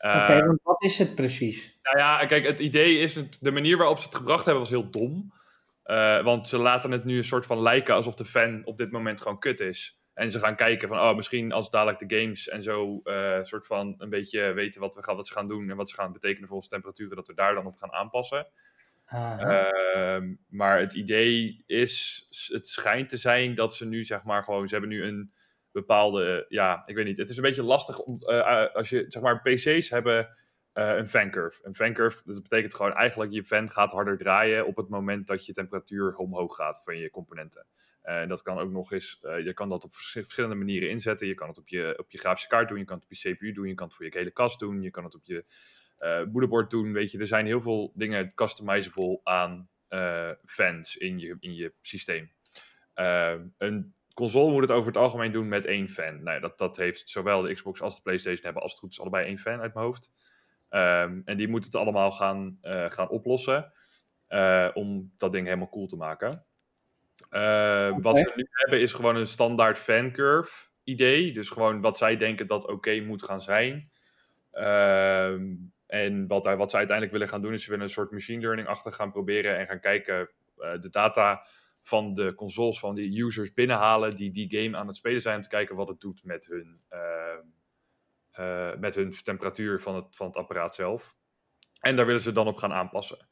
Oké, 0.01 0.47
want 0.47 0.61
wat 0.63 0.83
is 0.83 0.99
het 0.99 1.15
precies? 1.15 1.79
Nou 1.83 1.99
ja, 1.99 2.27
kijk, 2.27 2.47
het 2.47 2.59
idee 2.59 2.99
is, 2.99 3.15
de 3.41 3.51
manier 3.51 3.77
waarop 3.77 3.99
ze 3.99 4.05
het 4.05 4.15
gebracht 4.15 4.45
hebben 4.45 4.63
was 4.63 4.71
heel 4.71 4.91
dom. 4.91 5.33
Uh, 5.85 6.23
want 6.23 6.49
ze 6.49 6.59
laten 6.59 6.91
het 6.91 7.05
nu 7.05 7.17
een 7.17 7.25
soort 7.25 7.47
van 7.47 7.61
lijken 7.63 7.95
alsof 7.95 8.15
de 8.15 8.25
fan 8.25 8.65
op 8.65 8.77
dit 8.77 8.91
moment 8.91 9.21
gewoon 9.21 9.39
kut 9.39 9.61
is. 9.61 10.01
En 10.15 10.31
ze 10.31 10.39
gaan 10.39 10.57
kijken 10.57 10.89
van, 10.89 10.99
oh, 10.99 11.17
misschien 11.17 11.53
als 11.53 11.71
dadelijk 11.71 12.09
de 12.09 12.21
games 12.21 12.49
en 12.49 12.63
zo 12.63 13.01
uh, 13.05 13.39
soort 13.43 13.67
van 13.67 13.95
een 13.99 14.11
beetje 14.11 14.53
weten 14.53 14.81
wat, 14.81 14.95
we 14.95 15.03
gaan, 15.03 15.17
wat 15.17 15.27
ze 15.27 15.33
gaan 15.33 15.49
doen 15.49 15.71
en 15.71 15.77
wat 15.77 15.89
ze 15.89 15.95
gaan 15.95 16.13
betekenen 16.13 16.49
voor 16.49 16.57
onze 16.57 16.69
temperaturen, 16.69 17.17
dat 17.17 17.27
we 17.27 17.35
daar 17.35 17.55
dan 17.55 17.67
op 17.67 17.77
gaan 17.77 17.93
aanpassen. 17.93 18.47
Uh, 19.13 20.19
maar 20.49 20.79
het 20.79 20.95
idee 20.95 21.63
is, 21.67 22.27
het 22.53 22.67
schijnt 22.67 23.09
te 23.09 23.17
zijn 23.17 23.55
dat 23.55 23.75
ze 23.75 23.87
nu 23.87 24.03
zeg 24.03 24.23
maar 24.23 24.45
gewoon, 24.45 24.69
ze 24.69 24.75
hebben 24.75 24.93
nu 24.93 25.05
een 25.05 25.33
bepaalde, 25.73 26.47
ja, 26.49 26.83
ik 26.87 26.95
weet 26.95 27.05
niet. 27.05 27.17
Het 27.17 27.31
is 27.31 27.37
een 27.37 27.43
beetje 27.43 27.63
lastig 27.63 27.99
om, 27.99 28.23
uh, 28.23 28.75
als 28.75 28.89
je, 28.89 29.05
zeg 29.09 29.23
maar, 29.23 29.43
PC's 29.43 29.91
hebben 29.91 30.37
uh, 30.75 30.97
een 30.97 31.09
fancurve. 31.09 31.61
Een 31.63 31.75
fancurve, 31.75 32.23
dat 32.25 32.43
betekent 32.43 32.75
gewoon 32.75 32.93
eigenlijk 32.93 33.33
je 33.33 33.45
fan 33.45 33.71
gaat 33.71 33.93
harder 33.93 34.19
draaien 34.19 34.67
op 34.67 34.77
het 34.77 34.89
moment 34.89 35.27
dat 35.27 35.47
je 35.47 35.53
temperatuur 35.53 36.17
omhoog 36.17 36.57
gaat 36.57 36.83
van 36.85 36.99
je 36.99 37.11
componenten. 37.11 37.67
En 38.03 38.29
dat 38.29 38.43
kan 38.43 38.59
ook 38.59 38.71
nog 38.71 38.93
eens, 38.93 39.19
je 39.21 39.53
kan 39.55 39.69
dat 39.69 39.85
op 39.85 39.95
verschillende 39.95 40.57
manieren 40.57 40.91
inzetten. 40.91 41.27
Je 41.27 41.35
kan 41.35 41.49
het 41.49 41.59
op 41.59 41.69
je, 41.69 41.95
op 41.99 42.11
je 42.11 42.19
grafische 42.19 42.49
kaart 42.49 42.69
doen, 42.69 42.79
je 42.79 42.85
kan 42.85 42.97
het 42.97 43.05
op 43.05 43.13
je 43.13 43.35
CPU 43.35 43.53
doen, 43.53 43.69
je 43.69 43.75
kan 43.75 43.87
het 43.87 43.97
voor 43.97 44.05
je 44.05 44.11
hele 44.15 44.31
kast 44.31 44.59
doen, 44.59 44.83
je 44.83 44.91
kan 44.91 45.05
het 45.05 45.15
op 45.15 45.25
je 45.25 45.45
moederbord 46.31 46.71
doen. 46.71 46.93
Weet 46.93 47.11
je, 47.11 47.19
er 47.19 47.27
zijn 47.27 47.47
heel 47.47 47.61
veel 47.61 47.93
dingen 47.95 48.35
customizable 48.35 49.21
aan 49.23 49.69
fans 50.45 50.97
in 50.97 51.19
je, 51.19 51.37
in 51.41 51.55
je 51.55 51.75
systeem. 51.81 52.33
een 53.59 53.95
console 54.21 54.53
moet 54.53 54.63
het 54.63 54.71
over 54.71 54.87
het 54.87 54.97
algemeen 54.97 55.33
doen 55.33 55.49
met 55.49 55.67
één 55.67 55.89
fan. 55.89 56.23
Nou, 56.23 56.41
dat, 56.41 56.59
dat 56.59 56.77
heeft 56.77 57.09
zowel 57.09 57.43
de 57.43 57.55
Xbox 57.55 57.81
als 57.81 57.97
de 57.97 58.03
PlayStation 58.03 58.45
hebben 58.45 58.63
als 58.63 58.73
het 58.73 58.81
goed 58.81 58.91
is 58.91 59.01
allebei 59.01 59.27
één 59.27 59.39
fan 59.39 59.61
uit 59.61 59.75
mijn 59.75 59.87
hoofd. 59.87 60.13
Um, 60.71 61.23
en 61.25 61.37
die 61.37 61.49
moet 61.49 61.65
het 61.65 61.75
allemaal 61.75 62.13
gaan, 62.13 62.59
uh, 62.63 62.91
gaan 62.91 63.09
oplossen 63.09 63.73
uh, 64.29 64.69
om 64.75 65.13
dat 65.17 65.33
ding 65.33 65.47
helemaal 65.47 65.69
cool 65.69 65.87
te 65.87 65.97
maken. 65.97 66.45
Uh, 67.31 67.97
Wat 68.01 68.19
we 68.19 68.33
nu 68.35 68.47
hebben 68.51 68.81
is 68.81 68.93
gewoon 68.93 69.17
een 69.17 69.27
standaard 69.27 69.79
fancurve 69.79 70.69
idee. 70.85 71.33
Dus 71.33 71.51
gewoon 71.51 71.81
wat 71.81 71.99
zij 71.99 72.17
denken 72.17 72.47
dat 72.47 72.67
oké 72.67 73.01
moet 73.01 73.23
gaan 73.23 73.41
zijn. 73.41 73.91
en 75.87 76.27
wat, 76.27 76.45
wat 76.45 76.71
zij 76.71 76.79
uiteindelijk 76.79 77.13
willen 77.13 77.29
gaan 77.29 77.43
doen 77.43 77.53
is 77.53 77.63
ze 77.63 77.71
willen 77.71 77.85
een 77.85 77.91
soort 77.91 78.11
machine 78.11 78.41
learning 78.41 78.69
achter 78.69 78.93
gaan 78.93 79.13
proberen 79.13 79.59
en 79.59 79.67
gaan 79.67 79.81
kijken 79.81 80.31
de 80.57 80.89
data 80.91 81.45
van 81.83 82.15
de 82.15 82.35
consoles 82.35 82.79
van 82.79 82.95
die 82.95 83.25
users 83.25 83.53
binnenhalen 83.53 84.17
die 84.17 84.31
die 84.31 84.61
game 84.61 84.77
aan 84.77 84.87
het 84.87 84.97
spelen 84.97 85.21
zijn 85.21 85.37
om 85.37 85.43
te 85.43 85.49
kijken 85.49 85.77
wat 85.77 85.89
het 85.89 86.01
doet 86.01 86.25
met 86.25 86.47
hun, 86.47 86.81
uh, 88.39 88.79
met 88.79 88.95
hun 88.95 89.15
temperatuur 89.23 89.81
van 89.81 89.95
het, 89.95 90.17
van 90.17 90.27
het 90.27 90.37
apparaat 90.37 90.75
zelf. 90.75 91.17
En 91.81 91.97
daar 91.97 92.07
willen 92.07 92.21
ze 92.21 92.33
dan 92.33 92.47
op 92.47 92.57
gaan 92.57 92.73
aanpassen. 92.73 93.29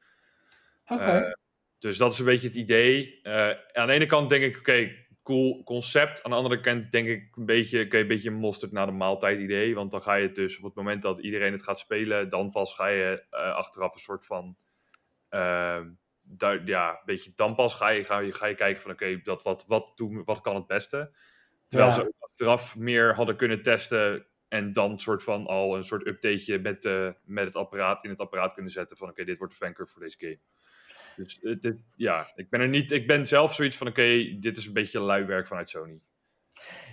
Okay. 0.87 1.21
Uh, 1.21 1.33
dus 1.79 1.97
dat 1.97 2.13
is 2.13 2.19
een 2.19 2.25
beetje 2.25 2.47
het 2.47 2.57
idee. 2.57 3.21
Uh, 3.23 3.51
aan 3.73 3.87
de 3.87 3.93
ene 3.93 4.07
kant 4.07 4.29
denk 4.29 4.45
ik, 4.45 4.59
oké, 4.59 5.07
cool 5.23 5.63
concept. 5.63 6.23
Aan 6.23 6.31
de 6.31 6.37
andere 6.37 6.61
kant 6.61 6.91
denk 6.91 7.09
ik 7.09 7.37
een 7.37 7.47
beetje, 7.47 7.85
okay, 7.85 8.01
een 8.01 8.09
beetje 8.09 8.31
mosterd 8.31 8.73
naar 8.73 8.87
de 8.87 8.93
maaltijd 8.93 9.41
idee. 9.41 9.75
Want 9.75 9.91
dan 9.91 10.03
ga 10.03 10.15
je 10.15 10.33
dus 10.33 10.59
op 10.59 10.65
het 10.65 10.75
moment 10.75 11.03
dat 11.03 11.19
iedereen 11.19 11.53
het 11.53 11.63
gaat 11.63 11.79
spelen, 11.79 12.31
dan 12.31 12.51
pas 12.51 12.75
ga 12.75 12.87
je 12.87 13.27
achteraf 13.31 13.95
een 13.95 14.01
soort 14.01 14.27
van 14.27 14.57
ehm, 15.29 15.91
daar, 16.37 16.67
ja, 16.67 16.91
een 16.91 17.03
beetje 17.05 17.33
dan 17.35 17.55
pas 17.55 17.75
ga 17.75 17.89
je, 17.89 18.05
ga 18.05 18.19
je, 18.19 18.33
ga 18.33 18.47
je 18.47 18.55
kijken 18.55 18.83
van 18.83 18.91
oké, 18.91 19.21
dat 19.23 19.43
wat, 19.43 19.65
wat, 19.67 19.97
doen, 19.97 20.25
wat 20.25 20.41
kan 20.41 20.55
het 20.55 20.67
beste. 20.67 21.13
Terwijl 21.67 21.91
ja. 21.91 21.97
ze 21.97 22.13
achteraf 22.19 22.77
meer 22.77 23.15
hadden 23.15 23.37
kunnen 23.37 23.63
testen 23.63 24.27
en 24.49 24.73
dan 24.73 25.01
soort 25.01 25.23
van 25.23 25.47
al 25.47 25.77
een 25.77 25.85
soort 25.85 26.07
updateje 26.07 26.59
met, 26.59 26.85
uh, 26.85 27.11
met 27.25 27.45
het 27.45 27.57
apparaat 27.57 28.05
in 28.05 28.11
het 28.11 28.21
apparaat 28.21 28.55
kunnen 28.55 28.73
zetten 28.73 28.97
van 28.97 29.09
oké, 29.09 29.25
dit 29.25 29.39
wordt 29.39 29.59
de 29.59 29.65
fancurve 29.65 29.93
voor 29.93 30.03
deze 30.03 30.17
game. 30.19 30.39
Dus 31.17 31.39
uh, 31.43 31.57
dit, 31.61 31.77
ja, 31.97 32.27
ik 32.35 32.51
ben 32.51 32.61
er 32.61 32.69
niet, 32.69 32.91
ik 32.91 33.07
ben 33.07 33.27
zelf 33.27 33.55
zoiets 33.55 33.77
van 33.77 33.87
oké, 33.87 34.37
dit 34.39 34.57
is 34.57 34.67
een 34.67 34.73
beetje 34.73 35.01
luiwerk 35.01 35.47
vanuit 35.47 35.69
Sony. 35.69 36.01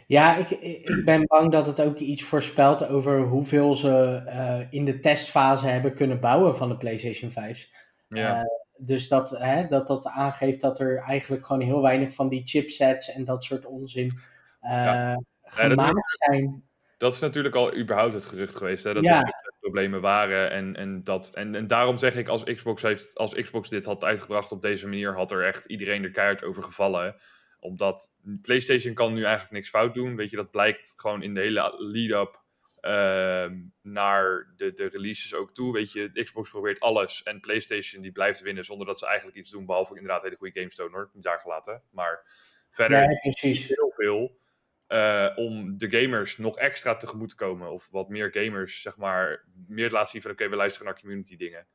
Ja, 0.07 0.35
ik, 0.35 0.49
ik 0.49 1.05
ben 1.05 1.25
bang 1.25 1.51
dat 1.51 1.65
het 1.65 1.81
ook 1.81 1.97
iets 1.97 2.23
voorspelt 2.23 2.87
over 2.87 3.21
hoeveel 3.21 3.75
ze 3.75 4.23
uh, 4.25 4.67
in 4.69 4.85
de 4.85 4.99
testfase 4.99 5.67
hebben 5.67 5.93
kunnen 5.93 6.19
bouwen 6.19 6.55
van 6.55 6.69
de 6.69 6.77
PlayStation 6.77 7.31
5. 7.31 7.69
Ja 8.07 8.45
dus 8.77 9.07
dat, 9.07 9.29
hè, 9.29 9.67
dat 9.67 9.87
dat 9.87 10.05
aangeeft 10.05 10.61
dat 10.61 10.79
er 10.79 10.97
eigenlijk 10.97 11.45
gewoon 11.45 11.61
heel 11.61 11.81
weinig 11.81 12.13
van 12.13 12.29
die 12.29 12.41
chipsets 12.45 13.11
en 13.11 13.25
dat 13.25 13.43
soort 13.43 13.65
onzin 13.65 14.19
ja. 14.61 15.21
gemaakt 15.43 16.17
ja, 16.19 16.27
zijn. 16.27 16.63
Dat 16.97 17.13
is 17.13 17.19
natuurlijk 17.19 17.55
al 17.55 17.75
überhaupt 17.75 18.13
het 18.13 18.25
gerucht 18.25 18.55
geweest, 18.55 18.83
hè, 18.83 18.93
dat 18.93 19.03
ja. 19.03 19.19
er 19.19 19.43
problemen 19.59 20.01
waren. 20.01 20.51
En, 20.51 20.75
en, 20.75 21.01
dat, 21.01 21.31
en, 21.33 21.55
en 21.55 21.67
daarom 21.67 21.97
zeg 21.97 22.15
ik, 22.15 22.27
als 22.27 22.43
Xbox, 22.43 22.81
heeft, 22.81 23.15
als 23.17 23.33
Xbox 23.33 23.69
dit 23.69 23.85
had 23.85 24.03
uitgebracht 24.03 24.51
op 24.51 24.61
deze 24.61 24.87
manier, 24.87 25.15
had 25.15 25.31
er 25.31 25.43
echt 25.43 25.65
iedereen 25.65 26.03
er 26.03 26.11
keihard 26.11 26.43
over 26.43 26.63
gevallen. 26.63 27.15
Omdat 27.59 28.11
PlayStation 28.41 28.93
kan 28.93 29.13
nu 29.13 29.23
eigenlijk 29.23 29.53
niks 29.53 29.69
fout 29.69 29.93
doen. 29.93 30.15
Weet 30.15 30.29
je, 30.29 30.35
dat 30.35 30.51
blijkt 30.51 30.93
gewoon 30.95 31.21
in 31.21 31.33
de 31.33 31.39
hele 31.39 31.73
lead-up 31.77 32.43
uh, 32.85 33.51
naar 33.81 34.53
de, 34.55 34.73
de 34.73 34.87
releases 34.87 35.33
ook 35.33 35.53
toe. 35.53 35.73
Weet 35.73 35.91
je, 35.91 36.23
Xbox 36.23 36.49
probeert 36.49 36.79
alles 36.79 37.23
en 37.23 37.39
PlayStation 37.39 38.01
die 38.01 38.11
blijft 38.11 38.41
winnen 38.41 38.63
zonder 38.63 38.87
dat 38.87 38.99
ze 38.99 39.05
eigenlijk 39.05 39.37
iets 39.37 39.49
doen, 39.49 39.65
behalve 39.65 39.95
inderdaad 39.95 40.21
hele 40.21 40.35
goede 40.35 40.59
games 40.59 40.75
tonen 40.75 40.93
hoor, 40.93 41.09
daar 41.13 41.39
gelaten. 41.39 41.83
Maar 41.91 42.21
verder 42.69 43.01
ja, 43.01 43.19
precies. 43.19 43.67
heel 43.67 43.93
veel 43.95 44.39
uh, 44.87 45.31
om 45.35 45.77
de 45.77 46.01
gamers 46.01 46.37
nog 46.37 46.57
extra 46.57 46.95
tegemoet 46.95 47.29
te 47.29 47.35
komen. 47.35 47.71
Of 47.71 47.89
wat 47.89 48.09
meer 48.09 48.29
gamers, 48.31 48.81
zeg 48.81 48.97
maar, 48.97 49.45
meer 49.67 49.89
laten 49.89 50.09
zien 50.09 50.21
van 50.21 50.31
oké, 50.31 50.39
okay, 50.39 50.53
we 50.53 50.59
luisteren 50.59 50.87
naar 50.87 50.99
community 50.99 51.37
dingen. 51.37 51.67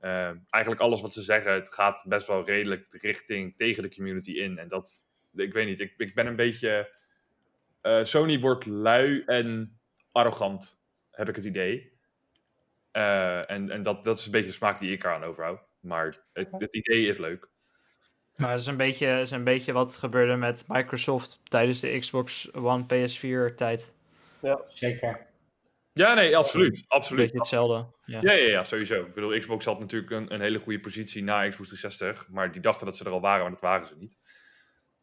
Uh, 0.00 0.32
eigenlijk 0.48 0.82
alles 0.82 1.00
wat 1.00 1.12
ze 1.12 1.22
zeggen, 1.22 1.52
het 1.52 1.74
gaat 1.74 2.04
best 2.06 2.26
wel 2.26 2.44
redelijk 2.44 2.86
richting 3.00 3.56
tegen 3.56 3.82
de 3.82 3.94
community 3.94 4.32
in. 4.32 4.58
En 4.58 4.68
dat, 4.68 5.08
ik 5.34 5.52
weet 5.52 5.66
niet, 5.66 5.80
ik, 5.80 5.94
ik 5.96 6.14
ben 6.14 6.26
een 6.26 6.36
beetje... 6.36 6.96
Uh, 7.82 8.04
Sony 8.04 8.40
wordt 8.40 8.66
lui 8.66 9.22
en 9.26 9.77
arrogant, 10.12 10.80
heb 11.10 11.28
ik 11.28 11.36
het 11.36 11.44
idee. 11.44 11.92
Uh, 12.92 13.50
en 13.50 13.70
en 13.70 13.82
dat, 13.82 14.04
dat 14.04 14.18
is 14.18 14.26
een 14.26 14.32
beetje 14.32 14.46
de 14.46 14.52
smaak 14.52 14.80
die 14.80 14.92
ik 14.92 15.04
eraan 15.04 15.24
overhoud. 15.24 15.60
Maar 15.80 16.18
het, 16.32 16.48
het 16.50 16.74
idee 16.74 17.06
is 17.06 17.18
leuk. 17.18 17.48
Maar 18.36 18.50
het 18.50 18.60
is, 18.60 18.66
een 18.66 18.76
beetje, 18.76 19.20
is 19.20 19.30
een 19.30 19.44
beetje 19.44 19.72
wat 19.72 19.96
gebeurde 19.96 20.36
met 20.36 20.64
Microsoft 20.68 21.40
tijdens 21.44 21.80
de 21.80 21.98
Xbox 21.98 22.52
One 22.54 22.84
PS4 22.84 23.54
tijd. 23.54 23.92
Ja, 24.40 24.60
zeker. 24.68 25.26
Ja, 25.92 26.14
nee, 26.14 26.36
absoluut. 26.36 26.84
absoluut. 26.88 27.22
Beetje 27.22 27.38
hetzelfde. 27.38 27.86
Ja. 28.04 28.20
Ja, 28.20 28.32
ja, 28.32 28.48
ja, 28.48 28.64
sowieso. 28.64 29.04
Ik 29.04 29.14
bedoel, 29.14 29.38
Xbox 29.38 29.64
had 29.64 29.80
natuurlijk 29.80 30.12
een, 30.12 30.32
een 30.32 30.40
hele 30.40 30.58
goede 30.58 30.80
positie 30.80 31.22
na 31.22 31.48
Xbox 31.48 31.68
360. 31.68 32.28
Maar 32.28 32.52
die 32.52 32.60
dachten 32.60 32.86
dat 32.86 32.96
ze 32.96 33.04
er 33.04 33.10
al 33.10 33.20
waren, 33.20 33.40
maar 33.40 33.50
dat 33.50 33.60
waren 33.60 33.86
ze 33.86 33.94
niet. 33.98 34.16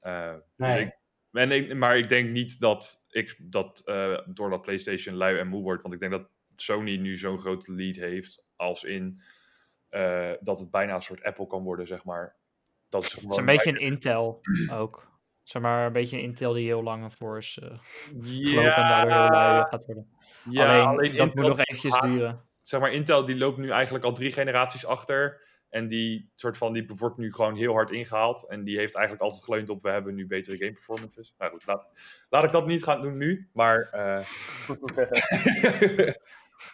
Uh, 0.01 0.33
nee. 0.55 0.71
dus 0.71 0.81
ik, 0.81 0.97
en 1.31 1.51
ik, 1.51 1.75
maar 1.75 1.97
ik 1.97 2.09
denk 2.09 2.29
niet 2.29 2.59
dat, 2.59 3.04
ik, 3.15 3.35
dat 3.39 3.81
uh, 3.85 4.19
doordat 4.25 4.61
PlayStation 4.61 5.15
lui 5.15 5.37
en 5.37 5.47
moe 5.47 5.61
wordt. 5.61 5.81
Want 5.81 5.93
ik 5.93 5.99
denk 5.99 6.11
dat 6.11 6.29
Sony 6.55 6.97
nu 6.97 7.17
zo'n 7.17 7.39
grote 7.39 7.73
lead 7.73 7.95
heeft. 7.95 8.45
Als 8.55 8.83
in 8.83 9.21
uh, 9.89 10.31
dat 10.39 10.59
het 10.59 10.71
bijna 10.71 10.93
een 10.93 11.01
soort 11.01 11.23
Apple 11.23 11.47
kan 11.47 11.63
worden, 11.63 11.87
zeg 11.87 12.03
maar. 12.03 12.35
Dat 12.89 13.03
is, 13.03 13.13
het 13.13 13.31
is 13.31 13.37
een 13.37 13.45
beetje 13.45 13.69
een 13.69 13.79
Intel 13.79 14.41
ook. 14.81 15.13
Zeg 15.43 15.61
maar 15.61 15.85
een 15.85 15.93
beetje 15.93 16.17
een 16.17 16.23
Intel 16.23 16.53
die 16.53 16.65
heel 16.65 16.83
lang 16.83 17.13
voor 17.13 17.37
is 17.37 17.59
uh, 17.63 17.79
ja. 18.23 18.75
en 18.75 18.89
daardoor 18.89 19.11
heel 19.11 19.29
lui 19.29 19.65
gaat 19.69 19.85
worden. 19.85 20.09
Ja, 20.49 20.65
alleen, 20.65 20.87
alleen 20.87 21.15
dat 21.15 21.27
Intel 21.27 21.41
moet 21.41 21.57
nog 21.57 21.65
eventjes 21.65 21.99
duren. 21.99 22.49
Zeg 22.61 22.79
maar, 22.79 22.91
Intel 22.93 23.25
die 23.25 23.37
loopt 23.37 23.57
nu 23.57 23.69
eigenlijk 23.69 24.05
al 24.05 24.13
drie 24.13 24.31
generaties 24.31 24.85
achter. 24.85 25.41
En 25.69 25.87
die 25.87 26.29
soort 26.35 26.57
van, 26.57 26.73
die 26.73 26.85
wordt 26.97 27.17
nu 27.17 27.33
gewoon 27.33 27.55
heel 27.55 27.73
hard 27.73 27.91
ingehaald. 27.91 28.47
En 28.47 28.63
die 28.63 28.77
heeft 28.77 28.95
eigenlijk 28.95 29.23
altijd 29.23 29.43
geleund 29.43 29.69
op, 29.69 29.81
we 29.81 29.89
hebben 29.89 30.15
nu 30.15 30.27
betere 30.27 30.57
game 30.57 30.71
performances. 30.71 31.33
Nou 31.37 31.51
goed, 31.51 31.65
laat, 31.65 31.87
laat 32.29 32.43
ik 32.43 32.51
dat 32.51 32.67
niet 32.67 32.83
gaan 32.83 33.01
doen 33.01 33.17
nu. 33.17 33.49
Maar 33.53 33.89
uh, 33.93 34.19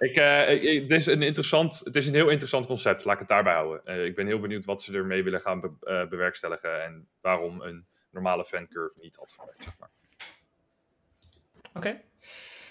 ik, 0.08 0.15
uh, 0.17 0.45
het, 0.82 0.91
is 0.91 1.06
een 1.06 1.21
interessant, 1.21 1.82
het 1.84 1.95
is 1.95 2.08
een 2.08 2.13
heel 2.13 2.30
interessant 2.30 2.65
concept, 2.65 3.06
laat 3.06 3.13
ik 3.13 3.19
het 3.19 3.30
daarbij 3.30 3.54
houden. 3.54 3.82
Uh, 3.86 4.06
ik 4.06 4.15
ben 4.15 4.27
heel 4.27 4.39
benieuwd 4.39 4.65
wat 4.65 4.82
ze 4.82 4.93
ermee 4.93 5.23
willen 5.23 5.41
gaan 5.41 5.60
be 5.60 6.08
bewerkstelligen. 6.10 6.84
En 6.84 7.08
waarom 7.21 7.62
een 7.62 7.86
normale 8.10 8.45
fancurve 8.45 8.99
niet 9.01 9.15
had 9.15 9.36
gewerkt, 9.39 9.63
zeg 9.63 9.73
maar. 9.80 9.89
Oké, 11.73 12.01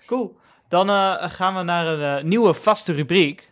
cool. 0.07 0.39
Dan 0.69 0.89
gaan 1.31 1.55
we 1.55 1.63
naar 1.63 1.87
een 1.87 2.29
nieuwe 2.29 2.55
vaste 2.55 2.93
rubriek. 2.93 3.50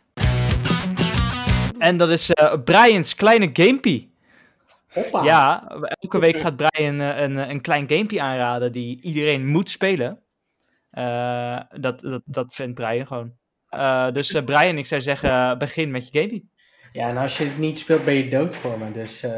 En 1.78 1.96
dat 1.96 2.10
is 2.10 2.30
uh, 2.30 2.54
Brian's 2.64 3.14
kleine 3.14 3.50
gamepie. 3.52 4.16
Hoppa. 4.88 5.22
Ja, 5.22 5.68
elke 5.88 6.18
week 6.18 6.38
gaat 6.38 6.56
Brian 6.56 7.00
uh, 7.00 7.20
een, 7.20 7.36
een 7.36 7.60
klein 7.60 7.88
gamepie 7.88 8.22
aanraden 8.22 8.72
die 8.72 9.00
iedereen 9.02 9.46
moet 9.46 9.70
spelen. 9.70 10.22
Uh, 10.92 11.60
dat, 11.70 12.00
dat, 12.00 12.22
dat 12.24 12.54
vindt 12.54 12.74
Brian 12.74 13.06
gewoon. 13.06 13.32
dus 14.12 14.32
Brian, 14.44 14.78
ik 14.78 14.86
zou 14.86 15.00
zeggen, 15.00 15.58
begin 15.58 15.90
met 15.90 16.08
je 16.08 16.18
gamepie. 16.18 16.50
Ja, 16.92 17.08
en 17.08 17.16
als 17.16 17.38
je 17.38 17.44
het 17.44 17.58
niet 17.58 17.78
speelt, 17.78 18.04
ben 18.04 18.14
je 18.14 18.28
dood 18.28 18.56
voor 18.56 18.78
me. 18.78 18.92
Dus 18.92 19.20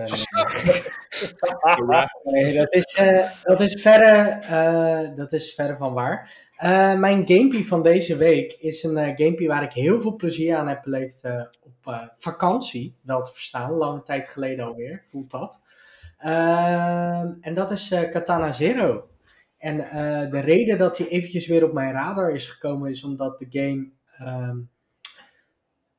nee, 2.25 2.57
dat, 2.57 2.75
is, 2.75 3.01
dat, 3.43 3.61
is 3.61 3.83
verre, 3.83 5.15
dat 5.17 5.33
is 5.33 5.55
verre 5.55 5.77
van 5.77 5.93
waar. 5.93 6.31
Uh, 6.65 6.99
mijn 6.99 7.29
gamepie 7.29 7.67
van 7.67 7.83
deze 7.83 8.17
week 8.17 8.53
is 8.53 8.83
een 8.83 9.09
uh, 9.09 9.17
gamepie 9.17 9.49
waar 9.49 9.63
ik 9.63 9.73
heel 9.73 10.01
veel 10.01 10.17
plezier 10.17 10.57
aan 10.57 10.69
heb 10.69 10.83
beleefd 10.83 11.25
uh, 11.25 11.43
op 11.63 12.11
vakantie. 12.17 12.97
Wel 13.03 13.23
te 13.23 13.33
verstaan, 13.33 13.71
lange 13.71 14.03
tijd 14.03 14.29
geleden 14.29 14.65
alweer, 14.65 15.05
voelt 15.07 15.31
dat. 15.31 15.61
Ehm, 16.19 17.33
en 17.41 17.55
dat 17.55 17.71
is 17.71 17.89
Katana 17.89 18.53
Zero. 18.53 19.09
En 19.59 19.77
de 20.31 20.41
reden 20.41 20.79
dat 20.79 20.99
hij 20.99 21.09
eventjes 21.09 21.47
weer 21.47 21.65
op 21.65 21.73
mijn 21.73 21.93
radar 21.93 22.31
is 22.31 22.49
gekomen 22.49 22.91
is 22.91 23.05
omdat 23.05 23.39
de 23.39 23.47
game 23.51 23.89
um, 24.29 24.71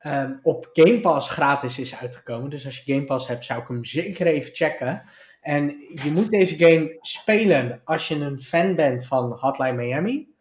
um, 0.06 0.40
op 0.42 0.68
Game 0.72 1.00
Pass 1.00 1.30
gratis 1.30 1.78
is 1.78 1.96
uitgekomen. 1.96 2.50
Dus 2.50 2.66
als 2.66 2.82
je 2.82 2.94
Game 2.94 3.06
Pass 3.06 3.28
hebt, 3.28 3.44
zou 3.44 3.60
ik 3.60 3.68
hem 3.68 3.84
zeker 3.84 4.26
even 4.26 4.54
checken. 4.54 5.02
En 5.40 5.64
je 6.02 6.10
moet 6.14 6.30
deze 6.30 6.56
game 6.56 6.96
spelen 7.00 7.80
als 7.84 8.08
je 8.08 8.14
een 8.14 8.40
fan 8.40 8.74
bent 8.74 9.06
van 9.06 9.32
Hotline 9.32 9.72
Miami 9.72 10.31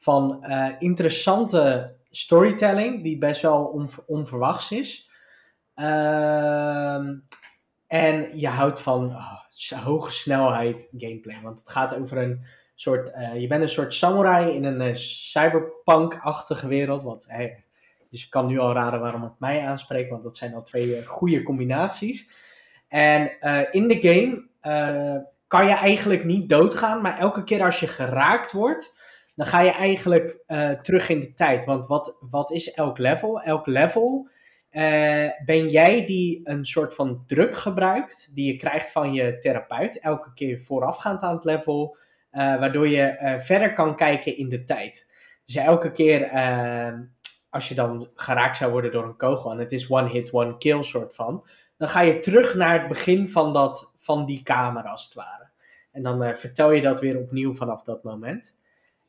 van 0.00 0.44
uh, 0.48 0.68
interessante 0.78 1.94
storytelling 2.10 3.02
die 3.02 3.18
best 3.18 3.42
wel 3.42 3.88
onverwachts 4.06 4.72
is. 4.72 5.10
Ehm, 5.74 7.14
en 7.86 8.38
je 8.38 8.48
houdt 8.48 8.80
van 8.80 9.04
oh, 9.06 9.82
hoge 9.84 10.10
snelheid 10.10 10.88
gameplay. 10.96 11.40
Want 11.42 11.58
het 11.58 11.70
gaat 11.70 11.96
over 11.96 12.18
een 12.18 12.44
soort. 12.74 13.10
je 13.34 13.46
bent 13.46 13.62
een 13.62 13.68
soort 13.68 13.94
samurai 13.94 14.54
in 14.54 14.64
een 14.64 14.96
cyberpunk-achtige 14.96 16.68
wereld. 16.68 17.02
Wat, 17.02 17.26
dus 18.10 18.24
ik 18.24 18.30
kan 18.30 18.46
nu 18.46 18.58
al 18.58 18.72
raden 18.72 19.00
waarom 19.00 19.22
het 19.22 19.38
mij 19.38 19.66
aanspreekt, 19.66 20.10
want 20.10 20.22
dat 20.22 20.36
zijn 20.36 20.54
al 20.54 20.62
twee 20.62 21.06
goede 21.06 21.42
combinaties. 21.42 22.30
En 22.88 23.30
in 23.70 23.88
de 23.88 23.98
game 24.00 24.48
kan 25.46 25.66
je 25.66 25.74
eigenlijk 25.74 26.24
niet 26.24 26.48
doodgaan, 26.48 27.02
maar 27.02 27.18
elke 27.18 27.44
keer 27.44 27.62
als 27.64 27.80
je 27.80 27.86
geraakt 27.86 28.52
wordt, 28.52 28.99
dan 29.40 29.48
ga 29.48 29.60
je 29.60 29.70
eigenlijk 29.70 30.42
uh, 30.46 30.70
terug 30.70 31.08
in 31.08 31.20
de 31.20 31.32
tijd. 31.32 31.64
Want 31.64 31.86
wat, 31.86 32.18
wat 32.30 32.50
is 32.50 32.72
elk 32.72 32.98
level? 32.98 33.40
Elk 33.40 33.66
level 33.66 34.28
uh, 34.70 35.28
ben 35.44 35.68
jij 35.68 36.06
die 36.06 36.40
een 36.44 36.64
soort 36.64 36.94
van 36.94 37.22
druk 37.26 37.56
gebruikt, 37.56 38.34
die 38.34 38.52
je 38.52 38.58
krijgt 38.58 38.92
van 38.92 39.12
je 39.12 39.38
therapeut, 39.38 40.00
elke 40.00 40.32
keer 40.32 40.60
voorafgaand 40.60 41.22
aan 41.22 41.34
het 41.34 41.44
level, 41.44 41.96
uh, 42.32 42.40
waardoor 42.40 42.88
je 42.88 43.36
verder 43.38 43.72
kan 43.72 43.96
kijken 43.96 44.36
in 44.36 44.48
de 44.48 44.64
tijd. 44.64 45.08
Dus 45.44 45.54
elke 45.54 45.90
keer 45.90 46.30
als 47.50 47.68
je 47.68 47.74
dan 47.74 48.10
geraakt 48.14 48.56
zou 48.56 48.72
worden 48.72 48.92
door 48.92 49.04
een 49.04 49.16
kogel, 49.16 49.50
en 49.50 49.58
het 49.58 49.72
is 49.72 49.90
one 49.90 50.08
hit, 50.08 50.32
one 50.32 50.58
kill 50.58 50.82
soort 50.82 51.14
van, 51.14 51.46
dan 51.76 51.88
ga 51.88 52.00
je 52.00 52.18
terug 52.18 52.54
naar 52.54 52.78
het 52.78 52.88
begin 52.88 53.28
van, 53.28 53.52
dat, 53.52 53.94
van 53.98 54.26
die 54.26 54.42
kamer 54.42 54.82
als 54.82 55.04
het 55.04 55.14
ware. 55.14 55.48
En 55.92 56.02
dan 56.02 56.36
vertel 56.36 56.70
je 56.70 56.82
dat 56.82 57.00
weer 57.00 57.18
opnieuw 57.18 57.54
vanaf 57.54 57.82
dat 57.82 58.02
moment. 58.02 58.58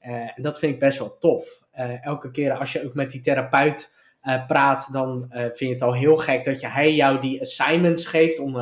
Uh, 0.01 0.11
en 0.11 0.41
dat 0.41 0.59
vind 0.59 0.73
ik 0.73 0.79
best 0.79 0.99
wel 0.99 1.17
tof. 1.17 1.63
Uh, 1.75 2.05
elke 2.05 2.31
keer 2.31 2.57
als 2.57 2.71
je 2.71 2.85
ook 2.85 2.93
met 2.93 3.11
die 3.11 3.21
therapeut 3.21 3.99
praat, 4.47 4.89
dan 4.91 5.25
vind 5.31 5.57
je 5.57 5.69
het 5.69 5.81
al 5.81 5.93
heel 5.93 6.17
gek 6.17 6.43
dat 6.43 6.59
je, 6.59 6.67
hij 6.67 6.93
jou 6.93 7.19
die 7.19 7.41
assignments 7.41 8.05
geeft 8.05 8.39
om 8.39 8.57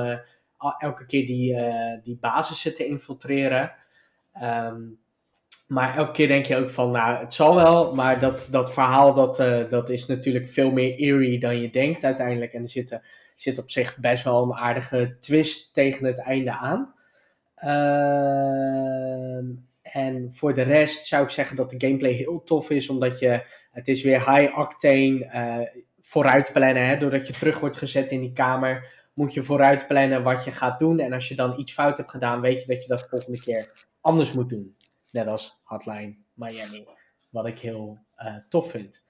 elke 0.77 1.05
keer 1.05 1.25
die, 1.25 1.57
die 2.03 2.17
basissen 2.21 2.75
te 2.75 2.85
infiltreren. 2.85 3.71
Um, 4.43 4.99
maar 5.67 5.97
elke 5.97 6.11
keer 6.11 6.27
denk 6.27 6.45
je 6.45 6.55
ook 6.55 6.69
van, 6.69 6.91
nou, 6.91 7.19
het 7.19 7.33
zal 7.33 7.55
wel. 7.55 7.95
Maar 7.95 8.19
dat, 8.19 8.47
dat 8.51 8.73
verhaal, 8.73 9.13
dat, 9.13 9.35
dat 9.69 9.89
is 9.89 10.05
natuurlijk 10.05 10.47
veel 10.47 10.71
meer 10.71 10.95
eerie 10.95 11.39
dan 11.39 11.61
je 11.61 11.69
denkt 11.69 12.03
uiteindelijk. 12.03 12.53
En 12.53 12.61
er 12.61 12.69
zit, 12.69 12.99
zit 13.35 13.57
op 13.57 13.71
zich 13.71 13.97
best 13.97 14.23
wel 14.23 14.43
een 14.43 14.53
aardige 14.57 15.15
twist 15.19 15.73
tegen 15.73 16.05
het 16.05 16.19
einde 16.19 16.51
aan. 16.51 16.93
Ehm, 17.55 19.45
en 19.91 20.33
voor 20.33 20.53
de 20.53 20.61
rest 20.61 21.05
zou 21.05 21.23
ik 21.23 21.29
zeggen 21.29 21.55
dat 21.55 21.69
de 21.69 21.87
gameplay 21.87 22.11
heel 22.11 22.43
tof 22.43 22.69
is, 22.69 22.89
omdat 22.89 23.19
je, 23.19 23.45
het 23.71 23.87
is 23.87 24.03
weer 24.03 24.31
high 24.31 24.57
octane, 24.57 25.29
uh, 25.33 25.81
vooruit 25.99 26.53
plannen. 26.53 26.87
Hè? 26.87 26.97
Doordat 26.97 27.27
je 27.27 27.33
terug 27.33 27.59
wordt 27.59 27.77
gezet 27.77 28.11
in 28.11 28.19
die 28.19 28.33
kamer, 28.33 29.09
moet 29.13 29.33
je 29.33 29.43
vooruit 29.43 29.87
plannen 29.87 30.23
wat 30.23 30.43
je 30.43 30.51
gaat 30.51 30.79
doen. 30.79 30.99
En 30.99 31.13
als 31.13 31.27
je 31.27 31.35
dan 31.35 31.59
iets 31.59 31.73
fout 31.73 31.97
hebt 31.97 32.11
gedaan, 32.11 32.41
weet 32.41 32.61
je 32.61 32.67
dat 32.67 32.81
je 32.81 32.87
dat 32.87 32.99
de 32.99 33.07
volgende 33.09 33.39
keer 33.39 33.87
anders 34.01 34.31
moet 34.31 34.49
doen. 34.49 34.75
Net 35.11 35.27
als 35.27 35.59
Hotline 35.63 36.17
Miami, 36.33 36.85
wat 37.29 37.45
ik 37.45 37.59
heel 37.59 37.99
uh, 38.17 38.35
tof 38.49 38.71
vind. 38.71 39.03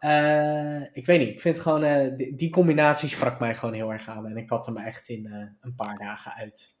Uh, 0.00 0.82
ik 0.96 1.06
weet 1.06 1.18
niet, 1.18 1.28
ik 1.28 1.40
vind 1.40 1.58
gewoon, 1.58 2.16
die, 2.16 2.34
die, 2.34 2.50
combinatie 2.50 3.08
sprak 3.08 3.40
mij 3.40 3.54
gewoon 3.54 3.74
heel 3.74 3.92
erg 3.92 4.08
aan. 4.08 4.26
En 4.26 4.36
ik 4.36 4.50
had 4.50 4.66
hem 4.66 4.76
echt 4.76 5.08
in 5.08 5.56
een 5.60 5.74
paar 5.74 5.98
dagen 5.98 6.34
uit. 6.34 6.76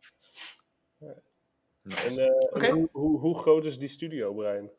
En, 1.82 2.12
uh, 2.12 2.72
hoe, 2.72 2.88
hoe, 2.92 3.18
hoe, 3.18 3.38
groot 3.38 3.64
is 3.64 3.78
die 3.78 3.88
studio, 3.88 4.34
Brian? 4.34 4.70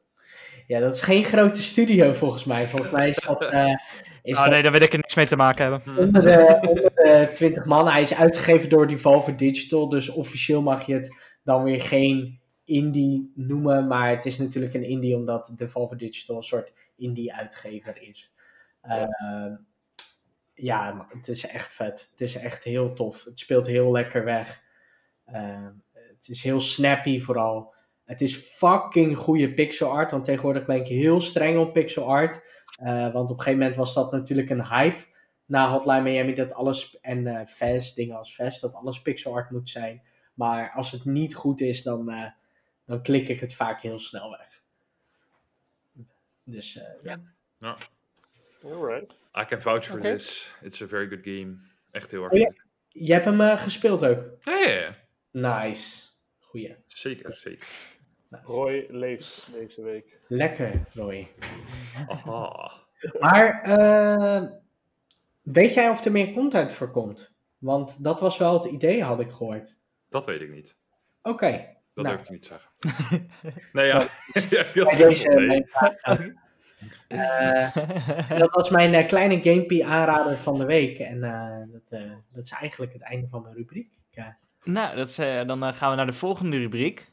Ja, 0.68 0.80
dat 0.80 0.95
is 0.95 1.02
geen 1.02 1.24
grote 1.24 1.62
studio 1.62 2.14
volgens 2.14 2.43
mij. 2.43 2.68
Volgens 2.68 2.91
mij 2.91 3.10
is 3.10 3.18
dat. 3.18 3.41
Uh, 3.54 3.74
is 4.24 4.38
oh, 4.38 4.47
nee, 4.47 4.62
daar 4.62 4.72
wil 4.72 4.82
ik 4.82 4.93
er 4.93 4.97
niks 4.97 5.16
mee 5.16 5.28
te 5.28 5.36
maken 5.36 5.72
hebben. 5.72 5.97
Onder 6.06 6.22
de, 6.22 6.68
onder 6.68 6.91
de 6.95 7.30
20 7.34 7.66
man. 7.66 7.88
Hij 7.88 8.02
is 8.02 8.14
uitgegeven 8.14 8.70
door 8.70 8.88
Devolver 8.88 9.38
Digital. 9.38 9.89
Dus 9.89 10.10
officieel 10.10 10.62
mag 10.62 10.86
je 10.86 10.93
het 10.93 11.16
dan 11.43 11.64
weer 11.64 11.82
geen 11.82 12.39
indie 12.64 13.32
noemen. 13.36 13.88
Maar 13.88 14.10
het 14.10 14.26
is 14.26 14.38
natuurlijk 14.38 14.74
een 14.74 14.84
indie 14.84 15.16
omdat 15.16 15.54
Devolver 15.58 15.97
Digital 15.97 16.36
een 16.36 16.43
soort 16.43 16.74
indie-uitgever 16.95 18.02
is. 18.02 18.34
Ja. 18.84 19.10
Uh, 19.22 19.56
ja, 20.54 21.08
het 21.10 21.28
is 21.28 21.47
echt 21.47 21.74
vet. 21.74 22.08
Het 22.12 22.22
is 22.22 22.36
echt 22.36 22.64
heel 22.64 22.93
tof. 22.93 23.24
Het 23.24 23.39
speelt 23.39 23.68
heel 23.68 23.91
lekker 23.91 24.24
weg. 24.24 24.64
Uh, 25.28 25.68
het 26.20 26.30
is 26.30 26.43
heel 26.43 26.59
snappy 26.59 27.22
vooral. 27.22 27.74
Het 28.05 28.22
is 28.22 28.36
fucking 28.36 29.17
goede 29.17 29.53
pixel 29.53 29.91
art. 29.91 30.11
Want 30.11 30.26
tegenwoordig 30.26 30.65
ben 30.65 30.76
ik 30.76 30.88
heel 30.88 31.22
streng 31.22 31.57
op 31.59 31.74
pixel 31.74 32.07
art. 32.07 32.43
Uh, 32.84 33.13
want 33.13 33.30
op 33.30 33.38
een 33.38 33.43
gegeven 33.43 33.59
moment 33.59 33.76
was 33.76 33.93
dat 33.93 34.11
natuurlijk 34.11 34.49
een 34.49 34.67
hype. 34.67 34.99
Na 35.45 35.72
Hotline 35.72 36.01
Miami 36.01 36.34
dat 36.34 36.53
alles. 36.53 36.99
En 36.99 37.26
uh, 37.26 37.45
Fast, 37.45 37.95
dingen 37.95 38.17
als 38.17 38.34
Fast, 38.34 38.61
dat 38.61 38.74
alles 38.74 39.01
pixel 39.01 39.34
art 39.34 39.51
moet 39.51 39.70
zijn. 39.70 40.01
Maar 40.34 40.72
als 40.72 40.91
het 40.91 41.05
niet 41.05 41.36
goed 41.36 41.61
is, 41.61 41.84
dan, 41.84 42.09
uh, 42.09 42.26
dan 42.86 43.01
klik 43.01 43.28
ik 43.28 43.39
het 43.39 43.55
vaak 43.55 43.82
heel 43.82 43.99
snel 43.99 44.30
weg. 44.30 44.61
Dus 46.43 46.74
ja. 47.01 47.20
Ja. 47.57 47.78
Alright. 48.63 49.15
I 49.36 49.45
can 49.45 49.61
vouch 49.61 49.86
for 49.86 49.97
okay. 49.97 50.13
this. 50.13 50.53
It's 50.61 50.82
a 50.82 50.88
very 50.88 51.07
good 51.07 51.24
game. 51.24 51.57
Echt 51.91 52.11
heel 52.11 52.24
erg. 52.24 52.32
Oh, 52.32 52.39
ja. 52.39 52.53
Je 52.88 53.13
hebt 53.13 53.26
hem 53.26 53.57
gespeeld 53.57 54.05
ook? 54.05 54.38
Ja, 54.43 54.59
yeah. 54.59 54.93
Nice. 55.32 56.09
Goeie. 56.50 56.76
Zeker, 56.88 57.36
zeker. 57.36 57.68
Nice. 58.30 58.45
Roy 58.45 58.86
leeft 58.89 59.50
deze 59.54 59.82
week. 59.82 60.20
Lekker, 60.28 60.84
Roy. 60.93 61.28
Aha. 62.08 62.72
Maar 63.20 63.68
uh, 63.68 64.52
weet 65.41 65.74
jij 65.74 65.89
of 65.89 66.06
er 66.06 66.12
meer 66.12 66.34
content 66.34 66.74
voor 66.74 66.91
komt? 66.91 67.34
Want 67.58 68.04
dat 68.04 68.20
was 68.20 68.38
wel 68.38 68.54
het 68.54 68.72
idee, 68.72 69.04
had 69.04 69.20
ik 69.20 69.32
gehoord. 69.32 69.76
Dat 70.10 70.26
weet 70.26 70.41
ik 70.41 70.52
niet. 70.52 70.78
Oké. 71.22 71.30
Okay. 71.30 71.78
Dat 71.93 72.04
nou. 72.04 72.16
durf 72.16 72.28
ik 72.28 72.34
niet 72.34 72.45
zeggen. 72.45 72.72
nee, 73.74 73.86
ja. 73.86 74.08
ja 74.74 74.84
deze, 74.97 75.30
nee. 75.30 75.66
uh, 77.10 77.76
dat 78.39 78.52
was 78.52 78.70
mijn 78.70 78.93
uh, 78.93 79.08
kleine 79.08 79.43
gamepie 79.43 79.86
aanrader 79.86 80.38
van 80.38 80.58
de 80.58 80.66
week. 80.66 81.00
En 81.00 81.20
dat, 81.72 81.89
dat 82.32 82.43
is 82.43 82.52
eigenlijk 82.52 82.93
het 82.93 83.02
einde 83.02 83.28
van 83.28 83.41
mijn 83.41 83.56
rubriek. 83.56 83.91
Ik, 84.12 84.24
nou, 84.64 84.95
dat 84.95 85.07
is, 85.07 85.20
uh, 85.20 85.45
dan 85.45 85.64
uh, 85.64 85.74
gaan 85.74 85.89
we 85.89 85.95
naar 85.95 86.05
de 86.05 86.14
volgende 86.14 86.57
rubriek. 86.57 87.07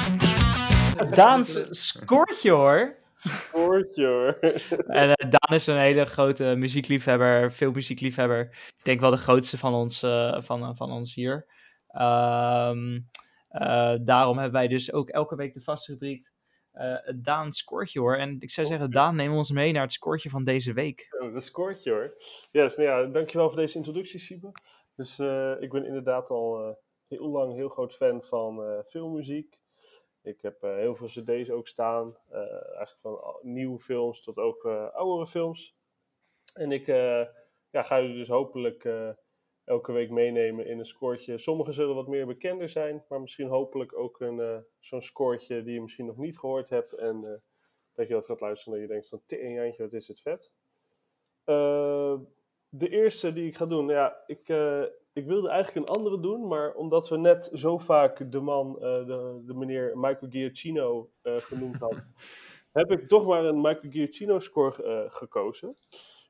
Daans 1.14 1.66
scoortje 1.70 2.50
hoor. 2.50 2.96
Scoortje 3.12 4.06
hoor. 4.06 4.38
en 5.00 5.08
uh, 5.08 5.30
Daan 5.30 5.56
is 5.56 5.66
een 5.66 5.78
hele 5.78 6.04
grote 6.04 6.54
muziekliefhebber, 6.56 7.52
veel 7.52 7.72
muziekliefhebber. 7.72 8.40
Ik 8.78 8.84
denk 8.84 9.00
wel 9.00 9.10
de 9.10 9.16
grootste 9.16 9.58
van 9.58 9.74
ons, 9.74 9.98
van, 10.38 10.76
van 10.76 10.92
ons 10.92 11.14
hier. 11.14 11.46
Um, 11.92 13.08
daarom 14.04 14.38
hebben 14.38 14.52
wij 14.52 14.68
dus 14.68 14.92
ook 14.92 15.08
elke 15.08 15.36
week 15.36 15.52
de 15.52 15.60
vaste 15.60 15.92
rubriek 15.92 16.32
Daan 17.16 17.52
scoortje 17.52 18.00
hoor. 18.00 18.16
En 18.16 18.36
ik 18.38 18.50
zou 18.50 18.66
zeggen, 18.66 18.90
Daan, 18.90 19.16
neem 19.16 19.32
ons 19.32 19.50
mee 19.50 19.72
naar 19.72 19.82
het 19.82 19.92
scoortje 19.92 20.30
van 20.30 20.44
deze 20.44 20.72
week. 20.72 21.16
Oh, 21.20 21.32
de 21.34 21.40
scoortje 21.40 21.90
hoor. 21.90 22.14
Yes, 22.50 22.76
nou 22.76 22.88
ja, 22.88 23.12
dankjewel 23.12 23.48
voor 23.48 23.60
deze 23.60 23.76
introductie, 23.76 24.20
Siebe. 24.20 24.52
Dus 25.00 25.18
uh, 25.18 25.60
ik 25.60 25.70
ben 25.70 25.84
inderdaad 25.84 26.30
al 26.30 26.68
uh, 26.68 26.74
heel 27.08 27.28
lang 27.28 27.54
heel 27.54 27.68
groot 27.68 27.94
fan 27.94 28.22
van 28.22 28.70
uh, 28.70 28.82
filmmuziek. 28.82 29.58
Ik 30.22 30.40
heb 30.40 30.60
heel 30.60 30.94
veel 30.94 31.06
cd's 31.06 31.50
ook 31.50 31.68
staan. 31.68 32.16
eigenlijk 32.30 32.98
van 33.00 33.38
nieuwe 33.42 33.78
films 33.78 34.22
tot 34.22 34.36
ook 34.36 34.64
oudere 34.92 35.26
films. 35.26 35.76
En 36.54 36.72
ik 36.72 36.86
ja, 37.70 37.82
ga 37.82 38.00
jullie 38.00 38.16
dus 38.16 38.28
hopelijk 38.28 38.88
elke 39.64 39.92
week 39.92 40.10
meenemen 40.10 40.66
in 40.66 40.78
een 40.78 40.86
scoortje. 40.86 41.38
Sommige 41.38 41.72
zullen 41.72 41.94
wat 41.94 42.08
meer 42.08 42.26
bekender 42.26 42.68
zijn, 42.68 43.04
maar 43.08 43.20
misschien 43.20 43.48
hopelijk 43.48 43.98
ook 43.98 44.20
een, 44.20 44.64
zo'n 44.78 45.02
scoortje 45.02 45.62
die 45.62 45.74
je 45.74 45.82
misschien 45.82 46.06
nog 46.06 46.16
niet 46.16 46.38
gehoord 46.38 46.70
hebt. 46.70 46.92
En 46.92 47.42
dat 47.92 48.08
je 48.08 48.14
dat 48.14 48.26
gaat 48.26 48.40
luisteren 48.40 48.74
en 48.74 48.84
je 48.84 48.88
denkt 48.88 49.08
van, 49.08 49.22
Jantje, 49.26 49.82
wat 49.82 49.92
is 49.92 50.08
het 50.08 50.20
vet. 50.20 50.52
De 52.70 52.88
eerste 52.88 53.32
die 53.32 53.46
ik 53.46 53.56
ga 53.56 53.66
doen, 53.66 53.88
ja, 53.88 54.16
ik, 54.26 54.48
ik 55.12 55.26
wilde 55.26 55.48
eigenlijk 55.48 55.88
een 55.88 55.94
andere 55.94 56.20
doen, 56.20 56.46
maar 56.46 56.74
omdat 56.74 57.08
we 57.08 57.16
net 57.16 57.50
zo 57.54 57.78
vaak 57.78 58.30
de 58.32 58.40
man, 58.40 58.74
uh, 58.74 58.80
de, 58.80 59.42
de 59.46 59.54
meneer 59.54 59.92
Michael 59.94 60.30
Giacchino 60.30 61.10
uh, 61.22 61.36
genoemd 61.36 61.76
had, 61.76 62.06
heb 62.72 62.90
ik 62.90 63.08
toch 63.08 63.26
maar 63.26 63.44
een 63.44 63.60
Michael 63.60 63.92
Giacchino 63.92 64.38
score 64.38 65.08
gekozen. 65.10 65.74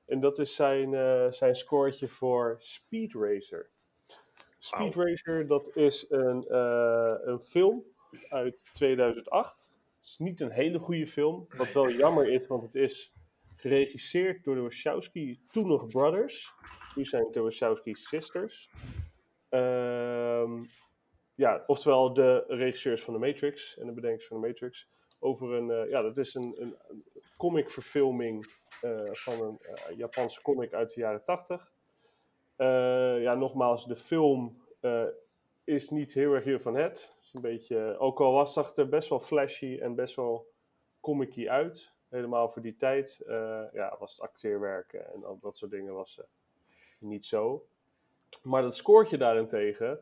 En 0.07 0.20
dat 0.20 0.38
is 0.38 0.55
zijn, 0.55 0.91
zijn 1.34 1.55
scoreetje 1.55 2.09
voor 2.09 2.57
Speed 2.59 3.14
Racer. 3.14 3.70
Speed 4.59 4.95
wow. 4.95 5.09
Racer, 5.09 5.47
dat 5.47 5.76
is 5.76 6.07
een, 6.11 6.57
een 7.28 7.41
film 7.41 7.84
uit 8.28 8.64
2008. 8.72 9.70
Het 10.01 10.09
is 10.09 10.18
niet 10.18 10.41
een 10.41 10.51
hele 10.51 10.78
goede 10.78 11.07
film, 11.07 11.47
wat 11.57 11.72
wel 11.72 11.91
jammer 11.91 12.32
is, 12.32 12.47
want 12.47 12.62
het 12.62 12.74
is 12.74 13.12
geregisseerd 13.61 14.44
door 14.44 14.54
de 14.54 14.61
Wachowski, 14.61 15.40
toen 15.50 15.66
nog 15.66 15.86
Brothers. 15.86 16.54
Nu 16.94 17.04
zijn 17.04 17.24
het 17.24 17.32
de 17.32 17.40
Wachowski 17.40 17.94
Sisters. 17.94 18.70
Um, 19.50 20.66
ja, 21.34 21.64
oftewel 21.66 22.12
de 22.12 22.44
regisseurs 22.48 23.02
van 23.02 23.14
de 23.14 23.20
Matrix 23.20 23.78
en 23.78 23.86
de 23.86 23.94
bedenkers 23.94 24.26
van 24.26 24.40
de 24.40 24.46
Matrix. 24.46 24.88
Over 25.18 25.52
een, 25.52 25.68
uh, 25.68 25.90
ja, 25.90 26.02
dat 26.02 26.18
is 26.18 26.34
een, 26.34 26.54
een, 26.58 26.76
comicverfilming 27.36 28.46
van 29.11 29.40
een 29.42 29.96
Japanse 29.96 30.42
comic 30.42 30.72
uit 30.72 30.94
de 30.94 31.00
jaren 31.00 31.22
80. 31.22 31.72
ja, 33.22 33.34
nogmaals, 33.34 33.86
de 33.86 33.96
film 33.96 34.62
is 35.64 35.88
niet 35.88 36.14
heel 36.14 36.32
erg 36.32 36.44
hier 36.44 36.61
van 36.61 36.74
het. 36.74 37.16
is 37.22 37.34
een 37.34 37.40
beetje, 37.40 37.98
ook 37.98 38.20
al 38.20 38.32
was, 38.32 38.54
het 38.54 38.76
er 38.76 38.88
best 38.88 39.08
wel 39.08 39.20
flashy 39.20 39.78
en 39.80 39.94
best 39.94 40.16
wel 40.16 40.52
comic 41.00 41.48
uit. 41.48 41.94
Helemaal 42.11 42.50
voor 42.50 42.62
die 42.62 42.76
tijd. 42.76 43.22
ja, 43.72 43.96
was 43.98 44.12
het 44.12 44.20
acteerwerk 44.20 44.92
en 44.92 45.24
al 45.24 45.38
dat 45.40 45.56
soort 45.56 45.70
dingen 45.70 45.94
was 45.94 46.20
niet 46.98 47.24
zo. 47.24 47.66
Maar 48.42 48.62
dat 48.62 48.76
scoortje 48.76 49.18
daarentegen, 49.18 50.00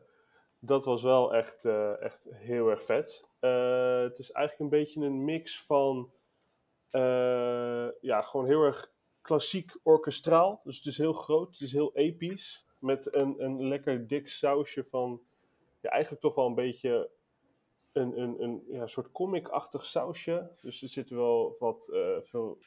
dat 0.59 0.85
was 0.85 1.03
wel 1.03 1.33
echt, 1.33 1.65
uh, 1.65 2.01
echt 2.01 2.27
heel 2.33 2.69
erg 2.69 2.85
vet. 2.85 3.29
Het 3.39 4.19
is 4.19 4.31
eigenlijk 4.31 4.59
een 4.59 4.79
beetje 4.79 5.01
een 5.01 5.25
mix 5.25 5.63
van, 5.63 6.11
ja, 8.01 8.21
gewoon 8.21 8.45
heel 8.45 8.63
erg 8.63 8.91
klassiek 9.21 9.71
orkestraal. 9.83 10.61
Dus 10.63 10.77
het 10.77 10.85
is 10.85 10.97
heel 10.97 11.13
groot, 11.13 11.47
het 11.47 11.61
is 11.61 11.71
heel 11.71 11.95
episch. 11.95 12.67
Met 12.79 13.13
een, 13.15 13.43
een 13.43 13.67
lekker 13.67 14.07
dik 14.07 14.27
sausje 14.27 14.83
van, 14.83 15.21
ja, 15.81 15.89
eigenlijk 15.89 16.21
toch 16.21 16.35
wel 16.35 16.45
een 16.45 16.55
beetje 16.55 17.09
een, 17.93 18.43
een, 18.43 18.63
ja, 18.67 18.87
soort 18.87 19.11
comic-achtig 19.11 19.85
sausje. 19.85 20.51
Dus 20.61 20.81
er 20.81 20.89
zitten 20.89 21.15
wel 21.15 21.55
wat 21.59 21.91
veel 22.21 22.57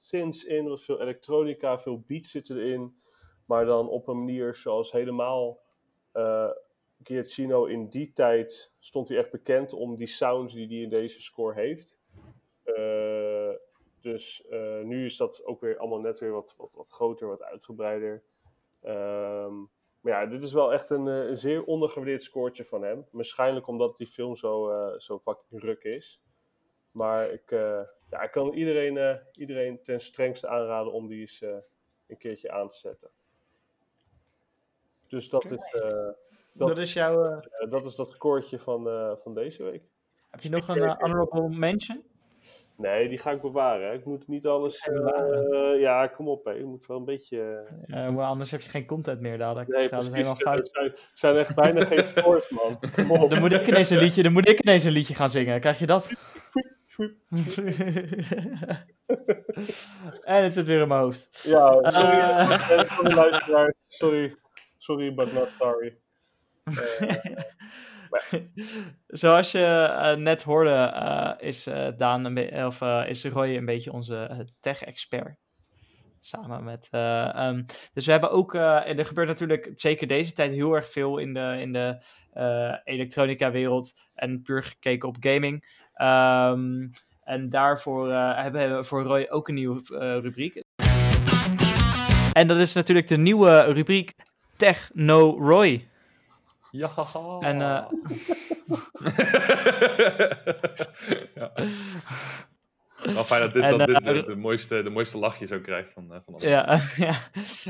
synths 0.00 0.44
in, 0.44 0.68
wat 0.68 0.82
veel 0.82 1.00
elektronica, 1.00 1.78
veel 1.78 2.04
beats 2.06 2.30
zitten 2.30 2.56
erin. 2.56 3.00
Maar 3.46 3.64
dan 3.64 3.88
op 3.88 4.08
een 4.08 4.18
manier 4.18 4.54
zoals 4.54 4.92
helemaal 4.92 5.60
uh, 6.12 6.50
Giacchino 7.02 7.64
in 7.64 7.88
die 7.88 8.12
tijd 8.12 8.72
stond 8.78 9.08
hij 9.08 9.18
echt 9.18 9.30
bekend 9.30 9.72
om 9.72 9.96
die 9.96 10.06
sounds 10.06 10.54
die 10.54 10.66
hij 10.66 10.76
in 10.76 10.88
deze 10.88 11.22
score 11.22 11.54
heeft. 11.54 11.98
Uh, 12.64 13.54
dus 14.00 14.46
uh, 14.50 14.80
nu 14.82 15.04
is 15.04 15.16
dat 15.16 15.44
ook 15.44 15.60
weer 15.60 15.78
allemaal 15.78 16.00
net 16.00 16.18
weer 16.18 16.32
wat, 16.32 16.54
wat, 16.56 16.72
wat 16.72 16.88
groter, 16.88 17.28
wat 17.28 17.42
uitgebreider. 17.42 18.22
Um, 18.82 19.70
maar 20.06 20.22
ja, 20.22 20.26
dit 20.26 20.42
is 20.42 20.52
wel 20.52 20.72
echt 20.72 20.90
een, 20.90 21.06
een 21.06 21.36
zeer 21.36 21.64
ondergewaardeerd 21.64 22.22
scoortje 22.22 22.64
van 22.64 22.82
hem. 22.82 23.06
Waarschijnlijk 23.10 23.66
omdat 23.66 23.96
die 23.96 24.06
film 24.06 24.36
zo, 24.36 24.70
uh, 24.70 24.98
zo 24.98 25.18
fucking 25.18 25.62
ruk 25.62 25.84
is. 25.84 26.22
Maar 26.90 27.30
ik, 27.30 27.50
ja, 28.10 28.22
ik 28.22 28.30
kan 28.30 28.52
iedereen, 28.52 29.20
iedereen 29.32 29.82
ten 29.82 30.00
strengste 30.00 30.48
aanraden 30.48 30.92
om 30.92 31.08
die 31.08 31.20
eens 31.20 31.40
een 32.06 32.18
keertje 32.18 32.50
aan 32.50 32.68
te 32.68 32.76
zetten. 32.76 33.10
Dus 35.06 35.28
dat 35.28 35.44
is, 35.44 35.80
dat, 36.52 36.68
dat, 36.68 36.78
is 36.78 36.92
jouw... 36.92 37.40
Dat 37.68 37.84
is 37.84 37.94
dat 37.94 38.10
scoortje 38.10 38.58
van, 38.58 38.84
van 39.18 39.34
deze 39.34 39.62
week. 39.62 39.82
Heb 40.30 40.40
je 40.40 40.48
nog 40.48 40.68
een 40.68 40.96
honorable 40.98 41.48
mention? 41.48 42.04
Nee, 42.76 43.08
die 43.08 43.18
ga 43.18 43.30
ik 43.30 43.40
bewaren. 43.40 43.94
Ik 43.94 44.04
moet 44.04 44.28
niet 44.28 44.46
alles... 44.46 44.88
ja, 45.78 46.06
kom 46.06 46.28
op. 46.28 46.44
Hè. 46.44 46.50
Je 46.50 46.64
moet 46.64 46.86
wel 46.86 46.96
een 46.96 47.04
beetje... 47.04 47.66
Ja, 47.86 48.10
maar 48.10 48.26
anders 48.26 48.50
heb 48.50 48.60
je 48.60 48.68
geen 48.68 48.86
content 48.86 49.20
meer 49.20 49.38
dadelijk. 49.38 49.68
Nee, 49.68 49.88
precies. 49.88 50.12
Helemaal 50.12 50.34
fout. 50.34 50.68
zijn, 50.72 50.92
zijn 51.14 51.36
echt 51.36 51.54
bijna 51.54 51.84
geen 51.84 52.08
scores, 52.16 52.50
man. 52.50 52.78
Dan 53.28 53.40
moet, 53.40 53.52
ik 53.52 53.66
ineens 53.66 53.90
een 53.90 53.98
liedje, 53.98 54.22
dan 54.22 54.32
moet 54.32 54.48
ik 54.48 54.60
ineens 54.60 54.84
een 54.84 54.92
liedje 54.92 55.14
gaan 55.14 55.30
zingen. 55.30 55.60
Krijg 55.60 55.78
je 55.78 55.86
dat? 55.86 56.12
en 60.22 60.42
het 60.42 60.52
zit 60.52 60.66
weer 60.66 60.80
in 60.80 60.88
mijn 60.88 61.00
hoofd. 61.00 61.40
Ja, 61.42 61.90
sorry. 61.90 62.56
sorry, 62.86 63.14
luisteraars. 63.14 63.74
Sorry. 63.88 64.36
Sorry, 64.78 65.14
but 65.14 65.32
not 65.32 65.48
sorry. 65.58 65.96
Zoals 69.06 69.50
je 69.50 69.58
uh, 69.58 70.14
net 70.14 70.42
hoorde, 70.42 70.92
uh, 70.94 71.48
is, 71.48 71.68
Daan 71.96 72.24
een 72.24 72.66
of, 72.66 72.80
is 73.06 73.24
Roy 73.24 73.56
een 73.56 73.64
beetje 73.64 73.92
onze 73.92 74.46
tech-expert. 74.60 75.36
Samen 76.20 76.64
met. 76.64 76.88
Um, 77.36 77.64
dus 77.92 78.06
we 78.06 78.10
hebben 78.12 78.30
ook. 78.30 78.54
er 78.54 79.06
gebeurt 79.06 79.28
natuurlijk 79.28 79.70
zeker 79.74 80.06
deze 80.06 80.32
tijd 80.32 80.52
heel 80.52 80.72
erg 80.72 80.88
veel 80.88 81.18
in 81.18 81.34
de, 81.34 81.56
in 81.60 81.72
de 81.72 82.02
elektronica-wereld. 82.84 83.92
En 84.14 84.42
puur 84.42 84.62
gekeken 84.62 85.08
op 85.08 85.16
gaming. 85.20 85.54
Um, 86.02 86.90
en 87.24 87.48
daarvoor 87.48 88.12
hebben 88.12 88.76
we 88.76 88.84
voor 88.84 89.02
Roy 89.02 89.26
ook 89.30 89.48
een 89.48 89.54
nieuwe 89.54 89.80
rubriek. 90.20 90.62
En 92.36 92.46
dat 92.46 92.56
is 92.56 92.72
natuurlijk 92.74 93.06
de 93.06 93.16
nieuwe 93.16 93.72
rubriek 93.72 94.14
Techno 94.56 95.36
Roy. 95.38 95.88
Ja. 96.76 96.90
En, 97.40 97.60
uh... 97.60 97.84
ja. 101.34 101.52
Wel 103.14 103.24
fijn 103.24 103.40
dat 103.40 103.52
dit 103.52 103.62
en, 103.62 103.78
dan 103.78 103.90
uh, 103.90 103.96
de, 103.96 104.24
de, 104.26 104.36
mooiste, 104.36 104.82
de 104.82 104.90
mooiste 104.90 105.18
lachje 105.18 105.46
zo 105.46 105.60
krijgt 105.60 105.92
van, 105.92 106.04
uh, 106.04 106.16
van 106.24 106.34
allemaal. 106.34 106.50
Ja, 106.50 106.80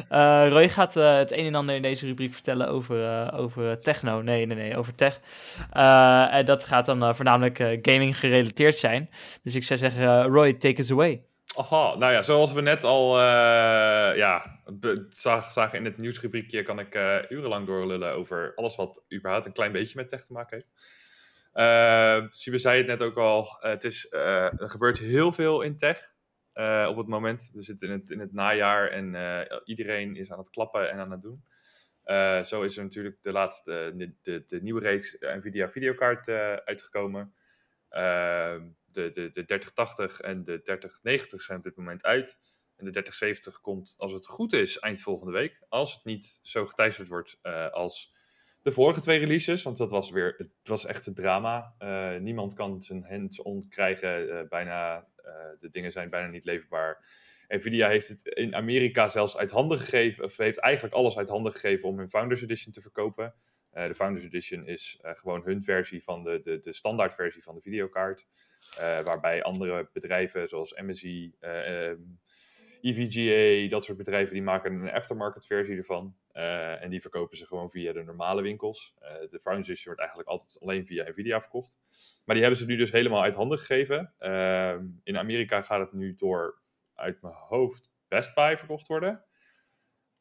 ja. 0.09 0.48
Roy 0.48 0.68
gaat 0.68 0.94
het 0.94 1.32
een 1.32 1.46
en 1.46 1.54
ander 1.54 1.74
in 1.74 1.82
deze 1.82 2.07
rubriek 2.07 2.32
vertellen 2.32 2.68
over, 2.68 3.32
over 3.32 3.80
techno. 3.80 4.22
Nee, 4.22 4.46
nee, 4.46 4.57
nee, 4.57 4.76
over 4.76 4.94
tech. 4.94 5.20
en 6.30 6.44
dat 6.44 6.64
gaat 6.64 6.86
dan 6.86 7.14
voornamelijk 7.14 7.78
gaming 7.82 8.18
gerelateerd 8.18 8.76
zijn. 8.76 9.11
Dus 9.42 9.54
ik 9.54 9.64
zou 9.64 9.78
zeggen, 9.78 10.22
Roy, 10.22 10.52
take 10.52 10.80
us 10.80 10.90
away. 10.90 11.22
Aha, 11.57 11.94
nou 11.94 12.12
ja, 12.12 12.22
zoals 12.22 12.52
we 12.52 12.61
net 12.61 12.84
al 12.84 13.20
uh, 13.20 14.55
ja, 14.81 15.51
zagen 15.51 15.79
in 15.79 15.85
het 15.85 15.99
nieuwsrubriekje, 15.99 16.62
kan 16.62 16.79
ik 16.79 16.95
uh, 16.95 17.19
urenlang 17.29 17.67
doorlullen 17.67 18.12
over 18.12 18.55
alles 18.55 18.77
wat 18.77 19.05
überhaupt 19.14 19.47
een 19.47 19.53
klein 19.53 19.73
beetje 19.73 19.97
met 19.97 20.09
tech 20.09 20.25
te 20.25 20.33
maken 20.33 20.57
heeft. 20.57 20.71
Uh, 21.55 22.57
zei 22.59 22.79
het 22.79 22.87
net 22.87 23.03
ook 23.03 23.17
al, 23.17 23.57
het 23.61 23.85
is, 23.85 24.07
er 24.11 24.71
gebeurt 24.71 24.99
heel 24.99 25.33
veel 25.33 25.62
in 25.62 25.77
tech 25.77 26.14
op 26.89 26.97
het 26.97 27.07
moment. 27.07 27.51
We 27.55 27.62
zitten 27.62 27.89
in 27.89 27.95
het, 27.95 28.11
in 28.11 28.21
het 28.21 28.33
najaar 28.33 28.89
en 28.89 29.17
iedereen 29.64 30.17
is 30.17 30.33
aan 30.33 30.39
het 30.39 30.51
klappen 30.51 30.91
en 30.91 30.99
aan 30.99 31.11
het 31.11 31.23
doen. 31.23 31.45
zo 32.45 32.62
is 32.62 32.77
er 32.77 32.83
natuurlijk 32.83 33.17
de 33.23 33.33
laatste, 33.33 33.93
de, 34.23 34.45
de, 34.47 34.62
nieuwe 34.62 34.81
reeks 34.81 35.17
Nvidia 35.21 35.71
videokaart 35.71 36.29
uitgekomen. 36.64 37.35
De, 37.89 39.11
de, 39.11 39.11
de 39.12 39.45
3080 39.45 40.21
en 40.21 40.45
de 40.45 40.62
3090 40.62 41.43
zijn 41.43 41.59
op 41.59 41.64
dit 41.64 41.77
moment 41.77 42.05
uit. 42.05 42.39
En 42.77 42.85
de 42.85 42.91
3070 42.91 43.61
komt, 43.61 43.95
als 43.99 44.12
het 44.12 44.27
goed 44.27 44.53
is, 44.53 44.79
eind 44.79 45.01
volgende 45.01 45.33
week. 45.33 45.61
Als 45.68 45.95
het 45.95 46.05
niet 46.05 46.39
zo 46.43 46.66
geteisterd 46.66 47.09
wordt 47.09 47.39
uh, 47.43 47.70
als 47.70 48.14
de 48.62 48.72
vorige 48.72 49.01
twee 49.01 49.18
releases. 49.18 49.62
Want 49.62 49.77
dat 49.77 49.91
was 49.91 50.11
weer, 50.11 50.35
het 50.39 50.68
was 50.68 50.87
echt 50.87 51.07
een 51.07 51.14
drama. 51.14 51.74
Uh, 51.79 52.16
niemand 52.16 52.55
kan 52.55 52.83
zijn 52.83 53.05
hands-on 53.09 53.68
krijgen. 53.68 54.29
Uh, 54.29 54.41
bijna, 54.49 55.09
de 55.61 55.70
dingen 55.70 55.93
zijn 55.93 56.11
bijna 56.11 56.29
niet 56.29 56.45
leverbaar. 56.45 57.05
Nvidia 57.49 57.89
heeft 57.89 58.09
het 58.09 58.27
in 58.27 58.55
Amerika 58.55 59.09
zelfs 59.09 59.37
uit 59.37 59.51
handen 59.51 59.79
gegeven. 59.79 60.24
Of 60.24 60.37
heeft 60.37 60.59
eigenlijk 60.59 60.95
alles 60.95 61.16
uit 61.16 61.29
handen 61.29 61.53
gegeven 61.53 61.89
om 61.89 61.99
hun 61.99 62.09
Founders 62.09 62.43
Edition 62.43 62.72
te 62.72 62.81
verkopen. 62.81 63.35
de 63.72 63.95
Founders 63.95 64.24
Edition 64.24 64.66
is 64.66 64.99
gewoon 65.03 65.43
hun 65.45 65.62
versie 65.62 66.03
van 66.03 66.22
de, 66.24 66.41
de, 66.41 66.59
de 66.59 66.72
standaard 66.72 67.14
versie 67.14 67.43
van 67.43 67.55
de 67.55 67.61
videokaart. 67.61 68.27
Waarbij 69.05 69.43
andere 69.43 69.89
bedrijven 69.93 70.49
zoals 70.49 70.81
MSI, 70.81 71.35
um, 71.41 72.18
EVGA, 72.87 73.68
dat 73.68 73.84
soort 73.84 73.99
bedrijven, 73.99 74.32
die 74.34 74.43
maken 74.43 74.72
een 74.72 74.91
aftermarket 74.91 75.47
versie 75.47 75.76
ervan. 75.76 76.16
Uh, 76.32 76.82
en 76.82 76.91
die 76.91 77.01
verkopen 77.01 77.37
ze 77.37 77.47
gewoon 77.47 77.70
via 77.70 77.93
de 77.93 78.03
normale 78.03 78.43
winkels. 78.43 78.95
de 79.30 79.41
Founders 79.41 79.84
wordt 79.84 80.01
eigenlijk 80.01 80.28
altijd 80.28 80.61
alleen 80.61 80.87
via 80.87 81.09
Nvidia 81.09 81.41
verkocht. 81.41 81.78
Maar 82.24 82.34
die 82.34 82.45
hebben 82.45 82.61
ze 82.62 82.66
nu 82.66 82.76
dus 82.76 82.93
helemaal 82.93 83.22
uit 83.22 83.34
handen 83.34 83.59
gegeven. 83.59 84.14
Ehm, 84.18 84.84
in 85.03 85.18
Amerika 85.18 85.61
gaat 85.61 85.80
het 85.80 85.93
nu 85.93 86.14
door, 86.14 86.59
uit 86.95 87.22
mijn 87.22 87.34
hoofd, 87.34 87.91
Best 88.09 88.34
Buy 88.34 88.57
verkocht 88.57 88.87
worden. 88.87 89.24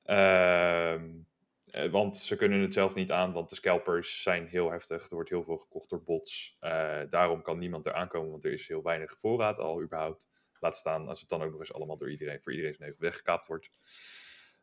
Ehm 0.04 1.24
uh, 1.76 1.92
want 1.92 2.18
ze 2.18 2.36
kunnen 2.36 2.62
het 2.62 2.74
zelf 2.74 2.96
niet 2.96 3.12
aan, 3.12 3.32
want 3.32 3.50
de 3.50 3.56
scalpers 3.56 4.22
zijn 4.22 4.48
heel 4.48 4.72
heftig. 4.72 5.04
Er 5.04 5.16
wordt 5.16 5.30
heel 5.30 5.44
veel 5.44 5.58
gekocht 5.58 5.90
door 5.90 6.04
bots. 6.04 6.58
Daarom 7.10 7.42
kan 7.42 7.60
niemand 7.60 7.86
er 7.86 7.94
aankomen, 7.94 8.32
want 8.32 8.46
er 8.46 8.52
is 8.52 8.68
heel 8.68 8.84
weinig 8.84 9.18
voorraad 9.20 9.60
al 9.60 9.82
überhaupt. 9.82 10.30
Laat 10.66 10.78
staan 10.78 11.08
als 11.08 11.20
het 11.20 11.30
dan 11.30 11.42
ook 11.42 11.52
nog 11.52 11.60
eens 11.60 11.74
allemaal 11.74 11.98
door 11.98 12.12
iedereen, 12.12 12.42
voor 12.42 12.52
iedereen 12.52 12.74
zijn 12.74 12.96
weggekaapt 12.98 13.46
wordt. 13.46 13.70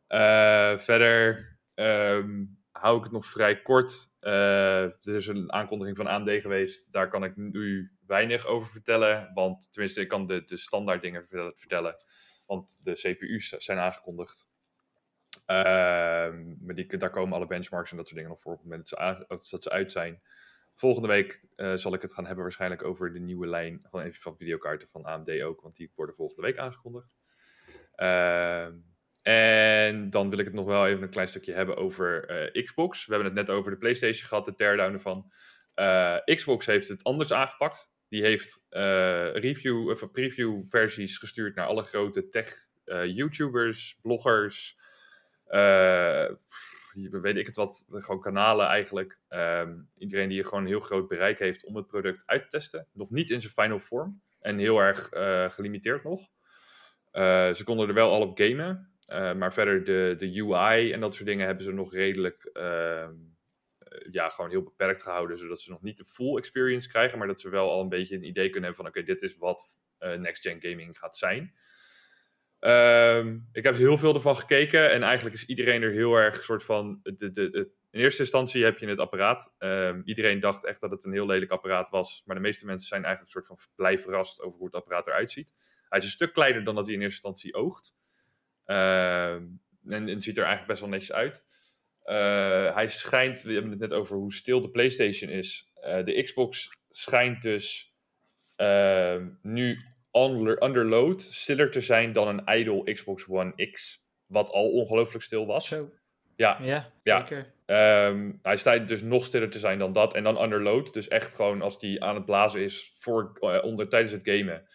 Uh, 0.08 0.78
verder 0.78 1.58
um, 1.74 2.58
hou 2.70 2.96
ik 2.96 3.02
het 3.02 3.12
nog 3.12 3.26
vrij 3.26 3.62
kort. 3.62 4.10
er 4.20 5.14
is 5.14 5.26
een 5.26 5.52
aankondiging 5.52 5.96
van 5.96 6.06
AMD 6.06 6.30
geweest. 6.30 6.92
Daar 6.92 7.08
kan 7.08 7.24
ik 7.24 7.36
nu 7.36 7.92
weinig 8.06 8.46
over 8.46 8.70
vertellen. 8.70 9.30
Want 9.34 9.72
tenminste, 9.72 10.00
ik 10.00 10.08
kan 10.08 10.26
de, 10.26 10.44
de 10.44 10.56
standaard 10.56 11.00
dingen 11.00 11.26
vertellen. 11.54 11.96
Want 12.46 12.84
de 12.84 12.92
CPU's 12.92 13.48
zijn 13.48 13.78
aangekondigd. 13.78 14.46
Uh, 15.46 15.56
maar 16.60 16.74
die, 16.74 16.96
daar 16.96 17.10
komen 17.10 17.36
alle 17.36 17.46
benchmarks 17.46 17.90
en 17.90 17.96
dat 17.96 18.06
soort 18.06 18.16
dingen 18.16 18.32
nog 18.32 18.40
voor 18.40 18.52
op 18.52 18.58
het 18.58 18.68
moment 18.68 18.88
dat 19.28 19.44
ze, 19.44 19.50
dat 19.50 19.62
ze 19.62 19.70
uit 19.70 19.90
zijn. 19.90 20.22
Volgende 20.82 21.08
week 21.08 21.42
uh, 21.56 21.74
zal 21.74 21.94
ik 21.94 22.02
het 22.02 22.14
gaan 22.14 22.26
hebben 22.26 22.42
waarschijnlijk 22.42 22.84
over 22.84 23.12
de 23.12 23.18
nieuwe 23.18 23.46
lijn 23.46 23.80
gewoon 23.82 24.04
even 24.04 24.22
van 24.22 24.36
videokaarten 24.36 24.88
van 24.88 25.04
AMD 25.04 25.42
ook, 25.42 25.60
want 25.60 25.76
die 25.76 25.92
worden 25.94 26.14
volgende 26.14 26.42
week 26.42 26.58
aangekondigd. 26.58 27.14
Uh, 27.96 28.66
en 29.22 30.10
dan 30.10 30.30
wil 30.30 30.38
ik 30.38 30.44
het 30.44 30.54
nog 30.54 30.66
wel 30.66 30.86
even 30.86 31.02
een 31.02 31.10
klein 31.10 31.28
stukje 31.28 31.52
hebben 31.52 31.76
over 31.76 32.30
uh, 32.54 32.64
Xbox. 32.64 33.06
We 33.06 33.14
hebben 33.14 33.32
het 33.34 33.46
net 33.46 33.56
over 33.56 33.70
de 33.70 33.76
PlayStation 33.76 34.28
gehad, 34.28 34.44
de 34.44 34.54
teardown 34.54 34.92
ervan. 34.92 35.32
Eh, 35.74 36.16
Xbox 36.24 36.66
heeft 36.66 36.88
het 36.88 37.04
anders 37.04 37.32
aangepakt. 37.32 37.92
Die 38.08 38.22
heeft 38.22 38.64
review, 39.32 39.90
of 39.90 40.10
preview 40.10 40.62
versies 40.68 41.18
gestuurd 41.18 41.54
naar 41.54 41.66
alle 41.66 41.82
grote 41.82 42.28
tech 42.28 42.54
YouTubers, 42.84 43.98
bloggers, 44.02 44.78
weet 47.10 47.36
ik 47.36 47.46
het 47.46 47.56
wat, 47.56 47.86
gewoon 47.88 48.20
kanalen 48.20 48.66
eigenlijk. 48.66 49.18
Ehm, 49.28 49.80
iedereen 49.96 50.28
die 50.28 50.44
gewoon 50.44 50.60
een 50.60 50.68
heel 50.68 50.80
groot 50.80 51.08
bereik 51.08 51.38
heeft 51.38 51.64
om 51.64 51.76
het 51.76 51.86
product 51.86 52.22
uit 52.26 52.42
te 52.42 52.48
testen. 52.48 52.88
Nog 52.92 53.10
niet 53.10 53.30
in 53.30 53.40
zijn 53.40 53.52
final 53.52 53.80
vorm 53.80 54.22
en 54.40 54.58
heel 54.58 54.78
erg 54.78 55.08
gelimiteerd 55.54 56.04
nog. 56.04 56.28
ze 57.56 57.60
konden 57.64 57.88
er 57.88 57.94
wel 57.94 58.10
al 58.10 58.20
op 58.20 58.38
gamen. 58.38 58.92
Uh, 59.12 59.34
maar 59.34 59.52
verder 59.52 59.84
de, 59.84 60.14
de 60.18 60.42
UI 60.42 60.92
en 60.92 61.00
dat 61.00 61.14
soort 61.14 61.26
dingen 61.26 61.46
hebben 61.46 61.64
ze 61.64 61.72
nog 61.72 61.92
redelijk 61.92 62.50
uh, 62.52 63.08
ja, 64.10 64.28
gewoon 64.28 64.50
heel 64.50 64.62
beperkt 64.62 65.02
gehouden. 65.02 65.38
Zodat 65.38 65.60
ze 65.60 65.70
nog 65.70 65.82
niet 65.82 65.96
de 65.96 66.04
full 66.04 66.36
experience 66.36 66.88
krijgen. 66.88 67.18
Maar 67.18 67.26
dat 67.26 67.40
ze 67.40 67.48
wel 67.48 67.70
al 67.70 67.80
een 67.80 67.88
beetje 67.88 68.16
een 68.16 68.26
idee 68.26 68.50
kunnen 68.50 68.70
hebben 68.70 68.84
van 68.84 68.86
oké, 68.86 69.02
dit 69.02 69.22
is 69.22 69.36
wat 69.36 69.64
uh, 69.98 70.14
next 70.14 70.42
gen 70.42 70.60
gaming 70.60 70.98
gaat 70.98 71.16
zijn. 71.16 71.54
Ehm, 72.62 73.38
ik 73.52 73.64
heb 73.64 73.76
heel 73.76 73.98
veel 73.98 74.14
ervan 74.14 74.36
gekeken. 74.36 74.90
En 74.90 75.02
eigenlijk 75.02 75.34
is 75.34 75.46
iedereen 75.46 75.82
er 75.82 75.90
heel 75.90 76.14
erg 76.14 76.42
soort 76.42 76.64
van. 76.64 77.00
De, 77.02 77.30
de, 77.30 77.70
in 77.90 78.00
eerste 78.00 78.22
instantie 78.22 78.64
heb 78.64 78.78
je 78.78 78.86
het 78.86 78.98
apparaat. 78.98 79.54
Um, 79.58 80.02
iedereen 80.04 80.40
dacht 80.40 80.64
echt 80.64 80.80
dat 80.80 80.90
het 80.90 81.04
een 81.04 81.12
heel 81.12 81.26
lelijk 81.26 81.50
apparaat 81.50 81.90
was. 81.90 82.22
Maar 82.24 82.36
de 82.36 82.42
meeste 82.42 82.66
mensen 82.66 82.88
zijn 82.88 83.04
eigenlijk 83.04 83.34
een 83.34 83.42
soort 83.42 83.60
van 83.60 83.72
blij 83.74 83.98
verrast 83.98 84.42
over 84.42 84.58
hoe 84.58 84.66
het 84.66 84.74
apparaat 84.74 85.06
eruit 85.06 85.30
ziet. 85.30 85.54
Hij 85.88 85.98
is 85.98 86.04
een 86.04 86.10
stuk 86.10 86.32
kleiner 86.32 86.64
dan 86.64 86.74
dat 86.74 86.86
hij 86.86 86.94
in 86.94 87.00
eerste 87.00 87.28
instantie 87.28 87.54
oogt. 87.54 87.96
Ehm, 88.64 89.44
en, 89.88 90.20
ziet 90.22 90.36
er 90.36 90.44
eigenlijk 90.44 90.66
best 90.66 90.80
wel 90.80 90.90
netjes 90.90 91.12
uit. 91.12 91.46
Uh, 92.04 92.74
hij 92.74 92.88
schijnt, 92.88 93.42
we 93.42 93.52
hebben 93.52 93.70
het 93.70 93.80
net 93.80 93.92
over 93.92 94.16
hoe 94.16 94.32
stil 94.32 94.60
de 94.60 94.70
PlayStation 94.70 95.30
is. 95.30 95.72
Uh, 95.76 96.04
de 96.04 96.22
Xbox 96.22 96.70
schijnt 96.90 97.42
dus 97.42 97.94
nu 99.42 99.91
under, 100.12 100.62
under 100.62 100.86
load 100.86 101.22
stiller 101.22 101.70
te 101.70 101.80
zijn 101.80 102.12
dan 102.12 102.28
een 102.28 102.58
idle 102.58 102.92
Xbox 102.92 103.28
One 103.28 103.70
X. 103.70 104.04
Wat 104.26 104.50
al 104.50 104.70
ongelooflijk 104.70 105.24
stil 105.24 105.46
was. 105.46 105.68
Zo. 105.68 105.90
Ja, 106.36 106.58
ja. 107.02 107.28
Um, 108.06 108.38
hij 108.42 108.56
schijnt 108.56 108.88
dus 108.88 109.02
nog 109.02 109.24
stiller 109.24 109.50
te 109.50 109.58
zijn 109.58 109.78
dan 109.78 109.92
dat. 109.92 110.14
En 110.14 110.22
dan 110.22 110.42
under 110.42 110.62
load. 110.62 110.92
Dus 110.92 111.08
echt 111.08 111.34
gewoon 111.34 111.62
als 111.62 111.78
die 111.78 112.04
aan 112.04 112.14
het 112.14 112.24
blazen 112.24 112.60
is 112.60 112.92
voor, 112.94 113.32
uh, 113.40 113.64
onder, 113.64 113.88
tijdens 113.88 114.12
het 114.12 114.22
gamen. 114.24 114.66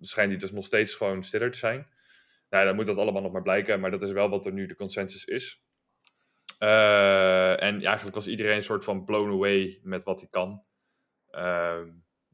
schijnt 0.00 0.30
hij 0.30 0.40
dus 0.40 0.52
nog 0.52 0.64
steeds 0.64 0.94
gewoon 0.94 1.22
stiller 1.22 1.50
te 1.50 1.58
zijn. 1.58 1.86
Nou, 2.50 2.64
dan 2.64 2.74
moet 2.74 2.86
dat 2.86 2.96
allemaal 2.96 3.22
nog 3.22 3.32
maar 3.32 3.42
blijken, 3.42 3.80
maar 3.80 3.90
dat 3.90 4.02
is 4.02 4.12
wel 4.12 4.28
wat 4.28 4.46
er 4.46 4.52
nu 4.52 4.66
de 4.66 4.74
consensus 4.74 5.24
is. 5.24 5.62
Uh, 6.58 7.62
en 7.62 7.82
eigenlijk 7.82 8.14
was 8.14 8.26
iedereen 8.26 8.56
een 8.56 8.62
soort 8.62 8.84
van 8.84 9.04
blown 9.04 9.30
away 9.30 9.78
met 9.82 10.04
wat 10.04 10.20
hij 10.20 10.28
kan. 10.30 10.62
Uh, 11.30 11.82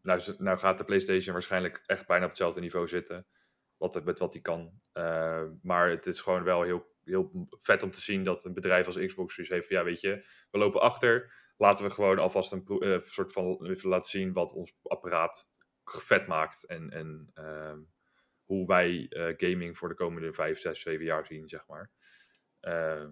nou, 0.04 0.20
nou, 0.38 0.58
gaat 0.58 0.78
de 0.78 0.84
PlayStation 0.84 1.32
waarschijnlijk 1.32 1.82
echt 1.86 2.06
bijna 2.06 2.22
op 2.22 2.30
hetzelfde 2.30 2.60
niveau 2.60 2.88
zitten. 2.88 3.26
Wat, 3.76 4.04
met 4.04 4.18
wat 4.18 4.32
hij 4.32 4.42
kan. 4.42 4.80
Uh, 4.94 5.44
maar 5.62 5.90
het 5.90 6.06
is 6.06 6.20
gewoon 6.20 6.44
wel 6.44 6.62
heel, 6.62 6.86
heel 7.04 7.48
vet 7.50 7.82
om 7.82 7.90
te 7.90 8.00
zien 8.00 8.24
dat 8.24 8.44
een 8.44 8.54
bedrijf 8.54 8.86
als 8.86 8.96
Xbox 9.06 9.34
zoiets 9.34 9.52
heeft. 9.52 9.68
Ja, 9.68 9.84
weet 9.84 10.00
je, 10.00 10.26
we 10.50 10.58
lopen 10.58 10.80
achter. 10.80 11.32
Laten 11.56 11.84
we 11.84 11.90
gewoon 11.90 12.18
alvast 12.18 12.52
een 12.52 13.00
soort 13.04 13.32
van 13.32 13.76
laten 13.82 14.10
zien 14.10 14.32
wat 14.32 14.52
ons 14.52 14.78
apparaat 14.82 15.50
vet 15.84 16.26
maakt. 16.26 16.66
En, 16.66 16.90
en 16.90 17.30
ehm, 17.34 17.78
hoe 18.44 18.66
wij 18.66 19.06
uh, 19.10 19.34
gaming 19.36 19.78
voor 19.78 19.88
de 19.88 19.94
komende 19.94 20.32
5, 20.32 20.58
6, 20.58 20.80
7 20.80 21.04
jaar 21.04 21.26
zien, 21.26 21.48
zeg 21.48 21.66
maar. 21.66 21.90
Uh, 22.60 23.08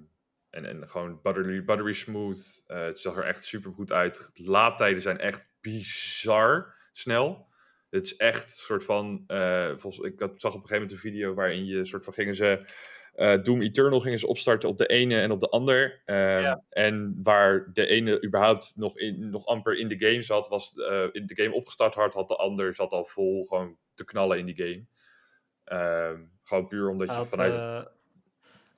en, 0.50 0.64
en 0.64 0.88
gewoon 0.88 1.20
buttery, 1.22 1.64
buttery 1.64 1.92
smooth. 1.92 2.62
Het 2.66 2.98
zag 2.98 3.16
er 3.16 3.24
echt 3.24 3.44
super 3.44 3.72
goed 3.72 3.92
uit. 3.92 4.30
Laadtijden 4.34 5.02
zijn 5.02 5.18
echt 5.18 5.50
bizar 5.60 6.80
snel. 6.92 7.50
Het 7.90 8.04
is 8.04 8.16
echt 8.16 8.42
een 8.42 8.64
soort 8.64 8.84
van. 8.84 9.24
Uh, 9.26 9.72
volgens, 9.76 9.98
ik 9.98 10.18
zag 10.18 10.28
op 10.28 10.42
een 10.42 10.50
gegeven 10.50 10.72
moment 10.72 10.92
een 10.92 10.98
video 10.98 11.34
waarin 11.34 11.66
je 11.66 11.84
soort 11.84 12.04
van 12.04 12.12
gingen 12.12 12.34
ze. 12.34 12.64
Uh, 13.16 13.42
Doom 13.42 13.62
Eternal 13.62 14.00
gingen 14.00 14.18
ze 14.18 14.26
opstarten 14.26 14.68
op 14.68 14.78
de 14.78 14.86
ene 14.86 15.20
en 15.20 15.30
op 15.30 15.40
de 15.40 15.48
ander. 15.48 16.02
Uh, 16.06 16.40
ja. 16.40 16.62
En 16.68 17.20
waar 17.22 17.70
de 17.72 17.86
ene 17.86 18.24
überhaupt 18.24 18.72
nog, 18.76 18.98
in, 18.98 19.30
nog 19.30 19.46
amper 19.46 19.78
in 19.78 19.88
de 19.88 19.98
game 19.98 20.22
zat, 20.22 20.48
was 20.48 20.72
uh, 20.74 21.04
in 21.12 21.26
de 21.26 21.42
game 21.42 21.54
opgestart 21.54 21.94
hard, 21.94 22.14
had 22.14 22.28
de 22.28 22.36
ander 22.36 22.74
zat 22.74 22.92
al 22.92 23.04
vol 23.04 23.44
gewoon 23.44 23.76
te 23.94 24.04
knallen 24.04 24.38
in 24.38 24.46
die 24.46 24.56
game. 24.56 24.84
Uh, 25.66 26.20
gewoon 26.42 26.66
puur 26.66 26.88
omdat 26.88 27.08
je 27.08 27.14
Had, 27.14 27.28
vanuit. 27.28 27.88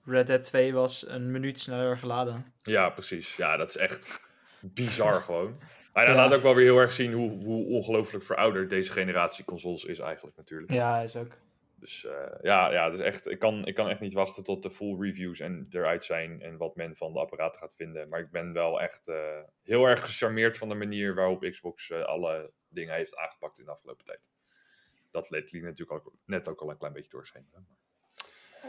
Red 0.05 0.27
Dead 0.27 0.43
2 0.43 0.75
was 0.75 1.09
een 1.09 1.31
minuut 1.31 1.61
sneller 1.61 1.99
geladen. 1.99 2.53
Ja, 2.63 2.91
precies. 2.91 3.37
Ja, 3.37 3.57
dat 3.57 3.69
is 3.69 3.77
echt 3.77 4.21
bizar 4.61 5.23
gewoon. 5.23 5.59
Maar 5.95 6.07
dat 6.07 6.15
ja. 6.15 6.23
laat 6.23 6.35
ook 6.35 6.43
wel 6.43 6.55
weer 6.55 6.65
heel 6.65 6.79
erg 6.79 6.93
zien 6.93 7.13
hoe, 7.13 7.45
hoe 7.45 7.67
ongelooflijk 7.67 8.25
verouderd 8.25 8.71
deze 8.71 8.93
generatie 8.93 9.45
consoles 9.45 9.85
is 9.85 9.99
eigenlijk 9.99 10.37
natuurlijk. 10.37 10.73
Ja, 10.73 11.01
is 11.01 11.17
ook. 11.17 11.33
Dus 11.75 12.05
uh, 12.05 12.13
ja, 12.43 12.73
ja 12.73 12.91
dus 12.91 13.01
echt, 13.01 13.31
ik, 13.31 13.39
kan, 13.39 13.67
ik 13.67 13.75
kan 13.75 13.89
echt 13.89 14.01
niet 14.01 14.13
wachten 14.13 14.45
tot 14.45 14.63
de 14.63 14.71
full 14.71 15.01
reviews 15.01 15.41
en 15.41 15.67
eruit 15.71 16.05
zijn 16.05 16.43
en 16.43 16.57
wat 16.57 16.77
men 16.77 16.97
van 16.97 17.13
de 17.13 17.19
apparaten 17.19 17.61
gaat 17.61 17.75
vinden. 17.77 18.09
Maar 18.09 18.21
ik 18.21 18.31
ben 18.31 18.53
wel 18.53 18.81
echt 18.81 19.09
uh, 19.09 19.17
heel 19.63 19.85
erg 19.87 20.01
gecharmeerd 20.01 20.59
van 20.59 20.69
de 20.69 20.75
manier 20.75 21.15
waarop 21.15 21.47
Xbox 21.51 21.91
uh, 21.91 22.03
alle 22.03 22.51
dingen 22.69 22.95
heeft 22.95 23.17
aangepakt 23.17 23.59
in 23.59 23.65
de 23.65 23.71
afgelopen 23.71 24.05
tijd. 24.05 24.31
Dat 25.11 25.31
liet 25.31 25.53
natuurlijk 25.53 25.93
ook, 25.93 26.13
net 26.27 26.49
ook 26.49 26.61
al 26.61 26.71
een 26.71 26.79
klein 26.79 26.93
beetje 26.93 27.11
doorschijnen. 27.11 27.67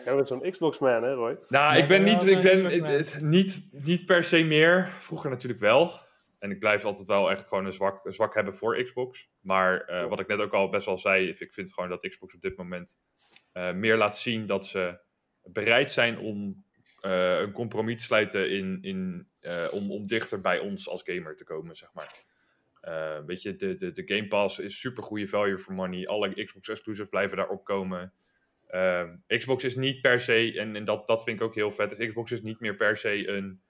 Jij 0.05 0.15
bent 0.15 0.27
zo'n 0.27 0.51
Xbox-man, 0.51 1.03
hè 1.03 1.13
Roy? 1.13 1.37
Nou, 1.49 1.77
ik 1.77 1.87
ben, 1.87 2.03
niet, 2.03 2.27
ik 2.27 2.41
ben 2.41 2.83
het, 2.83 3.21
niet, 3.21 3.69
niet 3.71 4.05
per 4.05 4.23
se 4.23 4.43
meer. 4.43 4.89
Vroeger 4.99 5.29
natuurlijk 5.29 5.61
wel. 5.61 5.91
En 6.39 6.51
ik 6.51 6.59
blijf 6.59 6.85
altijd 6.85 7.07
wel 7.07 7.31
echt 7.31 7.47
gewoon 7.47 7.65
een 7.65 7.73
zwak, 7.73 8.05
een 8.05 8.13
zwak 8.13 8.33
hebben 8.33 8.55
voor 8.55 8.83
Xbox. 8.83 9.29
Maar 9.41 9.89
uh, 9.89 10.07
wat 10.07 10.19
ik 10.19 10.27
net 10.27 10.39
ook 10.39 10.53
al 10.53 10.69
best 10.69 10.85
wel 10.85 10.97
zei, 10.97 11.29
ik 11.29 11.53
vind 11.53 11.73
gewoon 11.73 11.89
dat 11.89 12.07
Xbox 12.07 12.35
op 12.35 12.41
dit 12.41 12.57
moment 12.57 12.99
uh, 13.53 13.73
meer 13.73 13.97
laat 13.97 14.17
zien 14.17 14.45
dat 14.45 14.65
ze 14.65 14.99
bereid 15.43 15.91
zijn 15.91 16.17
om 16.17 16.65
uh, 17.01 17.39
een 17.39 17.51
compromis 17.51 17.97
te 17.97 18.03
sluiten 18.03 18.49
in, 18.51 18.77
in, 18.81 19.27
om, 19.71 19.91
om 19.91 20.07
dichter 20.07 20.41
bij 20.41 20.59
ons 20.59 20.89
als 20.89 21.03
gamer 21.05 21.35
te 21.35 21.43
komen, 21.43 21.75
zeg 21.75 21.89
maar. 21.93 22.23
weet 23.25 23.41
je, 23.41 23.55
de, 23.55 23.75
de, 23.75 23.91
de 23.91 24.15
Game 24.15 24.27
Pass 24.27 24.59
is 24.59 24.79
super 24.79 25.03
goede 25.03 25.27
value 25.27 25.59
for 25.59 25.73
money. 25.73 26.07
Alle 26.07 26.43
Xbox 26.45 26.69
exclusives 26.69 27.09
blijven 27.09 27.37
daarop 27.37 27.63
komen. 27.63 28.13
Um, 28.71 29.23
Xbox 29.27 29.63
is 29.63 29.75
niet 29.75 30.01
per 30.01 30.21
se, 30.21 30.53
en, 30.59 30.75
en, 30.75 30.85
dat, 30.85 31.07
dat 31.07 31.23
vind 31.23 31.39
ik 31.39 31.45
ook 31.45 31.55
heel 31.55 31.71
vet, 31.71 31.89
dus 31.89 32.07
Xbox 32.07 32.31
is 32.31 32.41
niet 32.41 32.59
meer 32.59 32.75
per 32.75 32.97
se 32.97 33.27
een 33.27 33.61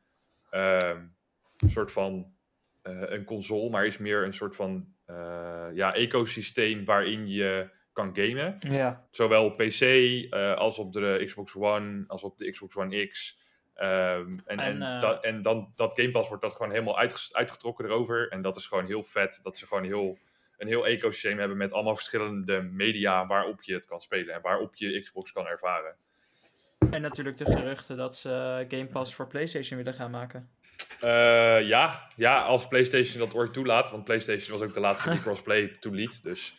um, 0.51 1.15
soort 1.67 1.91
van 1.91 2.34
een 2.89 3.23
console, 3.23 3.69
maar 3.69 3.85
is 3.85 3.97
meer 3.97 4.23
een 4.23 4.33
soort 4.33 4.55
van 4.55 4.87
uh, 5.09 5.67
ja, 5.73 5.93
ecosysteem 5.93 6.85
waarin 6.85 7.27
je 7.27 7.69
kan 7.93 8.09
gamen. 8.13 8.57
Ja. 8.59 9.07
Zowel 9.11 9.45
op 9.45 9.57
PC 9.57 9.81
uh, 9.81 10.55
als 10.55 10.79
op 10.79 10.93
de 10.93 11.21
Xbox 11.25 11.55
One, 11.55 12.03
als 12.07 12.23
op 12.23 12.37
de 12.37 12.51
Xbox 12.51 12.75
One 12.75 13.07
X. 13.07 13.39
Um, 13.77 13.83
en, 13.85 14.39
en, 14.45 14.59
en, 14.59 14.79
da, 14.79 15.19
en, 15.21 15.41
dan 15.41 15.71
dat 15.75 15.93
Game 15.93 16.11
Pass 16.11 16.27
wordt 16.27 16.43
dat 16.43 16.53
gewoon 16.53 16.71
helemaal 16.71 16.97
uitgetrokken 17.31 17.85
erover. 17.85 18.29
En 18.29 18.41
dat 18.41 18.55
is 18.55 18.67
gewoon 18.67 18.85
heel 18.85 19.03
vet, 19.03 19.39
dat 19.43 19.57
ze 19.57 19.67
gewoon 19.67 19.83
heel 19.83 20.17
een 20.57 20.67
heel 20.67 20.87
ecosysteem 20.87 21.39
hebben 21.39 21.57
met 21.57 21.73
allemaal 21.73 21.95
verschillende 21.95 22.61
media 22.61 23.27
waarop 23.27 23.63
je 23.63 23.73
het 23.73 23.85
kan 23.85 24.01
spelen 24.01 24.33
en 24.33 24.41
waarop 24.41 24.75
je 24.75 24.99
Xbox 24.99 25.31
kan 25.31 25.47
ervaren. 25.47 25.95
En 26.91 27.01
natuurlijk 27.01 27.37
de 27.37 27.45
geruchten 27.45 27.97
dat 27.97 28.15
ze 28.15 28.65
Game 28.67 28.87
Pass 28.87 29.15
voor 29.15 29.27
PlayStation 29.27 29.77
willen 29.77 29.93
gaan 29.93 30.11
maken. 30.11 30.49
Uh, 31.03 31.67
ja, 31.67 32.07
ja, 32.15 32.41
als 32.41 32.67
PlayStation 32.67 33.19
dat 33.19 33.35
ooit 33.35 33.53
toelaat, 33.53 33.91
want 33.91 34.03
PlayStation 34.03 34.57
was 34.57 34.67
ook 34.67 34.73
de 34.73 34.79
laatste 34.79 35.09
die 35.09 35.21
crossplay 35.25 35.67
toeliet, 35.67 36.23
dus... 36.23 36.57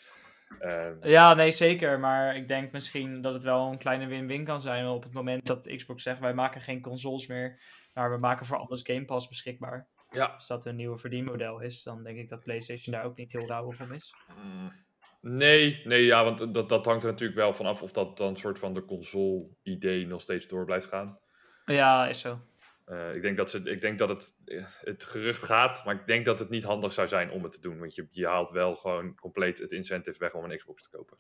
Uh... 0.61 0.89
Ja, 1.03 1.35
nee, 1.35 1.51
zeker. 1.51 2.01
Maar 2.01 2.37
ik 2.37 2.49
denk 2.49 2.73
misschien 2.73 3.21
dat 3.21 3.35
het 3.35 3.43
wel 3.43 3.67
een 3.67 3.79
kleine 3.79 4.07
win-win 4.07 4.45
kan 4.45 4.61
zijn 4.61 4.87
op 4.87 5.03
het 5.03 5.13
moment 5.13 5.47
dat 5.47 5.73
Xbox 5.77 6.03
zegt: 6.03 6.21
wij 6.21 6.35
maken 6.35 6.61
geen 6.61 6.81
consoles 6.81 7.27
meer, 7.27 7.59
maar 7.95 8.11
we 8.11 8.19
maken 8.19 8.47
voor 8.47 8.57
alles 8.57 8.81
Game 8.83 9.05
Pass 9.05 9.29
beschikbaar. 9.29 9.89
Ja. 10.11 10.25
Als 10.25 10.47
dat 10.47 10.65
een 10.65 10.77
nieuwe 10.77 10.99
verdienmodel 10.99 11.61
is, 11.61 11.83
dan 11.83 12.03
denk 12.03 12.19
ik 12.19 12.29
dat 12.29 12.43
PlayStation 12.43 12.95
daar 12.95 13.05
ook 13.05 13.17
niet 13.17 13.33
heel 13.33 13.47
rauw 13.47 13.73
van 13.73 13.95
is. 13.95 14.15
Mm. 14.45 14.73
Nee, 15.21 15.83
nee, 15.85 16.05
ja, 16.05 16.25
want 16.25 16.55
dat, 16.55 16.69
dat 16.69 16.85
hangt 16.85 17.03
er 17.03 17.11
natuurlijk 17.11 17.39
wel 17.39 17.55
vanaf 17.55 17.83
of 17.83 17.93
dat 17.93 18.17
dan 18.17 18.37
soort 18.37 18.59
van 18.59 18.75
de 18.75 18.85
console-idee 18.85 20.07
nog 20.07 20.21
steeds 20.21 20.47
door 20.47 20.65
blijft 20.65 20.87
gaan. 20.87 21.19
Ja, 21.65 22.07
is 22.07 22.21
zo. 22.21 22.41
Uh, 22.89 23.15
ik 23.15 23.23
denk 23.23 23.37
dat, 23.37 23.51
ze, 23.51 23.59
ik 23.59 23.81
denk 23.81 23.99
dat 23.99 24.09
het, 24.09 24.37
het 24.81 25.05
gerucht 25.05 25.43
gaat, 25.43 25.83
maar 25.85 25.95
ik 25.95 26.07
denk 26.07 26.25
dat 26.25 26.39
het 26.39 26.49
niet 26.49 26.65
handig 26.65 26.93
zou 26.93 27.09
zijn 27.09 27.31
om 27.31 27.43
het 27.43 27.53
te 27.53 27.61
doen. 27.61 27.79
Want 27.79 27.95
je, 27.95 28.07
je 28.11 28.27
haalt 28.27 28.51
wel 28.51 28.77
gewoon 28.77 29.15
compleet 29.15 29.59
het 29.59 29.73
incentive 29.73 30.19
weg 30.19 30.35
om 30.35 30.45
een 30.45 30.57
Xbox 30.57 30.83
te 30.83 30.97
kopen. 30.97 31.17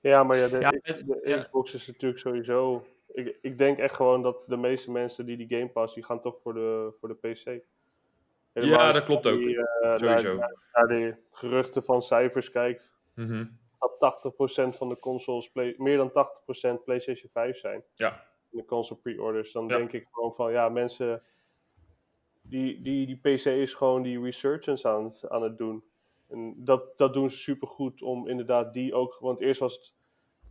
Ja, 0.00 0.24
maar 0.24 0.36
ja, 0.36 0.48
de, 0.48 0.58
ja, 0.58 0.72
het, 0.80 1.06
de 1.06 1.20
ja. 1.24 1.42
Xbox 1.42 1.74
is 1.74 1.86
natuurlijk 1.86 2.20
sowieso... 2.20 2.86
Ik, 3.12 3.38
ik 3.40 3.58
denk 3.58 3.78
echt 3.78 3.94
gewoon 3.94 4.22
dat 4.22 4.44
de 4.46 4.56
meeste 4.56 4.90
mensen 4.90 5.26
die 5.26 5.36
die 5.36 5.58
Game 5.58 5.68
Pass, 5.68 5.94
die 5.94 6.04
gaan 6.04 6.20
toch 6.20 6.40
voor 6.42 6.54
de, 6.54 6.94
voor 7.00 7.08
de 7.08 7.14
PC. 7.14 7.62
Helemaal 8.52 8.80
ja, 8.80 8.92
dat 8.92 9.04
klopt 9.04 9.26
ook. 9.26 9.38
Die, 9.38 9.56
uh, 9.56 9.96
Sowieso. 9.96 10.34
Naar, 10.34 10.54
naar, 10.72 10.86
de 10.86 11.16
geruchten 11.30 11.84
van 11.84 12.02
cijfers 12.02 12.50
kijkt, 12.50 12.92
mm 13.14 13.26
-hmm. 13.26 13.58
dat 13.78 14.22
80% 14.74 14.76
van 14.76 14.88
de 14.88 14.98
consoles, 14.98 15.50
play, 15.50 15.74
meer 15.78 15.96
dan 15.96 16.10
80% 16.78 16.84
PlayStation 16.84 17.30
5 17.30 17.56
zijn. 17.56 17.84
Ja. 17.94 18.24
In 18.50 18.58
de 18.58 18.64
console 18.64 19.00
pre-orders. 19.00 19.52
Dan 19.52 19.68
ja. 19.68 19.76
denk 19.76 19.92
ik 19.92 20.06
gewoon 20.10 20.34
van, 20.34 20.52
ja, 20.52 20.68
mensen... 20.68 21.22
Die, 22.42 22.82
die, 22.82 23.06
die 23.06 23.16
PC 23.16 23.44
is 23.44 23.74
gewoon 23.74 24.02
die 24.02 24.20
resurgence 24.20 24.88
aan, 24.88 25.12
aan 25.28 25.42
het 25.42 25.58
doen. 25.58 25.84
En 26.28 26.54
dat, 26.56 26.98
dat 26.98 27.14
doen 27.14 27.30
ze 27.30 27.38
supergoed 27.38 28.02
om 28.02 28.28
inderdaad 28.28 28.72
die 28.72 28.94
ook... 28.94 29.18
Want 29.20 29.40
eerst 29.40 29.60
was 29.60 29.74
het 29.74 29.94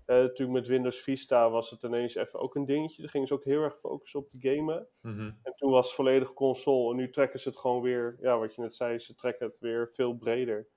uh, 0.07 0.15
natuurlijk 0.15 0.51
met 0.51 0.67
Windows 0.67 1.01
Vista 1.01 1.49
was 1.49 1.69
het 1.69 1.83
ineens 1.83 2.15
even 2.15 2.39
ook 2.39 2.55
een 2.55 2.65
dingetje. 2.65 3.01
Daar 3.01 3.11
gingen 3.11 3.27
ze 3.27 3.33
ook 3.33 3.43
heel 3.43 3.61
erg 3.63 3.79
focussen 3.79 4.19
op 4.19 4.31
de 4.31 4.49
gamen. 4.49 4.87
Mhm. 5.01 5.31
En 5.43 5.53
toen 5.55 5.71
was 5.71 5.85
het 5.85 5.95
volledig 5.95 6.33
console. 6.33 6.91
En 6.91 6.95
nu 6.95 7.09
trekken 7.09 7.39
ze 7.39 7.49
het 7.49 7.57
gewoon 7.57 7.81
weer, 7.81 8.17
ja, 8.21 8.37
wat 8.37 8.55
je 8.55 8.61
net 8.61 8.73
zei, 8.73 8.99
ze 8.99 9.15
trekken 9.15 9.45
het 9.45 9.59
weer 9.59 9.89
veel 9.91 10.13
breder. 10.13 10.67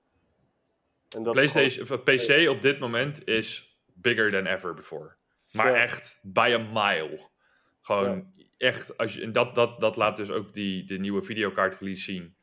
En 1.15 1.23
dat 1.23 1.33
PlayStation, 1.33 1.85
gewoon... 1.85 2.03
PC 2.03 2.49
op 2.49 2.61
dit 2.61 2.79
moment 2.79 3.27
is 3.27 3.79
bigger 3.93 4.31
than 4.31 4.45
ever 4.45 4.73
before. 4.73 5.15
Maar 5.51 5.73
echt 5.73 6.19
by 6.23 6.55
a 6.55 6.57
mile. 6.57 7.29
Gewoon 7.81 8.33
echt, 8.57 8.97
als 8.97 9.13
je, 9.13 9.21
en 9.21 9.31
dat, 9.31 9.55
dat, 9.55 9.79
dat 9.79 9.95
laat 9.95 10.17
dus 10.17 10.29
ook 10.29 10.53
die, 10.53 10.85
de 10.85 10.97
nieuwe 10.97 11.21
videokaart 11.21 11.79
release 11.79 12.03
zien. 12.03 12.37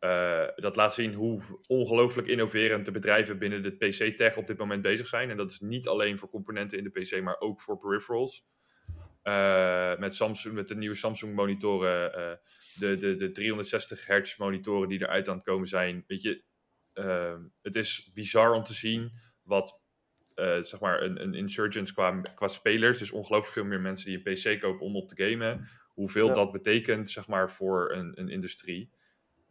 Uh, 0.00 0.46
dat 0.56 0.76
laat 0.76 0.94
zien 0.94 1.14
hoe 1.14 1.40
ongelooflijk 1.66 2.28
innoverend 2.28 2.84
de 2.84 2.90
bedrijven 2.90 3.38
binnen 3.38 3.62
de 3.62 3.76
PC-tech 3.76 4.36
op 4.36 4.46
dit 4.46 4.58
moment 4.58 4.82
bezig 4.82 5.06
zijn. 5.06 5.30
En 5.30 5.36
dat 5.36 5.50
is 5.50 5.60
niet 5.60 5.88
alleen 5.88 6.18
voor 6.18 6.28
componenten 6.28 6.78
in 6.78 6.84
de 6.84 6.90
PC, 6.90 7.22
maar 7.22 7.40
ook 7.40 7.60
voor 7.60 7.78
peripherals. 7.78 8.46
Uh, 9.22 9.98
met, 9.98 10.14
Samsung, 10.14 10.54
met 10.54 10.68
de 10.68 10.76
nieuwe 10.76 10.94
Samsung 10.94 11.34
monitoren, 11.34 12.18
uh, 12.18 12.36
de, 12.74 12.96
de, 12.96 13.14
de 13.14 13.30
360 13.30 14.06
hertz 14.06 14.36
monitoren 14.36 14.88
die 14.88 15.00
eruit 15.00 15.28
aan 15.28 15.36
het 15.36 15.44
komen 15.44 15.68
zijn. 15.68 16.04
Weet 16.06 16.22
je, 16.22 16.42
het 17.62 17.76
is 17.76 18.10
bizar 18.14 18.52
om 18.52 18.64
te 18.64 18.74
zien 18.74 19.12
wat 19.42 19.83
zeg 20.60 20.80
maar 20.80 21.02
een, 21.02 21.22
een 21.22 21.34
insurgence 21.34 21.94
qua, 21.94 22.20
qua 22.34 22.48
spelers, 22.48 22.98
dus 22.98 23.10
ongelooflijk 23.10 23.52
veel 23.52 23.64
meer 23.64 23.80
mensen 23.80 24.06
die 24.06 24.20
een 24.24 24.34
PC 24.34 24.60
kopen 24.60 24.86
om 24.86 24.96
op 24.96 25.08
te 25.08 25.24
gamen, 25.24 25.68
hoeveel 25.94 26.26
ja. 26.26 26.34
dat 26.34 26.52
betekent 26.52 27.10
zeg 27.10 27.26
maar, 27.26 27.50
voor 27.50 27.92
een, 27.92 28.12
een 28.14 28.28
industrie. 28.28 28.90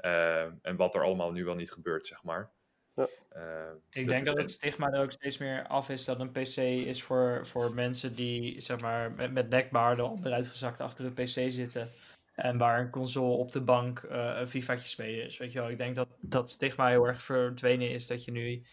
Uh, 0.05 0.41
en 0.41 0.75
wat 0.75 0.95
er 0.95 1.03
allemaal 1.03 1.31
nu 1.31 1.45
wel 1.45 1.55
niet 1.55 1.71
gebeurt, 1.71 2.07
zeg 2.07 2.23
maar. 2.23 2.51
Ja. 2.95 3.07
Uh, 3.35 3.41
ik 3.89 4.07
denk 4.07 4.25
dat 4.25 4.37
het 4.37 4.51
stigma 4.51 4.91
er 4.91 5.01
ook 5.01 5.11
steeds 5.11 5.37
meer 5.37 5.67
af 5.67 5.89
is 5.89 6.05
dat 6.05 6.19
een 6.19 6.31
PC 6.31 6.57
is 6.87 7.03
voor, 7.03 7.47
voor 7.47 7.73
mensen 7.73 8.15
die 8.15 8.61
zeg 8.61 8.79
maar, 8.81 9.11
met, 9.11 9.31
met 9.31 9.49
nekbaarden 9.49 10.09
onderuit 10.09 10.47
gezakt 10.47 10.79
achter 10.79 11.05
de 11.05 11.23
PC 11.23 11.51
zitten. 11.51 11.87
En 12.35 12.57
waar 12.57 12.79
een 12.79 12.89
console 12.89 13.37
op 13.37 13.51
de 13.51 13.61
bank 13.61 14.01
uh, 14.01 14.35
een 14.39 14.47
FIFA'tje 14.47 14.87
spelen 14.87 15.25
is. 15.25 15.37
Weet 15.37 15.51
je 15.51 15.59
wel, 15.59 15.69
ik 15.69 15.77
denk 15.77 15.95
dat 15.95 16.07
dat 16.19 16.49
stigma 16.49 16.87
heel 16.87 17.07
erg 17.07 17.21
verdwenen 17.21 17.89
is. 17.89 18.07
Dat 18.07 18.23
je 18.23 18.31
nu 18.31 18.63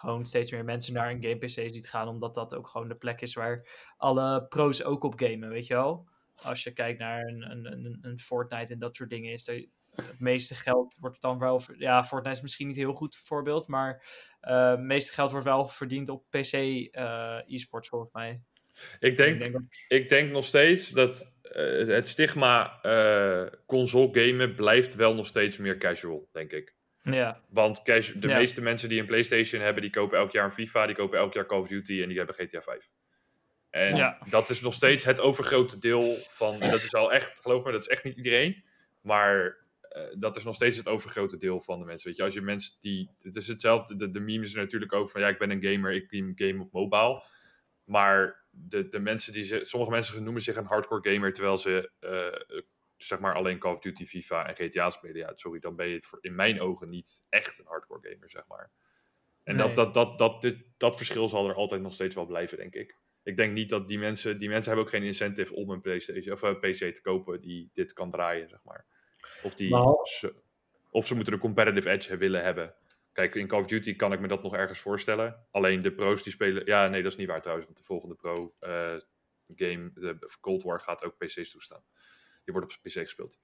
gewoon 0.00 0.26
steeds 0.26 0.50
meer 0.50 0.64
mensen 0.64 0.92
naar 0.92 1.10
een 1.10 1.22
game 1.22 1.36
PC 1.36 1.48
ziet 1.48 1.88
gaan. 1.88 2.08
Omdat 2.08 2.34
dat 2.34 2.54
ook 2.54 2.68
gewoon 2.68 2.88
de 2.88 2.94
plek 2.94 3.20
is 3.20 3.34
waar 3.34 3.66
alle 3.96 4.46
pro's 4.48 4.82
ook 4.82 5.04
op 5.04 5.20
gamen, 5.20 5.48
weet 5.48 5.66
je 5.66 5.74
wel. 5.74 6.08
Als 6.34 6.62
je 6.62 6.72
kijkt 6.72 6.98
naar 6.98 7.20
een, 7.26 7.50
een, 7.50 7.72
een, 7.72 7.98
een 8.02 8.18
Fortnite 8.18 8.72
en 8.72 8.78
dat 8.78 8.96
soort 8.96 9.10
dingen, 9.10 9.32
is 9.32 9.44
dat 9.44 9.56
het 9.94 10.20
meeste 10.20 10.54
geld 10.54 10.96
wordt 11.00 11.20
dan 11.20 11.38
wel. 11.38 11.60
Ja, 11.78 12.04
Fortnite 12.04 12.36
is 12.36 12.42
misschien 12.42 12.66
niet 12.66 12.76
een 12.76 12.82
heel 12.82 12.94
goed 12.94 13.16
voorbeeld, 13.16 13.66
maar 13.66 14.04
uh, 14.42 14.70
het 14.70 14.80
meeste 14.80 15.12
geld 15.12 15.30
wordt 15.30 15.46
wel 15.46 15.68
verdiend 15.68 16.08
op 16.08 16.24
PC 16.30 16.52
uh, 16.52 17.38
e-sports 17.46 17.88
volgens 17.88 18.12
mij. 18.12 18.42
Ik 18.98 19.16
denk, 19.16 19.34
ik 19.34 19.40
denk, 19.40 19.52
dat... 19.52 19.62
ik 19.88 20.08
denk 20.08 20.30
nog 20.30 20.44
steeds 20.44 20.88
dat 20.88 21.34
uh, 21.56 21.86
het 21.86 22.08
stigma 22.08 22.80
console 23.66 24.08
gamen 24.12 24.54
blijft 24.54 24.94
wel 24.94 25.14
nog 25.14 25.26
steeds 25.26 25.56
meer 25.56 25.78
casual, 25.78 26.28
denk 26.32 26.52
ik. 26.52 26.78
Ja. 27.02 27.40
Want 27.48 27.84
de 27.84 28.14
ja. 28.20 28.36
meeste 28.36 28.62
mensen 28.62 28.88
die 28.88 29.00
een 29.00 29.06
PlayStation 29.06 29.62
hebben, 29.62 29.82
die 29.82 29.90
kopen 29.90 30.18
elk 30.18 30.30
jaar 30.30 30.44
een 30.44 30.52
FIFA, 30.52 30.86
die 30.86 30.96
kopen 30.96 31.18
elk 31.18 31.32
jaar 31.32 31.46
Call 31.46 31.58
of 31.58 31.68
Duty 31.68 32.02
en 32.02 32.08
die 32.08 32.16
hebben 32.16 32.34
GTA 32.34 32.60
5. 32.60 32.90
En 33.70 33.96
ja. 33.96 34.18
dat 34.30 34.50
is 34.50 34.60
nog 34.60 34.74
steeds 34.74 35.04
het 35.04 35.20
overgrote 35.20 35.78
deel 35.78 36.16
van. 36.28 36.60
En 36.60 36.70
dat 36.70 36.82
is 36.82 36.94
al 36.94 37.12
echt, 37.12 37.40
geloof 37.40 37.64
me, 37.64 37.72
dat 37.72 37.80
is 37.80 37.88
echt 37.88 38.04
niet 38.04 38.16
iedereen. 38.16 38.64
Maar 39.02 39.58
uh, 39.96 40.02
dat 40.18 40.36
is 40.36 40.44
nog 40.44 40.54
steeds 40.54 40.76
het 40.76 40.88
overgrote 40.88 41.36
deel 41.36 41.60
van 41.60 41.78
de 41.78 41.84
mensen. 41.84 42.08
Weet 42.08 42.16
je, 42.16 42.22
als 42.22 42.34
je 42.34 42.40
mensen 42.40 42.74
die. 42.80 43.10
Het 43.20 43.36
is 43.36 43.46
hetzelfde. 43.46 43.96
De, 43.96 44.10
de 44.10 44.20
meme 44.20 44.44
is 44.44 44.54
natuurlijk 44.54 44.92
ook 44.92 45.10
van 45.10 45.20
ja, 45.20 45.28
ik 45.28 45.38
ben 45.38 45.50
een 45.50 45.64
gamer, 45.64 45.92
ik 45.92 46.34
game 46.34 46.62
op 46.62 46.72
mobile. 46.72 47.22
Maar 47.84 48.44
de, 48.50 48.88
de 48.88 48.98
mensen 48.98 49.32
die 49.32 49.44
ze. 49.44 49.60
Sommige 49.62 49.92
mensen 49.92 50.22
noemen 50.22 50.42
zich 50.42 50.56
een 50.56 50.66
hardcore 50.66 51.10
gamer 51.12 51.32
terwijl 51.32 51.56
ze. 51.56 51.90
Uh, 52.00 52.60
zeg 53.04 53.18
maar 53.18 53.34
alleen 53.34 53.58
Call 53.58 53.74
of 53.74 53.80
Duty, 53.80 54.06
FIFA 54.06 54.46
en 54.46 54.54
GTA 54.54 54.90
spelen. 54.90 55.16
Ja, 55.16 55.32
sorry, 55.34 55.58
dan 55.58 55.76
ben 55.76 55.88
je 55.88 56.02
voor, 56.02 56.18
in 56.20 56.34
mijn 56.34 56.60
ogen 56.60 56.88
niet 56.88 57.26
echt 57.28 57.58
een 57.58 57.66
hardcore 57.66 58.10
gamer, 58.10 58.30
zeg 58.30 58.46
maar. 58.46 58.70
En 59.44 59.56
nee. 59.56 59.66
dat, 59.66 59.74
dat, 59.74 59.94
dat, 59.94 60.18
dat, 60.18 60.42
dit, 60.42 60.64
dat 60.76 60.96
verschil 60.96 61.28
zal 61.28 61.48
er 61.48 61.54
altijd 61.54 61.82
nog 61.82 61.94
steeds 61.94 62.14
wel 62.14 62.26
blijven, 62.26 62.58
denk 62.58 62.74
ik. 62.74 62.96
Ik 63.22 63.36
denk 63.36 63.52
niet 63.52 63.70
dat 63.70 63.88
die 63.88 63.98
mensen. 63.98 64.38
Die 64.38 64.48
mensen 64.48 64.66
hebben 64.66 64.84
ook 64.84 64.94
geen 64.94 65.06
incentive 65.06 65.54
om 65.54 65.70
een 65.70 65.80
PlayStation 65.80 66.32
of 66.32 66.42
een 66.42 66.58
PC 66.58 66.94
te 66.94 67.00
kopen 67.02 67.40
die 67.40 67.70
dit 67.72 67.92
kan 67.92 68.10
draaien, 68.10 68.48
zeg 68.48 68.64
maar. 68.64 68.86
Of, 69.42 69.54
die, 69.54 69.70
Nou. 69.70 70.04
ze, 70.06 70.34
of 70.90 71.06
ze 71.06 71.14
moeten 71.14 71.32
een 71.32 71.38
competitive 71.38 71.90
edge 71.90 72.16
willen 72.16 72.42
hebben. 72.42 72.74
Kijk, 73.12 73.34
in 73.34 73.46
Call 73.46 73.60
of 73.60 73.66
Duty 73.66 73.96
kan 73.96 74.12
ik 74.12 74.20
me 74.20 74.28
dat 74.28 74.42
nog 74.42 74.54
ergens 74.54 74.78
voorstellen. 74.78 75.46
Alleen 75.50 75.80
de 75.80 75.92
pro's 75.92 76.22
die 76.22 76.32
spelen... 76.32 76.66
Ja, 76.66 76.88
nee, 76.88 77.02
dat 77.02 77.12
is 77.12 77.18
niet 77.18 77.28
waar 77.28 77.40
trouwens. 77.40 77.66
Want 77.66 77.78
de 77.78 77.86
volgende 77.86 78.14
pro 78.14 78.54
uh, 78.60 79.00
game, 79.54 79.90
de 79.94 80.18
Cold 80.40 80.62
War, 80.62 80.80
gaat 80.80 81.04
ook 81.04 81.16
PC's 81.18 81.50
toestaan. 81.50 81.84
Die 82.50 82.60
wordt 82.60 82.76
op 82.76 82.82
PC 82.82 82.92
gespeeld. 82.92 83.38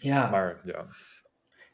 Ja. 0.00 0.30
Maar 0.30 0.60
ja. 0.64 0.86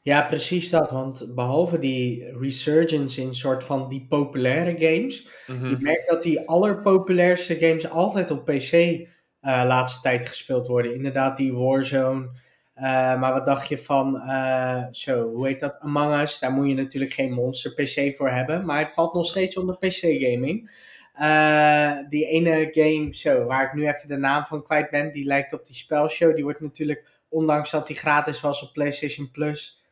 Ja, 0.03 0.23
precies 0.23 0.71
dat. 0.71 0.91
Want 0.91 1.35
behalve 1.35 1.79
die 1.79 2.39
resurgence 2.39 3.21
in 3.21 3.35
soort 3.35 3.65
van 3.65 3.89
die 3.89 4.07
populaire 4.09 4.75
games... 4.79 5.29
Mhm. 5.47 5.69
Je 5.69 5.77
merkt 5.79 6.09
dat 6.09 6.23
die 6.23 6.49
allerpopulairste 6.49 7.59
games 7.59 7.91
altijd 7.91 8.31
op 8.31 8.45
PC 8.45 8.73
uh, 8.73 9.07
laatste 9.43 10.01
tijd 10.01 10.29
gespeeld 10.29 10.67
worden. 10.67 10.95
Inderdaad, 10.95 11.37
die 11.37 11.55
Warzone. 11.55 12.31
Uh, 12.77 13.21
maar 13.21 13.33
wat 13.33 13.47
dacht 13.47 13.69
je 13.69 13.79
van, 13.79 14.15
uh, 14.15 14.85
zo, 14.91 15.31
hoe 15.31 15.47
heet 15.47 15.61
dat, 15.61 15.79
Among 15.79 16.21
Us? 16.21 16.39
Daar 16.39 16.53
moet 16.53 16.69
je 16.69 16.75
natuurlijk 16.75 17.13
geen 17.13 17.33
monster 17.33 17.75
PC 17.75 18.17
voor 18.17 18.31
hebben. 18.31 18.65
Maar 18.65 18.79
het 18.79 18.93
valt 18.93 19.15
nog 19.15 19.27
steeds 19.27 19.57
onder 19.57 19.79
PC 19.79 20.01
gaming. 20.01 20.71
Uh, 21.21 21.99
die 22.09 22.27
ene 22.27 22.69
game, 22.73 23.15
zo, 23.15 23.45
waar 23.45 23.65
ik 23.65 23.73
nu 23.73 23.89
even 23.89 24.09
de 24.09 24.17
naam 24.17 24.45
van 24.45 24.63
kwijt 24.63 24.91
ben, 24.91 25.13
die 25.13 25.25
lijkt 25.25 25.53
op 25.53 25.67
die 25.67 25.77
spelshow. 25.77 26.35
Die 26.35 26.45
wordt 26.45 26.61
natuurlijk, 26.61 27.05
ondanks 27.29 27.71
dat 27.71 27.87
die 27.87 27.97
gratis 27.97 28.41
was 28.41 28.63
op 28.63 28.73
PlayStation 28.73 29.31
Plus. 29.31 29.83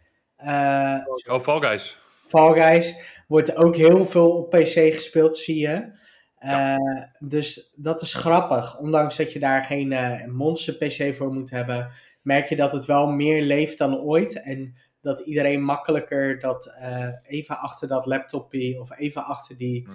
Uh, 0.45 0.97
oh, 1.27 1.41
Fall 1.41 1.61
Guys. 1.61 1.99
Fall 2.27 2.53
Guys 2.53 2.99
wordt 3.27 3.57
ook 3.57 3.77
heel 3.77 4.05
veel 4.05 4.31
op 4.31 4.51
PC 4.51 4.95
gespeeld, 4.95 5.37
zie 5.37 5.59
je. 5.59 5.93
Ja. 6.41 6.79
Uh, 6.79 7.03
dus 7.19 7.73
dat 7.77 8.03
is 8.03 8.15
grappig. 8.15 8.79
Ondanks 8.79 9.17
dat 9.17 9.33
je 9.33 9.39
daar 9.39 9.63
geen 9.63 9.93
uh, 9.93 10.25
monster 10.25 10.75
PC 10.75 11.15
voor 11.17 11.33
moet 11.33 11.51
hebben, 11.51 11.91
merk 12.23 12.49
je 12.49 12.57
dat 12.57 12.73
het 12.73 12.85
wel 12.85 13.07
meer 13.07 13.43
leeft 13.43 13.79
dan 13.79 13.99
ooit. 13.99 14.43
En 14.43 14.75
dat 15.01 15.19
iedereen 15.19 15.63
makkelijker 15.63 16.39
dat 16.39 16.75
uh, 16.81 17.09
even 17.23 17.59
achter 17.59 17.89
dat 17.89 18.07
laptopje 18.07 18.81
of 18.81 18.99
even 18.99 19.25
achter 19.25 19.57
die. 19.57 19.89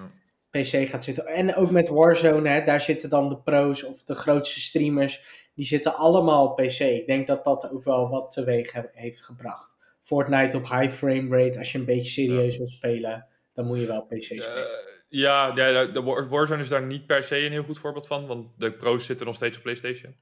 PC 0.52 0.89
gaat 0.89 1.04
zitten. 1.04 1.26
En 1.26 1.56
ook 1.56 1.72
met 1.72 1.89
Warzone, 1.89 2.49
hè, 2.49 2.64
daar 2.64 2.82
zitten 2.82 3.10
dan 3.10 3.30
de 3.30 3.38
pro's 3.38 3.84
of 3.84 4.04
de 4.04 4.16
grootste 4.16 4.60
streamers. 4.60 5.39
Die 5.56 5.66
zitten 5.66 5.95
allemaal 5.95 6.47
op 6.47 6.56
PC. 6.56 6.80
Ik 6.80 7.08
denk 7.08 7.28
dat 7.28 7.43
dat 7.43 7.72
ook 7.72 7.84
wel 7.84 8.10
wat 8.10 8.32
teweeg 8.32 8.72
he 8.72 8.82
heeft 8.91 9.22
gebracht. 9.22 9.78
Fortnite 10.02 10.58
op 10.58 10.70
high 10.70 10.89
frame 10.89 11.38
rate, 11.38 11.58
als 11.58 11.72
je 11.72 11.78
een 11.78 11.86
beetje 11.86 12.12
serieus 12.12 12.54
ja. 12.54 12.58
wilt 12.58 12.72
spelen, 12.72 13.28
dan 13.54 13.66
moet 13.66 13.80
je 13.80 13.86
wel 13.86 14.06
PC 14.06 14.24
spelen. 14.24 14.68
Ja, 15.10 15.52
ja, 15.56 15.86
de 15.86 16.02
Warzone 16.30 16.62
is 16.62 16.70
daar 16.70 16.86
niet 16.86 17.06
per 17.06 17.24
se 17.24 17.45
een 17.45 17.52
heel 17.52 17.64
goed 17.64 17.80
voorbeeld 17.80 18.08
van, 18.08 18.28
want 18.28 18.47
de 18.58 18.72
pro's 18.72 19.06
zitten 19.06 19.26
nog 19.26 19.36
steeds 19.36 19.58
op 19.58 19.64
PlayStation. 19.64 20.16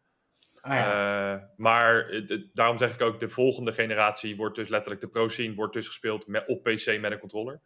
Ah, 0.62 0.74
ja. 0.74 1.34
uh, 1.34 1.42
maar 1.58 2.24
daarom 2.54 2.78
zeg 2.78 2.94
ik 2.94 3.02
ook, 3.02 3.20
de 3.20 3.30
volgende 3.30 3.74
generatie 3.74 4.36
wordt 4.36 4.56
dus 4.56 4.70
letterlijk, 4.70 5.02
de 5.02 5.10
pro 5.10 5.28
scene 5.28 5.56
wordt 5.56 5.74
dus 5.74 5.88
gespeeld 5.88 6.28
met, 6.28 6.48
op 6.48 6.64
PC 6.64 7.00
met 7.00 7.12
een 7.12 7.20
controller. 7.20 7.62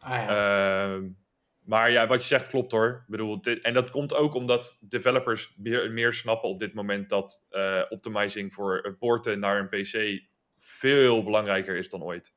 Ah, 0.00 0.10
ja. 0.10 0.96
uh, 0.96 1.02
maar 1.68 1.90
ja, 1.90 2.06
wat 2.06 2.20
je 2.20 2.26
zegt 2.26 2.48
klopt 2.48 2.72
hoor. 2.72 2.88
Ik 2.88 3.10
bedoel, 3.10 3.42
dit, 3.42 3.62
en 3.62 3.74
dat 3.74 3.90
komt 3.90 4.14
ook 4.14 4.34
omdat 4.34 4.78
developers 4.80 5.54
meer, 5.56 5.90
meer 5.90 6.12
snappen 6.12 6.48
op 6.48 6.58
dit 6.58 6.74
moment 6.74 7.08
dat 7.08 7.46
uh, 7.50 7.82
optimizing 7.88 8.54
voor 8.54 8.96
porten 8.98 9.38
naar 9.38 9.58
een 9.58 9.68
PC 9.68 10.22
veel 10.58 11.22
belangrijker 11.24 11.76
is 11.76 11.88
dan 11.88 12.02
ooit. 12.02 12.34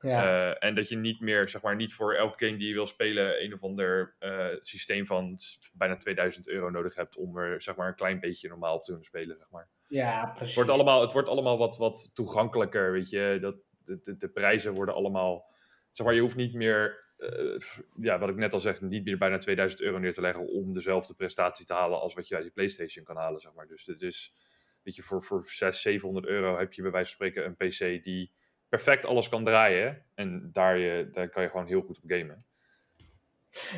Ja. 0.00 0.24
Uh, 0.24 0.56
en 0.58 0.74
dat 0.74 0.88
je 0.88 0.96
niet 0.96 1.20
meer, 1.20 1.48
zeg 1.48 1.62
maar, 1.62 1.76
niet 1.76 1.94
voor 1.94 2.14
elke 2.14 2.46
game 2.46 2.58
die 2.58 2.68
je 2.68 2.74
wil 2.74 2.86
spelen, 2.86 3.44
een 3.44 3.54
of 3.54 3.62
ander 3.62 4.16
uh, 4.20 4.46
systeem 4.60 5.06
van 5.06 5.38
bijna 5.72 5.96
2000 5.96 6.48
euro 6.48 6.70
nodig 6.70 6.94
hebt 6.94 7.16
om 7.16 7.38
er, 7.38 7.62
zeg 7.62 7.76
maar, 7.76 7.88
een 7.88 7.94
klein 7.94 8.20
beetje 8.20 8.48
normaal 8.48 8.74
op 8.74 8.84
te 8.84 8.90
kunnen 8.90 9.04
spelen, 9.04 9.36
zeg 9.36 9.50
maar. 9.50 9.68
Ja, 9.88 10.24
precies. 10.26 10.46
Het 10.46 10.54
wordt 10.54 10.70
allemaal, 10.70 11.00
het 11.00 11.12
wordt 11.12 11.28
allemaal 11.28 11.58
wat, 11.58 11.76
wat 11.76 12.10
toegankelijker, 12.14 12.92
weet 12.92 13.10
je. 13.10 13.38
Dat, 13.40 13.56
de, 13.84 14.00
de, 14.02 14.16
de 14.16 14.28
prijzen 14.28 14.74
worden 14.74 14.94
allemaal, 14.94 15.50
zeg 15.92 16.06
maar, 16.06 16.14
je 16.14 16.20
hoeft 16.20 16.36
niet 16.36 16.54
meer, 16.54 17.03
uh, 17.18 17.58
ja, 18.00 18.18
wat 18.18 18.28
ik 18.28 18.36
net 18.36 18.52
al 18.52 18.60
zeg, 18.60 18.80
niet 18.80 19.04
meer 19.04 19.18
bijna 19.18 19.38
2000 19.38 19.80
euro 19.80 19.98
neer 19.98 20.12
te 20.12 20.20
leggen 20.20 20.46
om 20.48 20.72
dezelfde 20.72 21.14
prestatie 21.14 21.66
te 21.66 21.74
halen 21.74 22.00
als 22.00 22.14
wat 22.14 22.28
je 22.28 22.34
uit 22.34 22.44
je 22.44 22.50
PlayStation 22.50 23.04
kan 23.04 23.16
halen, 23.16 23.40
zeg 23.40 23.52
maar. 23.52 23.66
Dus 23.66 23.84
dit 23.84 24.02
is, 24.02 24.34
weet 24.82 24.96
je, 24.96 25.02
voor, 25.02 25.22
voor 25.22 25.44
600, 25.46 25.76
700 25.76 26.26
euro 26.26 26.58
heb 26.58 26.72
je 26.72 26.82
bij 26.82 26.90
wijze 26.90 27.16
van 27.16 27.26
spreken 27.26 27.46
een 27.46 27.56
PC 27.56 28.02
die 28.02 28.32
perfect 28.68 29.04
alles 29.04 29.28
kan 29.28 29.44
draaien. 29.44 30.04
En 30.14 30.48
daar, 30.52 30.78
je, 30.78 31.08
daar 31.12 31.28
kan 31.28 31.42
je 31.42 31.48
gewoon 31.48 31.66
heel 31.66 31.82
goed 31.82 31.96
op 32.02 32.10
gamen. 32.10 32.44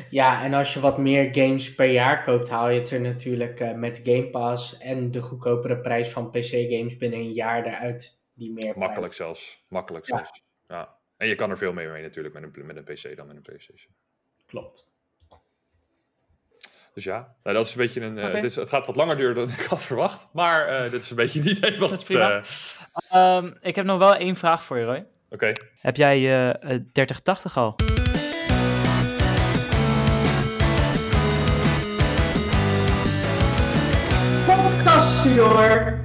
Ja, 0.09 0.43
en 0.43 0.53
als 0.53 0.73
je 0.73 0.79
wat 0.79 0.97
meer 0.97 1.35
games 1.35 1.75
per 1.75 1.89
jaar 1.89 2.23
koopt, 2.23 2.49
haal 2.49 2.69
je 2.69 2.79
het 2.79 2.91
er 2.91 3.01
natuurlijk 3.01 3.59
uh, 3.59 3.73
met 3.73 4.01
Game 4.03 4.29
Pass 4.29 4.77
en 4.77 5.11
de 5.11 5.21
goedkopere 5.21 5.79
prijs 5.79 6.09
van 6.09 6.29
PC-games 6.29 6.97
binnen 6.97 7.19
een 7.19 7.31
jaar 7.31 7.65
eruit. 7.65 8.25
Die 8.33 8.51
meer 8.51 8.77
Makkelijk 8.77 9.13
zelfs. 9.13 9.65
Makkelijk 9.69 10.05
ja. 10.05 10.15
zelfs. 10.15 10.45
En 11.17 11.27
je 11.27 11.35
kan 11.35 11.49
er 11.49 11.57
veel 11.57 11.73
meer 11.73 11.91
mee 11.91 12.01
natuurlijk 12.01 12.33
met 12.33 12.43
een, 12.43 12.65
met 12.65 12.75
een 12.75 12.83
PC 12.83 13.15
dan 13.15 13.27
met 13.27 13.35
een 13.35 13.41
PlayStation. 13.41 13.93
Klopt. 14.45 14.87
Dus 16.93 17.03
ja, 17.03 17.35
nou, 17.43 17.55
dat 17.55 17.65
is 17.65 17.71
een 17.71 17.77
beetje 17.77 18.01
een. 18.01 18.17
Uh, 18.17 18.33
het, 18.33 18.43
is, 18.43 18.55
het, 18.55 18.69
gaat 18.69 18.87
wat 18.87 18.95
langer 18.95 19.17
duren 19.17 19.35
dan 19.35 19.49
ik 19.49 19.65
had 19.65 19.85
verwacht. 19.85 20.29
Maar 20.33 20.85
uh, 20.85 20.91
dit 20.91 21.03
is 21.03 21.09
een 21.09 21.15
beetje 21.15 21.41
niet 21.41 21.59
helemaal. 21.59 21.89
Dat 21.89 21.97
is 21.97 22.03
prima. 22.03 22.43
Uh... 23.13 23.51
ik 23.61 23.75
heb 23.75 23.85
nog 23.85 23.97
wel 23.97 24.15
één 24.15 24.35
vraag 24.35 24.63
voor 24.63 24.77
je, 24.77 24.85
Roy. 24.85 24.97
Oké. 24.97 25.07
Okay. 25.29 25.55
Heb 25.79 25.95
jij 25.95 26.19
je 26.19 26.59
3080 26.91 27.57
al? 27.57 27.75
Podcastie 34.45 35.39
hoor. 35.39 35.99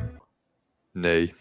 Nee. 0.93 1.35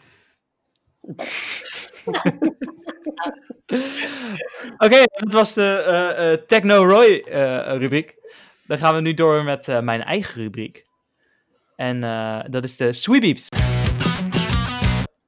Oké, 4.86 5.04
dat 5.06 5.34
was 5.34 5.54
de 5.54 5.84
uh, 5.88 6.32
uh, 6.32 6.46
Techno 6.48 6.86
Roy 6.86 7.26
uh, 7.28 7.78
rubriek. 7.78 8.16
Dan 8.66 8.78
gaan 8.78 8.96
we 8.96 9.02
nu 9.02 9.14
door 9.14 9.44
met 9.44 9.68
mijn 9.68 10.04
eigen 10.04 10.42
rubriek. 10.42 10.86
En 11.76 12.00
dat 12.50 12.64
is 12.64 12.78
de 12.78 12.94
Sweebeeps. 12.94 13.48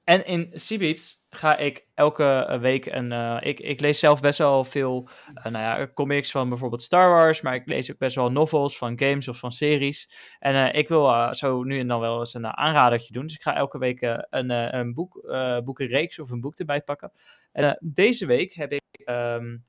En 0.03 0.25
in 0.25 0.51
Sweebeeps 0.53 1.22
ga 1.35 1.57
ik 1.57 1.87
elke 1.93 2.57
week 2.61 2.85
een. 2.85 3.41
ik, 3.41 3.59
ik 3.59 3.79
lees 3.79 3.99
zelf 3.99 4.21
best 4.21 4.37
wel 4.37 4.63
veel 4.63 5.09
nou 5.43 5.57
ja, 5.57 5.87
comics 5.93 6.31
van 6.31 6.49
bijvoorbeeld 6.49 6.81
Star 6.81 7.09
Wars. 7.09 7.41
Maar 7.41 7.55
ik 7.55 7.67
lees 7.67 7.91
ook 7.91 7.97
best 7.97 8.15
wel 8.15 8.31
novels 8.31 8.77
van 8.77 8.99
games 8.99 9.27
of 9.27 9.37
van 9.37 9.51
series. 9.51 10.09
En 10.39 10.73
ik 10.73 10.87
wil 10.87 11.35
zo 11.35 11.63
nu 11.63 11.79
en 11.79 11.87
dan 11.87 11.99
wel 11.99 12.19
eens 12.19 12.33
een 12.33 12.47
aanradertje 12.47 13.13
doen. 13.13 13.25
Dus 13.25 13.35
ik 13.35 13.41
ga 13.41 13.55
elke 13.55 13.77
week 13.77 14.01
een, 14.29 14.49
een 14.49 14.93
boek, 14.93 15.21
boekenreeks 15.63 16.19
of 16.19 16.29
een 16.29 16.41
boek 16.41 16.55
erbij 16.55 16.81
pakken. 16.81 17.11
En 17.51 17.77
deze 17.81 18.25
week 18.25 18.53
heb 18.53 18.71
ik. 18.71 18.81
Um, 19.05 19.63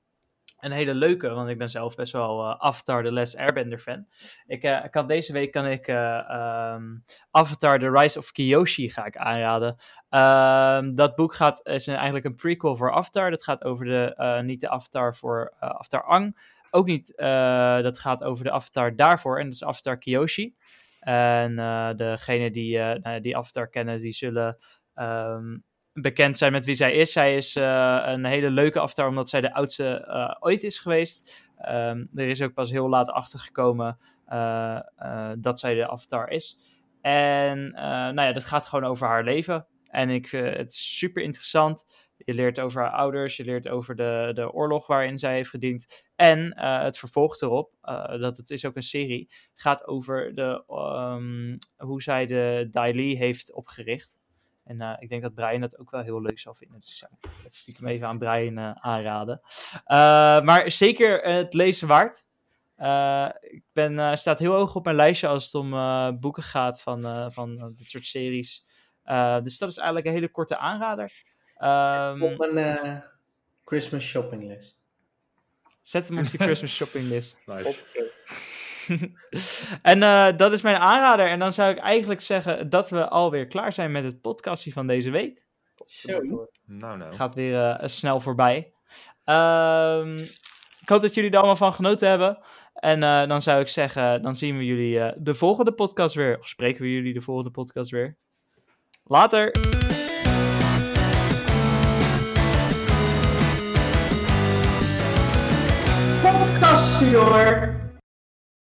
een 0.65 0.73
hele 0.73 0.95
leuke, 0.95 1.29
want 1.29 1.49
ik 1.49 1.59
ben 1.59 1.69
zelf 1.69 1.95
best 1.95 2.12
wel 2.12 2.41
uh, 2.41 2.55
Avatar 2.59 3.05
The 3.05 3.12
Last 3.12 3.37
Airbender 3.37 3.79
fan. 3.79 4.07
Ik 4.47 4.65
uh, 4.65 4.85
kan 4.91 5.07
deze 5.07 5.33
week 5.33 5.53
kan 5.53 5.67
ik 5.67 5.89
uh, 5.89 6.75
um, 6.75 7.05
Avatar 7.31 7.79
The 7.79 7.91
Rise 7.91 8.19
of 8.19 8.33
Kyoshi 8.33 8.91
ga 8.91 9.05
ik 9.05 9.17
aanraden. 9.17 9.77
Um, 10.11 10.95
dat 10.95 11.15
boek 11.15 11.35
gaat, 11.35 11.61
is 11.62 11.87
eigenlijk 11.87 12.25
een 12.25 12.35
prequel 12.35 12.77
voor 12.77 12.93
Avatar. 12.93 13.31
Dat 13.31 13.45
gaat 13.45 13.65
over 13.65 13.85
de, 13.85 14.41
niet 14.45 14.61
de 14.61 14.69
Avatar 14.69 15.15
voor 15.15 15.55
Avatar 15.59 16.05
Ang. 16.05 16.53
Ook 16.71 16.87
niet, 16.87 17.12
dat 17.83 17.99
gaat 17.99 18.23
over 18.23 18.45
de 18.45 18.53
Avatar 18.53 18.97
daarvoor. 18.97 19.39
En 19.39 19.45
dat 19.45 19.55
is 19.55 19.65
Avatar 19.65 19.99
Kyoshi. 19.99 20.55
En 21.01 21.57
degene 21.97 22.51
die, 22.51 22.79
nou, 22.79 23.21
die 23.21 23.37
Avatar 23.37 23.69
kennen, 23.69 23.99
die 23.99 24.12
zullen... 24.12 24.57
Um, 24.95 25.65
bekend 26.01 26.39
zijn 26.39 26.53
met 26.53 26.65
wie 26.65 26.75
zij 26.75 26.93
is. 26.93 27.13
Zij 27.13 27.37
is 27.37 27.57
uh, 27.57 28.03
een 28.05 28.25
hele 28.25 28.51
leuke 28.51 28.81
avatar, 28.81 29.09
omdat 29.09 29.29
zij 29.29 29.41
de 29.41 29.55
oudste 29.55 30.05
uh, 30.09 30.35
ooit 30.41 30.63
is 30.63 30.79
geweest. 30.79 31.45
Um, 31.69 32.09
er 32.15 32.29
is 32.29 32.43
ook 32.43 32.55
pas 32.55 32.71
heel 32.71 32.89
laat 32.89 33.11
achtergekomen 33.11 33.99
uh, 34.29 34.81
dat 35.39 35.59
zij 35.59 35.75
de 35.75 35.91
avatar 35.91 36.29
is. 36.29 36.61
En 37.01 37.71
nou 37.71 38.23
ja, 38.23 38.33
dat 38.33 38.45
gaat 38.45 38.67
gewoon 38.67 38.85
over 38.85 39.07
haar 39.07 39.25
leven. 39.25 39.67
En 39.91 40.11
ik, 40.11 40.31
het 40.31 40.71
is 40.71 40.99
super 40.99 41.23
interessant. 41.23 41.85
Je 42.17 42.35
leert 42.35 42.61
over 42.61 42.83
haar 42.83 42.91
ouders, 42.91 43.37
je 43.37 43.45
leert 43.45 43.69
over 43.69 43.97
de, 43.97 44.31
de 44.35 44.53
oorlog 44.53 44.87
waarin 44.87 45.19
zij 45.19 45.35
heeft 45.35 45.51
gediend. 45.51 46.05
En 46.17 46.61
het 46.61 46.99
vervolg 46.99 47.41
erop, 47.41 47.73
dat 48.21 48.37
het 48.37 48.51
is 48.51 48.65
ook 48.65 48.77
een 48.77 48.83
serie, 48.83 49.31
gaat 49.55 49.87
over 49.87 50.35
de, 50.35 50.65
um, 50.69 51.59
hoe 51.77 52.03
zij 52.03 52.27
de 52.27 52.67
Dai 52.71 53.17
heeft 53.17 53.53
opgericht. 53.53 54.19
En 54.65 54.81
uh, 54.81 54.97
ik 54.99 55.09
denk 55.09 55.23
dat 55.23 55.35
Brian 55.35 55.61
dat 55.61 55.79
ook 55.79 55.91
wel 55.91 56.03
heel 56.03 56.23
leuk 56.23 56.39
zal 56.39 56.55
vinden. 56.55 56.81
Dus 56.81 56.91
ik 56.91 56.97
zou 56.97 57.12
het 57.43 57.57
stiekem 57.57 57.87
even 57.87 58.07
aan 58.07 58.19
Brian 58.19 58.59
uh, 58.59 58.71
aanraden. 58.73 59.41
Uh, 59.43 60.41
maar 60.41 60.71
zeker 60.71 61.23
het 61.23 61.55
lezen 61.55 61.89
waard. 61.89 62.25
ik 63.41 63.62
ben, 63.73 64.19
staat 64.19 64.39
heel 64.39 64.55
hoog 64.55 64.75
op 64.75 64.85
mijn 64.85 64.97
lijstje 64.97 65.27
als 65.27 65.45
het 65.45 65.55
om 65.55 65.71
boeken 66.21 66.43
gaat 66.43 66.83
van, 66.83 67.33
van 67.33 67.75
dit 67.77 67.91
soort 67.91 68.05
series. 68.05 68.67
dus 69.43 69.59
dat 69.59 69.71
is 69.71 69.77
eigenlijk 69.77 70.07
een 70.07 70.12
hele 70.12 70.31
korte 70.31 70.57
aanrader. 70.57 71.12
Um, 71.59 72.23
op 72.23 72.41
een 72.41 73.03
Christmas 73.65 74.05
shopping 74.05 74.47
list. 74.47 74.79
Zet 75.83 76.09
hem 76.09 76.19
op 76.19 76.25
je 76.25 76.39
Christmas 76.47 76.75
shopping 76.75 77.09
list. 77.09 77.39
Nice. 77.47 77.83
En 79.82 79.99
uh, 79.99 80.28
dat 80.37 80.53
is 80.53 80.62
mijn 80.62 80.76
aanrader. 80.76 81.28
En 81.28 81.39
dan 81.39 81.53
zou 81.53 81.70
ik 81.70 81.78
eigenlijk 81.78 82.20
zeggen 82.20 82.70
dat 82.70 82.91
we 82.91 83.09
alweer 83.09 83.47
klaar 83.47 83.72
zijn 83.72 83.93
met 83.93 84.05
het 84.05 84.20
podcastje 84.20 84.72
van 84.72 84.87
deze 84.87 85.11
week. 85.11 85.43
Zo. 85.85 86.20
Nou, 86.66 86.97
nou. 86.97 87.14
Gaat 87.14 87.35
weer 87.35 87.53
uh, 87.55 87.89
snel 87.89 88.20
voorbij. 88.20 88.72
Um, 89.24 90.16
ik 90.80 90.89
hoop 90.89 91.01
dat 91.01 91.14
jullie 91.14 91.30
er 91.30 91.37
allemaal 91.37 91.57
van 91.57 91.72
genoten 91.72 92.09
hebben. 92.09 92.39
En 92.74 93.03
uh, 93.03 93.26
dan 93.26 93.43
zou 93.43 93.61
ik 93.61 93.68
zeggen, 93.68 94.22
dan 94.22 94.35
zien 94.35 94.57
we 94.57 94.64
jullie 94.64 95.12
de 95.16 95.35
volgende 95.35 95.72
podcast 95.72 96.14
weer. 96.14 96.39
Of 96.39 96.49
spreken 96.49 96.82
we 96.82 96.93
jullie 96.93 97.14
de 97.14 97.20
volgende 97.20 97.51
podcast 97.51 97.91
weer. 97.91 98.16
Later! 99.05 99.51
Podcastje 106.22 107.16
hoor! 107.16 107.84